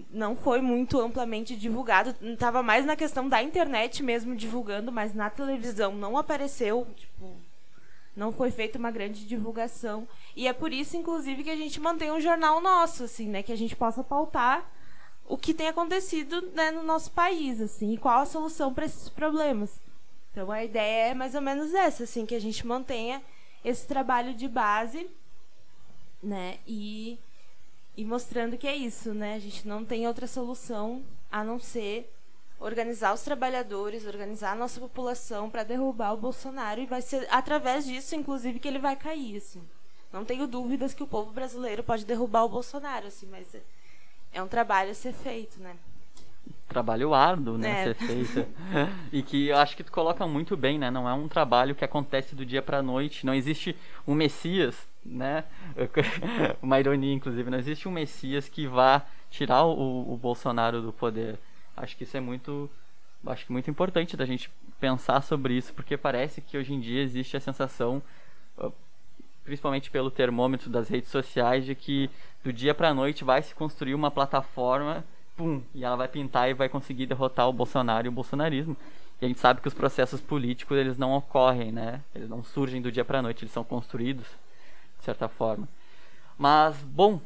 não 0.09 0.35
foi 0.35 0.61
muito 0.61 0.99
amplamente 0.99 1.55
divulgado. 1.55 2.15
Estava 2.21 2.63
mais 2.63 2.85
na 2.85 2.95
questão 2.95 3.27
da 3.27 3.41
internet 3.41 4.03
mesmo 4.03 4.35
divulgando, 4.35 4.91
mas 4.91 5.13
na 5.13 5.29
televisão 5.29 5.93
não 5.93 6.17
apareceu, 6.17 6.87
tipo, 6.95 7.35
não 8.15 8.31
foi 8.31 8.51
feita 8.51 8.77
uma 8.77 8.91
grande 8.91 9.25
divulgação. 9.25 10.07
E 10.35 10.47
é 10.47 10.53
por 10.53 10.71
isso, 10.71 10.97
inclusive, 10.97 11.43
que 11.43 11.49
a 11.49 11.55
gente 11.55 11.79
mantém 11.79 12.11
um 12.11 12.21
jornal 12.21 12.61
nosso, 12.61 13.03
assim, 13.03 13.27
né? 13.27 13.43
Que 13.43 13.51
a 13.51 13.57
gente 13.57 13.75
possa 13.75 14.03
pautar 14.03 14.69
o 15.27 15.37
que 15.37 15.53
tem 15.53 15.67
acontecido 15.67 16.41
né, 16.53 16.71
no 16.71 16.83
nosso 16.83 17.11
país, 17.11 17.61
assim, 17.61 17.93
e 17.93 17.97
qual 17.97 18.19
a 18.19 18.25
solução 18.25 18.73
para 18.73 18.85
esses 18.85 19.07
problemas. 19.07 19.79
Então 20.31 20.51
a 20.51 20.63
ideia 20.63 21.11
é 21.11 21.13
mais 21.13 21.35
ou 21.35 21.41
menos 21.41 21.73
essa, 21.73 22.03
assim, 22.03 22.25
que 22.25 22.35
a 22.35 22.39
gente 22.39 22.65
mantenha 22.65 23.21
esse 23.63 23.87
trabalho 23.87 24.33
de 24.33 24.47
base 24.47 25.09
né? 26.21 26.59
E, 26.67 27.19
e 27.95 28.05
mostrando 28.05 28.57
que 28.57 28.67
é 28.67 28.75
isso, 28.75 29.13
né? 29.13 29.35
A 29.35 29.39
gente 29.39 29.67
não 29.67 29.83
tem 29.83 30.07
outra 30.07 30.27
solução 30.27 31.03
a 31.31 31.43
não 31.43 31.59
ser 31.59 32.11
organizar 32.59 33.13
os 33.13 33.21
trabalhadores, 33.21 34.05
organizar 34.05 34.51
a 34.51 34.55
nossa 34.55 34.79
população 34.79 35.49
para 35.49 35.63
derrubar 35.63 36.13
o 36.13 36.17
Bolsonaro 36.17 36.79
e 36.79 36.85
vai 36.85 37.01
ser 37.01 37.27
através 37.31 37.85
disso, 37.85 38.15
inclusive, 38.15 38.59
que 38.59 38.67
ele 38.67 38.77
vai 38.77 38.95
cair, 38.95 39.37
assim. 39.37 39.61
Não 40.13 40.23
tenho 40.23 40.45
dúvidas 40.45 40.93
que 40.93 41.01
o 41.01 41.07
povo 41.07 41.31
brasileiro 41.31 41.83
pode 41.83 42.05
derrubar 42.05 42.43
o 42.43 42.49
Bolsonaro, 42.49 43.07
assim, 43.07 43.27
mas 43.31 43.55
é, 43.55 43.61
é 44.33 44.43
um 44.43 44.47
trabalho 44.47 44.91
a 44.91 44.93
ser 44.93 45.13
feito, 45.13 45.59
né? 45.59 45.75
Trabalho 46.67 47.13
árduo, 47.13 47.57
né, 47.57 47.81
é. 47.81 47.83
ser 47.85 47.95
feito. 47.95 48.47
e 49.11 49.23
que 49.23 49.47
eu 49.47 49.57
acho 49.57 49.75
que 49.75 49.83
tu 49.83 49.91
coloca 49.91 50.25
muito 50.27 50.55
bem, 50.55 50.77
né? 50.77 50.91
Não 50.91 51.09
é 51.09 51.13
um 51.13 51.27
trabalho 51.27 51.75
que 51.75 51.83
acontece 51.83 52.35
do 52.35 52.45
dia 52.45 52.61
para 52.61 52.81
noite. 52.81 53.25
Não 53.25 53.33
existe 53.33 53.75
um 54.07 54.13
Messias 54.13 54.75
né? 55.05 55.43
Uma 56.61 56.79
ironia, 56.79 57.13
inclusive, 57.13 57.49
não 57.49 57.57
existe 57.57 57.87
um 57.87 57.91
Messias 57.91 58.47
que 58.47 58.67
vá 58.67 59.03
tirar 59.29 59.65
o, 59.65 60.13
o 60.13 60.17
Bolsonaro 60.17 60.81
do 60.81 60.93
poder. 60.93 61.39
Acho 61.75 61.95
que 61.97 62.03
isso 62.03 62.15
é 62.15 62.19
muito, 62.19 62.69
acho 63.25 63.45
que 63.45 63.51
muito 63.51 63.69
importante 63.69 64.15
da 64.15 64.25
gente 64.25 64.51
pensar 64.79 65.21
sobre 65.21 65.53
isso, 65.53 65.73
porque 65.73 65.97
parece 65.97 66.41
que 66.41 66.57
hoje 66.57 66.73
em 66.73 66.79
dia 66.79 67.01
existe 67.01 67.37
a 67.37 67.39
sensação, 67.39 68.01
principalmente 69.43 69.89
pelo 69.89 70.11
termômetro 70.11 70.69
das 70.69 70.89
redes 70.89 71.09
sociais, 71.09 71.65
de 71.65 71.75
que 71.75 72.09
do 72.43 72.51
dia 72.51 72.73
para 72.73 72.89
a 72.89 72.93
noite 72.93 73.23
vai 73.23 73.41
se 73.41 73.53
construir 73.55 73.93
uma 73.95 74.11
plataforma, 74.11 75.03
pum, 75.35 75.61
e 75.73 75.83
ela 75.83 75.95
vai 75.95 76.07
pintar 76.07 76.49
e 76.49 76.53
vai 76.53 76.67
conseguir 76.67 77.05
derrotar 77.05 77.47
o 77.47 77.53
Bolsonaro 77.53 78.07
e 78.07 78.09
o 78.09 78.11
bolsonarismo. 78.11 78.75
E 79.21 79.25
a 79.25 79.27
gente 79.27 79.39
sabe 79.39 79.61
que 79.61 79.67
os 79.67 79.73
processos 79.73 80.19
políticos 80.19 80.77
eles 80.77 80.97
não 80.97 81.13
ocorrem, 81.13 81.71
né? 81.71 82.01
Eles 82.13 82.27
não 82.27 82.43
surgem 82.43 82.81
do 82.81 82.91
dia 82.91 83.05
para 83.05 83.19
a 83.19 83.21
noite, 83.21 83.43
eles 83.43 83.53
são 83.53 83.63
construídos 83.63 84.25
de 85.01 85.05
certa 85.05 85.27
forma. 85.27 85.67
Mas, 86.37 86.77
bom, 86.77 87.19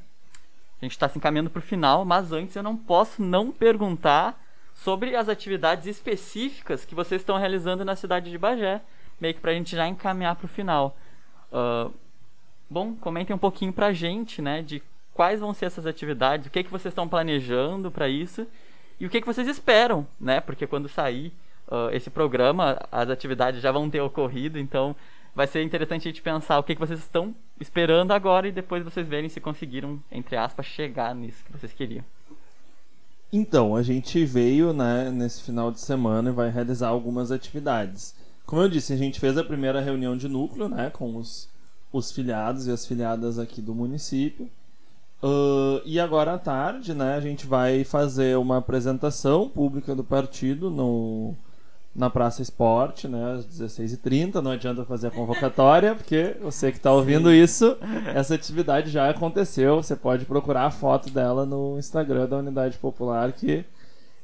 a 0.82 0.86
gente 0.86 0.94
está 0.94 1.08
se 1.08 1.18
encaminhando 1.18 1.50
para 1.50 1.60
o 1.60 1.62
final, 1.62 2.04
mas 2.04 2.32
antes 2.32 2.56
eu 2.56 2.64
não 2.64 2.76
posso 2.76 3.22
não 3.22 3.52
perguntar 3.52 4.42
sobre 4.74 5.16
as 5.16 5.30
atividades 5.30 5.86
específicas 5.86 6.84
que 6.84 6.96
vocês 6.96 7.22
estão 7.22 7.38
realizando 7.38 7.86
na 7.86 7.96
cidade 7.96 8.32
de 8.32 8.38
Bagé, 8.38 8.82
meio 9.20 9.34
que 9.34 9.40
para 9.40 9.52
a 9.52 9.54
gente 9.54 9.76
já 9.76 9.88
encaminhar 9.88 10.36
para 10.36 10.46
o 10.46 10.50
final. 10.50 10.98
Uh, 11.52 11.94
bom, 12.70 12.96
comentem 12.96 13.36
um 13.36 13.40
pouquinho 13.40 13.72
para 13.72 13.88
a 13.88 13.94
gente, 13.94 14.42
né, 14.42 14.62
de 14.62 14.82
quais 15.14 15.40
vão 15.40 15.54
ser 15.54 15.66
essas 15.66 15.86
atividades, 15.86 16.48
o 16.48 16.50
que, 16.50 16.64
que 16.64 16.72
vocês 16.72 16.92
estão 16.92 17.08
planejando 17.08 17.92
para 17.92 18.08
isso 18.08 18.48
e 19.00 19.06
o 19.06 19.10
que, 19.10 19.22
que 19.22 19.28
vocês 19.28 19.48
esperam, 19.48 20.08
né, 20.20 20.40
porque 20.42 20.68
quando 20.68 20.90
sair 20.90 21.32
uh, 21.68 21.90
esse 21.94 22.10
programa, 22.10 22.78
as 22.92 23.10
atividades 23.10 23.62
já 23.62 23.72
vão 23.72 23.90
ter 23.90 24.02
ocorrido, 24.02 24.60
então 24.60 24.96
vai 25.36 25.46
ser 25.46 25.62
interessante 25.62 26.08
a 26.08 26.12
gente 26.12 26.22
pensar 26.22 26.58
o 26.58 26.64
que, 26.64 26.74
que 26.74 26.80
vocês 26.80 27.00
estão 27.00 27.36
esperando 27.60 28.12
agora 28.12 28.48
e 28.48 28.52
depois 28.52 28.84
vocês 28.84 29.06
verem 29.06 29.30
se 29.30 29.42
conseguiram, 29.42 30.02
entre 30.10 30.38
aspas, 30.38 30.66
chegar 30.66 31.14
nisso 31.14 31.44
que 31.44 31.52
vocês 31.52 31.74
queriam. 31.74 32.04
Então, 33.34 33.76
a 33.76 33.84
gente 33.84 34.24
veio 34.24 34.72
né, 34.72 35.12
nesse 35.12 35.44
final 35.44 35.72
de 35.72 35.82
semana 35.82 36.30
e 36.30 36.34
vai 36.34 36.50
realizar 36.50 36.88
algumas 36.88 37.32
atividades. 37.32 38.16
Como 38.46 38.62
eu 38.62 38.70
disse, 38.70 38.94
a 38.94 38.98
gente 38.98 39.20
fez 39.20 39.38
a 39.38 39.44
primeira 39.44 39.82
reunião 39.82 40.16
de 40.16 40.30
núcleo 40.30 40.70
né, 40.70 40.90
com 40.90 41.18
os, 41.18 41.50
os 41.92 42.12
filiados 42.12 42.68
e 42.68 42.72
as 42.72 42.86
filiadas 42.86 43.38
aqui 43.38 43.62
do 43.62 43.76
município. 43.76 44.50
Uh, 45.22 45.82
e 45.84 46.00
agora 46.00 46.36
à 46.36 46.38
tarde, 46.38 46.94
né, 46.94 47.16
a 47.16 47.20
gente 47.20 47.46
vai 47.46 47.84
fazer 47.84 48.38
uma 48.38 48.58
apresentação 48.58 49.50
pública 49.50 49.94
do 49.96 50.04
partido 50.04 50.70
no, 50.70 51.36
na 51.96 52.10
Praça 52.10 52.42
Esporte, 52.42 53.08
né, 53.08 53.36
às 53.38 53.46
16h30. 53.48 54.36
Não 54.36 54.52
adianta 54.52 54.84
fazer 54.84 55.08
a 55.08 55.12
convocatória, 55.12 55.96
porque 55.96 56.36
você 56.42 56.72
que 56.72 56.78
está 56.78 56.92
ouvindo 56.92 57.30
Sim. 57.30 57.42
isso, 57.42 57.78
essa 58.14 58.36
atividade 58.36 58.90
já 58.90 59.10
aconteceu. 59.10 59.78
Você 59.78 59.96
pode 59.96 60.26
procurar 60.26 60.66
a 60.66 60.72
foto 60.72 61.10
dela 61.10 61.46
no 61.46 61.80
Instagram 61.80 62.28
da 62.28 62.38
Unidade 62.38 62.78
Popular, 62.78 63.32
que 63.32 63.64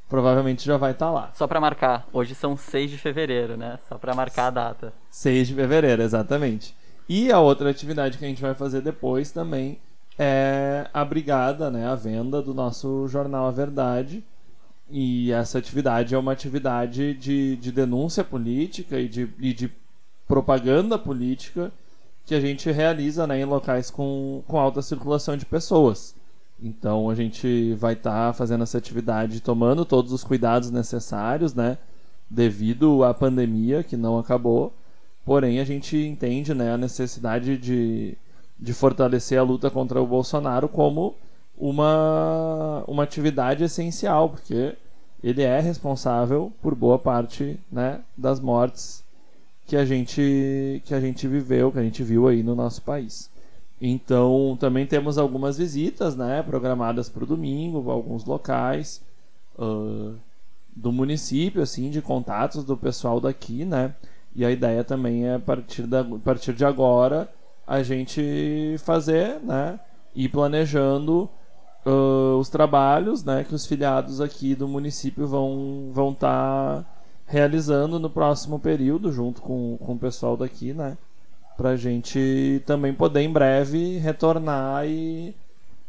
provavelmente 0.09 0.65
já 0.65 0.76
vai 0.76 0.91
estar 0.91 1.05
tá 1.05 1.11
lá. 1.11 1.32
Só 1.34 1.47
para 1.47 1.61
marcar, 1.61 2.05
hoje 2.11 2.36
são 2.36 2.57
6 2.57 2.91
de 2.91 2.97
fevereiro, 2.97 3.55
né? 3.55 3.80
Só 3.88 3.97
para 3.97 4.13
marcar 4.13 4.47
a 4.47 4.51
data. 4.51 4.93
6 5.09 5.47
de 5.47 5.55
fevereiro, 5.55 6.01
exatamente. 6.01 6.76
E 7.07 7.32
a 7.32 7.39
outra 7.39 7.69
atividade 7.69 8.17
que 8.17 8.26
a 8.26 8.28
gente 8.28 8.41
vai 8.41 8.53
fazer 8.53 8.82
depois 8.82 9.32
também 9.32 9.80
é 10.19 10.88
a 10.93 11.03
brigada, 11.05 11.72
né, 11.72 11.88
a 11.88 11.95
venda 11.95 12.41
do 12.41 12.53
nosso 12.53 13.07
jornal 13.07 13.47
A 13.47 13.51
Verdade 13.51 14.24
e 14.92 15.32
essa 15.32 15.58
atividade 15.58 16.14
é 16.14 16.18
uma 16.18 16.34
atividade 16.34 17.14
de, 17.14 17.56
de 17.56 17.72
denúncia 17.72 18.24
política 18.24 19.00
e 19.00 19.08
de, 19.08 19.30
e 19.39 19.54
de 19.54 19.72
propaganda 20.28 21.00
política 21.00 21.72
que 22.26 22.36
a 22.36 22.42
gente 22.42 22.70
realiza 22.70 23.26
né, 23.26 23.39
em 23.39 23.46
locais 23.46 23.89
com, 23.89 24.44
com 24.48 24.60
alta 24.60 24.82
circulação 24.82 25.38
de 25.38 25.46
pessoas. 25.46 26.14
Então 26.62 27.10
a 27.10 27.16
gente 27.16 27.74
vai 27.74 27.94
estar 27.94 28.28
tá 28.28 28.34
fazendo 28.34 28.64
essa 28.64 28.78
atividade 28.78 29.42
tomando 29.42 29.86
todos 29.86 30.12
os 30.12 30.24
cuidados 30.24 30.70
necessários, 30.70 31.56
né? 31.56 31.78
Devido 32.30 33.04
à 33.04 33.14
pandemia 33.14 33.84
que 33.84 33.98
não 33.98 34.20
acabou. 34.20 34.74
Porém, 35.26 35.60
a 35.60 35.64
gente 35.64 35.98
entende 35.98 36.54
né, 36.54 36.74
a 36.74 36.78
necessidade 36.78 37.58
de, 37.58 38.18
de 38.60 38.74
fortalecer 38.74 39.39
a 39.39 39.44
luta 39.44 39.70
contra 39.70 40.02
o 40.02 40.08
Bolsonaro 40.08 40.68
como 40.68 41.16
uma, 41.62 42.84
uma 42.88 43.03
atividade 43.03 43.64
essencial, 43.64 44.30
porque 44.30 44.76
ele 45.24 45.43
é 45.43 45.59
responsável 45.59 46.51
por 46.59 46.74
boa 46.74 46.97
parte 46.97 47.59
né, 47.72 48.01
das 48.18 48.39
mortes 48.39 49.03
que 49.68 49.78
a 49.78 49.86
gente 49.86 50.82
que 50.84 50.93
a 50.95 50.99
gente 50.99 51.28
viveu, 51.28 51.72
que 51.72 51.78
a 51.78 51.84
gente 51.84 52.01
viu 52.01 52.28
aí 52.28 52.41
no 52.41 52.55
nosso 52.55 52.82
país. 52.82 53.30
Então, 53.80 54.57
também 54.59 54.88
temos 54.88 55.20
algumas 55.20 55.57
visitas, 55.57 56.16
né, 56.16 56.41
programadas 56.43 57.09
para 57.09 57.24
o 57.24 57.28
domingo, 57.28 57.89
alguns 57.91 58.26
locais 58.26 59.01
uh, 59.57 60.16
do 60.76 60.91
município, 60.91 61.62
assim, 61.62 61.89
de 61.89 62.01
contatos 62.01 62.64
do 62.64 62.76
pessoal 62.76 63.20
daqui, 63.20 63.66
né. 63.66 63.95
E 64.36 64.45
a 64.45 64.51
ideia 64.51 64.84
também 64.84 65.28
é, 65.28 65.36
a 65.36 65.39
partir, 65.39 65.84
da, 65.84 66.01
a 66.01 66.20
partir 66.24 66.53
de 66.53 66.66
agora, 66.66 67.32
a 67.68 67.84
gente 67.84 68.76
fazer, 68.80 69.39
né, 69.41 69.80
ir 70.16 70.30
planejando 70.30 71.30
uh, 71.86 72.38
os 72.38 72.50
trabalhos, 72.50 73.24
né, 73.24 73.44
que 73.44 73.56
os 73.56 73.66
filiados 73.66 74.22
aqui 74.22 74.56
do 74.56 74.68
município 74.68 75.28
vão 75.28 75.90
vão 75.92 76.12
estar 76.12 76.84
tá 76.84 76.86
realizando 77.26 78.00
no 78.00 78.10
próximo 78.10 78.60
período, 78.60 79.12
junto 79.12 79.42
com, 79.42 79.78
com 79.78 79.94
o 79.94 80.00
pessoal 80.00 80.36
daqui, 80.36 80.74
né, 80.74 80.98
para 81.56 81.70
a 81.70 81.76
gente 81.78 82.62
também 82.66 82.94
poder 82.94 83.22
em 83.22 83.32
breve 83.32 83.98
retornar 83.98 84.86
e, 84.86 85.36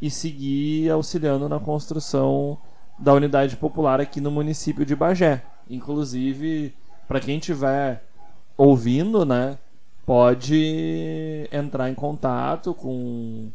e 0.01 0.11
seguir 0.11 0.91
auxiliando 0.91 1.49
na 1.49 1.59
construção 1.59 2.59
da 2.99 3.13
unidade 3.13 3.57
popular 3.57 4.01
aqui 4.01 4.21
no 4.21 4.31
município 4.31 4.87
de 4.87 4.95
Bagé. 4.95 5.43
Inclusive, 5.69 6.75
para 7.09 7.21
quem 7.21 7.39
tiver 7.39 8.05
ouvindo, 8.57 9.25
né, 9.25 9.59
pode 10.07 11.49
entrar 11.51 11.91
em 11.91 11.95
contato 11.95 12.75
com, 12.75 13.51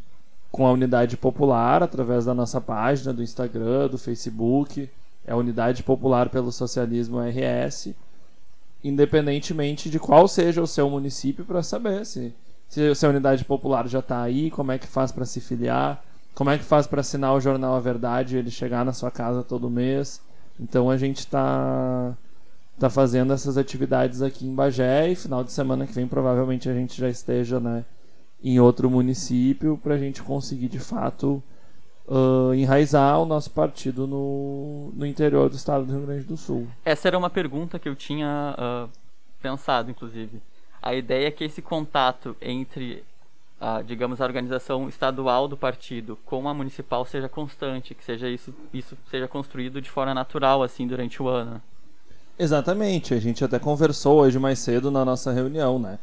com 0.58 0.66
a 0.66 0.72
unidade 0.72 1.16
popular 1.16 1.84
através 1.84 2.26
da 2.26 2.34
nossa 2.34 2.60
página 2.60 3.14
do 3.14 3.22
Instagram, 3.22 3.88
do 3.88 3.98
Facebook, 4.00 4.90
é 5.24 5.32
a 5.32 5.38
Unidade 5.38 5.84
Popular 5.84 6.30
pelo 6.30 6.52
Socialismo 6.52 7.20
RS 7.20 7.94
independentemente 8.84 9.88
de 9.88 10.00
qual 10.00 10.28
seja 10.28 10.60
o 10.60 10.68
seu 10.68 10.90
município, 10.90 11.46
para 11.46 11.62
saber 11.62 12.06
se, 12.08 12.34
se, 12.68 13.06
a 13.06 13.10
unidade 13.10 13.46
popular 13.46 13.88
já 13.88 14.00
está 14.00 14.22
aí, 14.24 14.50
como 14.50 14.72
é 14.72 14.80
que 14.80 14.88
faz 14.88 15.12
para 15.12 15.26
se 15.26 15.40
filiar, 15.40 16.02
como 16.34 16.50
é 16.50 16.58
que 16.58 16.64
faz 16.64 16.88
para 16.88 17.02
assinar 17.02 17.36
o 17.36 17.40
jornal 17.40 17.76
A 17.76 17.80
Verdade 17.80 18.36
e 18.36 18.40
ele 18.40 18.50
chegar 18.50 18.84
na 18.84 18.94
sua 18.94 19.12
casa 19.12 19.44
todo 19.44 19.70
mês. 19.70 20.22
Então 20.60 20.90
a 20.90 20.98
gente 20.98 21.20
está 21.20 22.16
tá 22.80 22.90
fazendo 22.90 23.32
essas 23.32 23.60
atividades 23.60 24.24
aqui 24.24 24.48
em 24.48 24.56
Bagé 24.56 25.10
e 25.10 25.16
final 25.16 25.44
de 25.44 25.52
semana 25.52 25.86
que 25.86 25.94
vem 25.94 26.08
provavelmente 26.08 26.68
a 26.68 26.74
gente 26.74 27.00
já 27.00 27.10
esteja 27.10 27.60
né, 27.60 27.86
em 28.44 28.60
outro 28.60 28.90
município 28.90 29.80
para 29.82 29.96
a 29.96 29.98
gente 29.98 30.22
conseguir 30.22 30.68
de 30.68 30.80
fato 30.80 31.42
uh, 32.08 32.54
enraizar 32.54 33.20
o 33.20 33.26
nosso 33.26 33.52
partido 33.52 34.08
no, 34.08 34.92
no 34.96 35.06
interior 35.06 35.50
do 35.50 35.56
estado 35.56 35.86
do 35.86 35.94
Rio 35.94 36.06
Grande 36.06 36.24
do 36.24 36.38
Sul. 36.38 36.68
Essa 36.86 37.08
era 37.08 37.18
uma 37.18 37.30
pergunta 37.30 37.78
que 37.78 37.90
eu 37.90 37.96
tinha 37.96 38.56
uh, 38.58 38.90
pensado, 39.42 39.92
inclusive. 39.92 40.42
A 40.82 40.94
ideia 40.94 41.28
é 41.28 41.32
que 41.32 41.44
esse 41.44 41.62
contato 41.62 42.36
entre, 42.42 43.04
a, 43.60 43.82
digamos, 43.82 44.22
a 44.22 44.26
organização 44.26 44.88
estadual 44.88 45.48
do 45.48 45.58
partido 45.58 46.18
com 46.26 46.48
a 46.48 46.54
municipal 46.54 47.04
seja 47.06 47.28
constante, 47.28 47.94
que 47.94 48.06
seja 48.06 48.30
isso, 48.30 48.54
isso 48.74 48.98
seja 49.10 49.28
construído 49.28 49.82
de 49.82 49.90
forma 49.90 50.14
natural, 50.14 50.64
assim, 50.64 50.88
durante 50.88 51.22
o 51.22 51.28
ano. 51.28 51.62
Exatamente, 52.40 53.16
a 53.16 53.20
gente 53.20 53.44
até 53.44 53.58
conversou 53.58 54.20
hoje 54.20 54.38
mais 54.38 54.60
cedo 54.60 54.92
na 54.92 55.04
nossa 55.04 55.34
reunião, 55.34 55.80
né? 55.80 55.98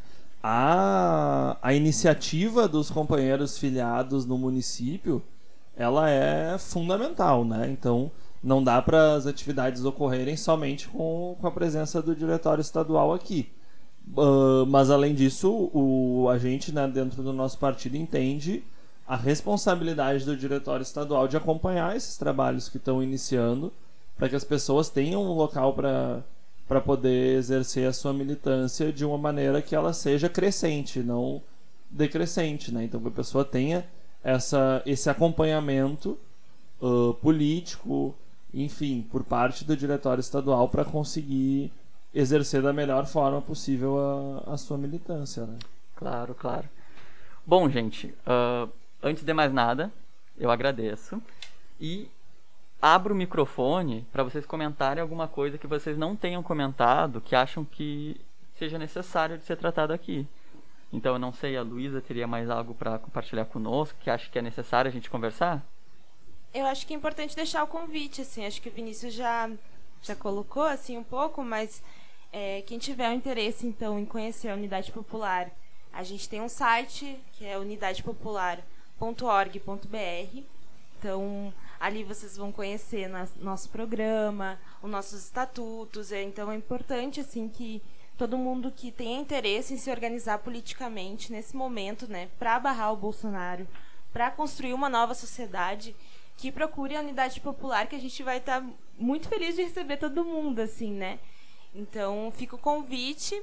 A, 0.46 1.56
a 1.62 1.72
iniciativa 1.72 2.68
dos 2.68 2.90
companheiros 2.90 3.56
filiados 3.56 4.26
no 4.26 4.36
município 4.36 5.22
ela 5.74 6.10
é 6.10 6.58
fundamental, 6.58 7.46
né? 7.46 7.66
Então 7.70 8.10
não 8.42 8.62
dá 8.62 8.82
para 8.82 9.14
as 9.14 9.26
atividades 9.26 9.86
ocorrerem 9.86 10.36
somente 10.36 10.86
com, 10.88 11.34
com 11.40 11.46
a 11.46 11.50
presença 11.50 12.02
do 12.02 12.14
diretório 12.14 12.60
estadual 12.60 13.14
aqui. 13.14 13.50
Uh, 14.14 14.66
mas 14.66 14.90
além 14.90 15.14
disso, 15.14 15.70
o, 15.72 16.28
a 16.28 16.36
gente, 16.36 16.70
né, 16.74 16.86
dentro 16.86 17.22
do 17.22 17.32
nosso 17.32 17.58
partido, 17.58 17.96
entende 17.96 18.62
a 19.08 19.16
responsabilidade 19.16 20.26
do 20.26 20.36
diretório 20.36 20.82
estadual 20.82 21.26
de 21.26 21.38
acompanhar 21.38 21.96
esses 21.96 22.18
trabalhos 22.18 22.68
que 22.68 22.76
estão 22.76 23.02
iniciando, 23.02 23.72
para 24.14 24.28
que 24.28 24.36
as 24.36 24.44
pessoas 24.44 24.90
tenham 24.90 25.24
um 25.24 25.32
local 25.32 25.72
para 25.72 26.22
para 26.66 26.80
poder 26.80 27.36
exercer 27.36 27.86
a 27.86 27.92
sua 27.92 28.12
militância 28.12 28.92
de 28.92 29.04
uma 29.04 29.18
maneira 29.18 29.60
que 29.60 29.74
ela 29.74 29.92
seja 29.92 30.28
crescente, 30.28 31.00
não 31.00 31.42
decrescente, 31.90 32.72
né? 32.72 32.84
Então 32.84 33.00
que 33.00 33.08
a 33.08 33.12
pessoa 33.12 33.44
tenha 33.44 33.86
essa, 34.22 34.82
esse 34.86 35.08
acompanhamento 35.10 36.18
uh, 36.80 37.14
político, 37.14 38.14
enfim, 38.52 39.06
por 39.10 39.22
parte 39.22 39.64
do 39.64 39.76
diretório 39.76 40.20
estadual 40.20 40.68
para 40.68 40.84
conseguir 40.84 41.70
exercer 42.14 42.62
da 42.62 42.72
melhor 42.72 43.06
forma 43.06 43.42
possível 43.42 43.98
a, 44.46 44.54
a 44.54 44.56
sua 44.56 44.78
militância. 44.78 45.44
Né? 45.44 45.58
Claro, 45.94 46.34
claro. 46.34 46.68
Bom, 47.46 47.68
gente, 47.68 48.14
uh, 48.26 48.70
antes 49.02 49.22
de 49.22 49.34
mais 49.34 49.52
nada, 49.52 49.92
eu 50.38 50.50
agradeço 50.50 51.20
e 51.78 52.08
abro 52.84 53.14
o 53.14 53.16
microfone 53.16 54.06
para 54.12 54.22
vocês 54.22 54.44
comentarem 54.44 55.00
alguma 55.00 55.26
coisa 55.26 55.56
que 55.56 55.66
vocês 55.66 55.96
não 55.96 56.14
tenham 56.14 56.42
comentado, 56.42 57.18
que 57.18 57.34
acham 57.34 57.64
que 57.64 58.20
seja 58.58 58.78
necessário 58.78 59.38
de 59.38 59.44
ser 59.44 59.56
tratado 59.56 59.94
aqui. 59.94 60.28
Então 60.92 61.14
eu 61.14 61.18
não 61.18 61.32
sei, 61.32 61.56
a 61.56 61.62
Luísa 61.62 62.02
teria 62.02 62.26
mais 62.26 62.50
algo 62.50 62.74
para 62.74 62.98
compartilhar 62.98 63.46
conosco 63.46 63.98
que 64.02 64.10
acha 64.10 64.30
que 64.30 64.38
é 64.38 64.42
necessário 64.42 64.90
a 64.90 64.92
gente 64.92 65.08
conversar? 65.08 65.64
Eu 66.52 66.66
acho 66.66 66.86
que 66.86 66.92
é 66.92 66.96
importante 66.96 67.34
deixar 67.34 67.64
o 67.64 67.66
convite, 67.66 68.20
assim, 68.20 68.44
acho 68.44 68.60
que 68.60 68.68
o 68.68 68.72
Vinícius 68.72 69.14
já, 69.14 69.50
já 70.02 70.14
colocou 70.14 70.64
assim 70.64 70.98
um 70.98 71.02
pouco, 71.02 71.42
mas 71.42 71.82
é, 72.30 72.60
quem 72.66 72.78
tiver 72.78 73.08
o 73.08 73.14
interesse 73.14 73.66
então 73.66 73.98
em 73.98 74.04
conhecer 74.04 74.50
a 74.50 74.54
Unidade 74.54 74.92
Popular, 74.92 75.50
a 75.90 76.02
gente 76.02 76.28
tem 76.28 76.42
um 76.42 76.50
site 76.50 77.18
que 77.32 77.46
é 77.46 77.56
unidadepopular.org.br. 77.56 80.42
Então, 80.98 81.52
ali 81.78 82.04
vocês 82.04 82.36
vão 82.36 82.52
conhecer 82.52 83.10
nosso 83.40 83.68
programa, 83.68 84.58
os 84.82 84.90
nossos 84.90 85.24
estatutos. 85.24 86.12
É, 86.12 86.22
então, 86.22 86.50
é 86.50 86.56
importante 86.56 87.20
assim 87.20 87.48
que 87.48 87.82
todo 88.16 88.38
mundo 88.38 88.70
que 88.70 88.92
tem 88.92 89.20
interesse 89.20 89.74
em 89.74 89.76
se 89.76 89.90
organizar 89.90 90.38
politicamente 90.38 91.32
nesse 91.32 91.56
momento, 91.56 92.06
né, 92.06 92.28
para 92.38 92.58
barrar 92.58 92.92
o 92.92 92.96
Bolsonaro, 92.96 93.66
para 94.12 94.30
construir 94.30 94.72
uma 94.72 94.88
nova 94.88 95.14
sociedade, 95.14 95.94
que 96.36 96.52
procure 96.52 96.96
a 96.96 97.00
unidade 97.00 97.40
popular, 97.40 97.86
que 97.86 97.96
a 97.96 98.00
gente 98.00 98.22
vai 98.22 98.38
estar 98.38 98.60
tá 98.60 98.66
muito 98.98 99.28
feliz 99.28 99.56
de 99.56 99.62
receber 99.62 99.96
todo 99.96 100.24
mundo, 100.24 100.60
assim, 100.60 100.92
né? 100.92 101.18
Então, 101.74 102.32
fica 102.36 102.54
o 102.54 102.58
convite 102.58 103.40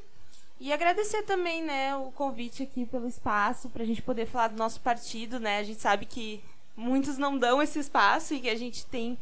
e 0.59 0.71
agradecer 0.71 1.23
também, 1.23 1.63
né, 1.63 1.95
o 1.95 2.11
convite 2.11 2.63
aqui 2.63 2.85
pelo 2.85 3.07
espaço 3.07 3.69
para 3.69 3.83
a 3.83 3.85
gente 3.85 4.01
poder 4.01 4.25
falar 4.25 4.49
do 4.49 4.57
nosso 4.57 4.79
partido, 4.79 5.39
né? 5.39 5.57
A 5.57 5.63
gente 5.63 5.81
sabe 5.81 6.05
que 6.05 6.41
muitos 6.75 7.17
não 7.17 7.37
dão 7.37 7.61
esse 7.61 7.79
espaço 7.79 8.33
e 8.33 8.39
que 8.39 8.49
a 8.49 8.55
gente 8.55 8.85
tem 8.85 9.17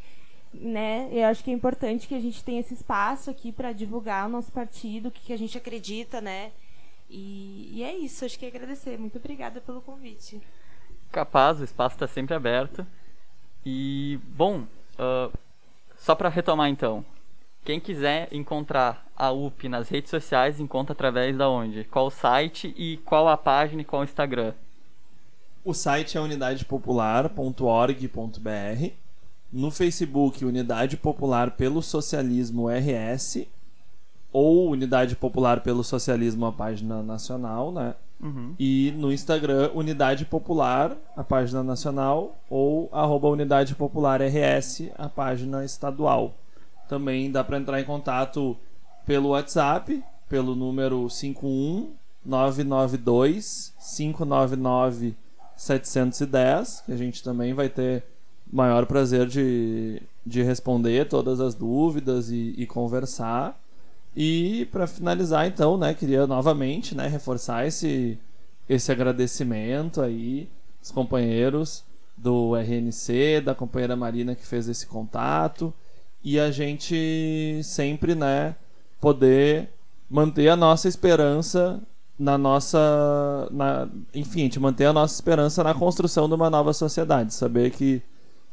né? 0.52 1.08
Eu 1.12 1.26
acho 1.26 1.44
que 1.44 1.50
é 1.50 1.54
importante 1.54 2.08
que 2.08 2.14
a 2.14 2.20
gente 2.20 2.42
tenha 2.42 2.60
esse 2.60 2.74
espaço 2.74 3.30
aqui 3.30 3.52
para 3.52 3.72
divulgar 3.72 4.26
o 4.26 4.28
nosso 4.28 4.50
partido, 4.50 5.08
o 5.08 5.10
que, 5.10 5.20
que 5.20 5.32
a 5.32 5.38
gente 5.38 5.56
acredita, 5.56 6.20
né? 6.20 6.50
E, 7.08 7.70
e, 7.72 7.82
é 7.82 7.96
isso, 7.96 8.24
acho 8.24 8.38
que 8.38 8.44
é 8.44 8.48
agradecer. 8.48 8.98
Muito 8.98 9.18
obrigada 9.18 9.60
pelo 9.60 9.80
convite. 9.80 10.40
Capaz, 11.10 11.60
o 11.60 11.64
espaço 11.64 11.96
está 11.96 12.06
sempre 12.06 12.34
aberto. 12.34 12.86
E, 13.64 14.18
bom, 14.24 14.60
uh, 14.60 15.32
só 15.96 16.14
para 16.14 16.28
retomar 16.28 16.68
então, 16.68 17.04
quem 17.64 17.80
quiser 17.80 18.28
encontrar 18.32 19.06
a 19.16 19.30
UP 19.30 19.68
nas 19.68 19.88
redes 19.88 20.10
sociais, 20.10 20.60
encontra 20.60 20.92
através 20.92 21.36
da 21.36 21.48
onde? 21.48 21.84
Qual 21.84 22.06
o 22.06 22.10
site 22.10 22.74
e 22.76 22.96
qual 22.98 23.28
a 23.28 23.36
página 23.36 23.82
e 23.82 23.84
qual 23.84 24.02
o 24.02 24.04
Instagram? 24.04 24.54
O 25.64 25.74
site 25.74 26.16
é 26.16 26.20
unidadepopular.org.br 26.20 28.92
no 29.52 29.70
Facebook, 29.70 30.44
Unidade 30.44 30.96
Popular 30.96 31.50
pelo 31.50 31.82
Socialismo 31.82 32.68
RS, 32.68 33.46
ou 34.32 34.70
Unidade 34.70 35.16
Popular 35.16 35.60
pelo 35.60 35.82
Socialismo, 35.82 36.46
a 36.46 36.52
página 36.52 37.02
nacional, 37.02 37.72
né? 37.72 37.94
Uhum. 38.20 38.54
E 38.58 38.94
no 38.96 39.12
Instagram, 39.12 39.70
Unidade 39.74 40.24
Popular, 40.24 40.96
a 41.16 41.24
página 41.24 41.62
nacional, 41.62 42.38
ou 42.48 42.88
arroba 42.92 43.28
Unidade 43.28 43.74
Popular 43.74 44.20
RS, 44.22 44.90
a 44.96 45.08
página 45.08 45.64
estadual. 45.64 46.34
Também 46.88 47.30
dá 47.30 47.42
para 47.42 47.58
entrar 47.58 47.80
em 47.80 47.84
contato 47.84 48.56
pelo 49.04 49.30
WhatsApp, 49.30 50.02
pelo 50.28 50.54
número 50.54 51.08
51 51.10 51.90
992 52.24 53.74
599 53.96 55.16
710, 55.60 56.84
que 56.86 56.92
a 56.92 56.96
gente 56.96 57.22
também 57.22 57.52
vai 57.52 57.68
ter 57.68 58.02
maior 58.50 58.86
prazer 58.86 59.26
de, 59.26 60.00
de 60.24 60.42
responder 60.42 61.06
todas 61.06 61.38
as 61.38 61.54
dúvidas 61.54 62.30
e, 62.30 62.54
e 62.56 62.66
conversar. 62.66 63.60
E 64.16 64.66
para 64.72 64.86
finalizar, 64.86 65.46
então, 65.46 65.76
né, 65.76 65.92
queria 65.92 66.26
novamente, 66.26 66.94
né, 66.94 67.06
reforçar 67.06 67.66
esse 67.66 68.18
esse 68.68 68.92
agradecimento 68.92 70.00
aí 70.00 70.48
os 70.80 70.92
companheiros 70.92 71.84
do 72.16 72.54
RNC, 72.56 73.40
da 73.44 73.52
companheira 73.52 73.96
Marina 73.96 74.34
que 74.36 74.46
fez 74.46 74.68
esse 74.68 74.86
contato 74.86 75.74
e 76.22 76.38
a 76.38 76.50
gente 76.52 77.60
sempre, 77.64 78.14
né, 78.14 78.54
poder 79.00 79.68
manter 80.08 80.48
a 80.48 80.56
nossa 80.56 80.88
esperança 80.88 81.82
na 82.20 82.36
nossa. 82.36 83.48
Na, 83.50 83.88
enfim, 84.14 84.40
gente 84.40 84.60
manter 84.60 84.84
a 84.84 84.92
nossa 84.92 85.14
esperança 85.14 85.64
na 85.64 85.72
construção 85.72 86.28
de 86.28 86.34
uma 86.34 86.50
nova 86.50 86.74
sociedade. 86.74 87.32
Saber 87.32 87.70
que 87.70 88.02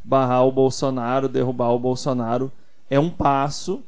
barrar 0.04 0.46
o 0.46 0.52
Bolsonaro, 0.54 1.28
derrubar 1.28 1.72
o 1.72 1.80
Bolsonaro 1.80 2.50
é 2.90 2.98
um 2.98 3.10
passo 3.10 3.84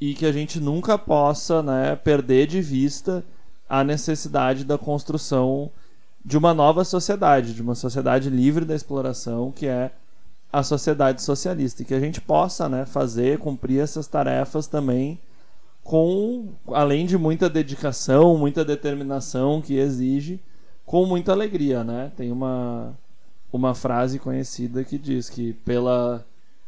e 0.00 0.14
que 0.14 0.24
a 0.24 0.30
gente 0.30 0.60
nunca 0.60 0.96
possa 0.96 1.60
né, 1.60 1.96
perder 1.96 2.46
de 2.46 2.60
vista 2.60 3.24
a 3.68 3.82
necessidade 3.82 4.64
da 4.64 4.78
construção 4.78 5.72
de 6.24 6.38
uma 6.38 6.54
nova 6.54 6.84
sociedade, 6.84 7.52
de 7.52 7.62
uma 7.62 7.74
sociedade 7.74 8.30
livre 8.30 8.64
da 8.64 8.76
exploração, 8.76 9.50
que 9.50 9.66
é 9.66 9.90
a 10.52 10.62
sociedade 10.62 11.20
socialista, 11.22 11.82
e 11.82 11.84
que 11.84 11.94
a 11.94 12.00
gente 12.00 12.20
possa 12.20 12.68
né, 12.68 12.86
fazer, 12.86 13.38
cumprir 13.38 13.80
essas 13.80 14.06
tarefas 14.06 14.68
também 14.68 15.18
com, 15.86 16.48
além 16.72 17.06
de 17.06 17.16
muita 17.16 17.48
dedicação, 17.48 18.36
muita 18.36 18.64
determinação 18.64 19.62
que 19.62 19.78
exige, 19.78 20.40
com 20.84 21.06
muita 21.06 21.30
alegria, 21.30 21.84
né? 21.84 22.10
Tem 22.16 22.32
uma, 22.32 22.98
uma 23.52 23.72
frase 23.72 24.18
conhecida 24.18 24.82
que 24.82 24.98
diz 24.98 25.30
que 25.30 25.52
pela 25.52 26.26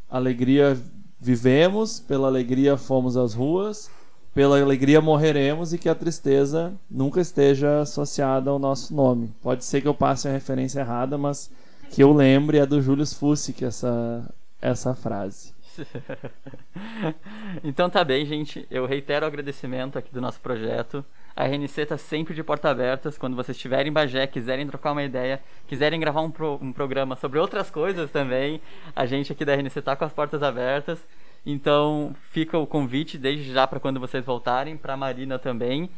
alegria 0.08 0.80
vivemos, 1.20 1.98
pela 1.98 2.28
alegria 2.28 2.76
fomos 2.76 3.16
às 3.16 3.34
ruas, 3.34 3.90
pela 4.32 4.60
alegria 4.60 5.00
morreremos 5.00 5.72
e 5.72 5.78
que 5.78 5.88
a 5.88 5.96
tristeza 5.96 6.72
nunca 6.88 7.20
esteja 7.20 7.80
associada 7.80 8.50
ao 8.50 8.58
nosso 8.58 8.94
nome. 8.94 9.34
Pode 9.42 9.64
ser 9.64 9.80
que 9.80 9.88
eu 9.88 9.94
passe 9.94 10.28
a 10.28 10.32
referência 10.32 10.78
errada, 10.78 11.18
mas 11.18 11.50
que 11.90 12.04
eu 12.04 12.12
lembre 12.12 12.58
é 12.58 12.66
do 12.66 12.80
Julius 12.80 13.12
Fussig 13.14 13.64
essa 13.64 14.32
essa 14.62 14.94
frase. 14.94 15.57
então 17.64 17.88
tá 17.88 18.04
bem, 18.04 18.24
gente. 18.26 18.66
Eu 18.70 18.86
reitero 18.86 19.24
o 19.24 19.28
agradecimento 19.28 19.98
aqui 19.98 20.12
do 20.12 20.20
nosso 20.20 20.40
projeto. 20.40 21.04
A 21.34 21.44
RNC 21.44 21.86
tá 21.86 21.96
sempre 21.96 22.34
de 22.34 22.42
porta 22.42 22.68
abertas. 22.68 23.16
Quando 23.16 23.36
vocês 23.36 23.56
estiverem 23.56 23.90
em 23.90 23.92
Bagé, 23.92 24.26
quiserem 24.26 24.66
trocar 24.66 24.92
uma 24.92 25.02
ideia, 25.02 25.40
quiserem 25.66 26.00
gravar 26.00 26.22
um, 26.22 26.30
pro, 26.30 26.58
um 26.60 26.72
programa 26.72 27.16
sobre 27.16 27.38
outras 27.38 27.70
coisas 27.70 28.10
também, 28.10 28.60
a 28.94 29.06
gente 29.06 29.32
aqui 29.32 29.44
da 29.44 29.54
RNC 29.54 29.82
tá 29.82 29.94
com 29.94 30.04
as 30.04 30.12
portas 30.12 30.42
abertas. 30.42 31.06
Então 31.46 32.14
fica 32.30 32.58
o 32.58 32.66
convite 32.66 33.16
desde 33.16 33.52
já 33.52 33.66
para 33.66 33.80
quando 33.80 34.00
vocês 34.00 34.24
voltarem, 34.24 34.76
para 34.76 34.96
Marina 34.96 35.38
também. 35.38 35.88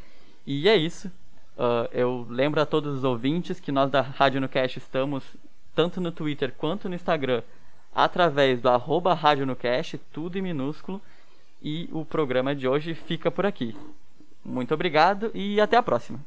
E 0.47 0.69
é 0.69 0.77
isso. 0.77 1.09
Uh, 1.57 1.89
eu 1.93 2.27
lembro 2.29 2.61
a 2.61 2.67
todos 2.67 2.95
os 2.95 3.05
ouvintes 3.05 3.61
que 3.61 3.73
nós 3.73 3.91
da 3.91 4.01
Rádio 4.01 4.41
no 4.41 4.49
Cast 4.49 4.79
estamos 4.79 5.25
tanto 5.75 6.01
no 6.01 6.13
Twitter 6.13 6.53
quanto 6.57 6.89
no 6.89 6.95
Instagram 6.95 7.43
através 7.95 8.61
do 8.61 8.69
arroba 8.69 9.15
Rádio 9.15 9.47
no 9.47 9.57
Cast, 9.57 9.99
tudo 10.13 10.39
em 10.39 10.43
minúsculo. 10.43 11.01
E 11.63 11.89
o 11.93 12.05
programa 12.05 12.55
de 12.55 12.67
hoje 12.67 12.95
fica 12.95 13.31
por 13.31 13.45
aqui. 13.45 13.77
Muito 14.45 14.73
obrigado 14.73 15.31
e 15.35 15.61
até 15.61 15.77
a 15.77 15.83
próxima. 15.83 16.19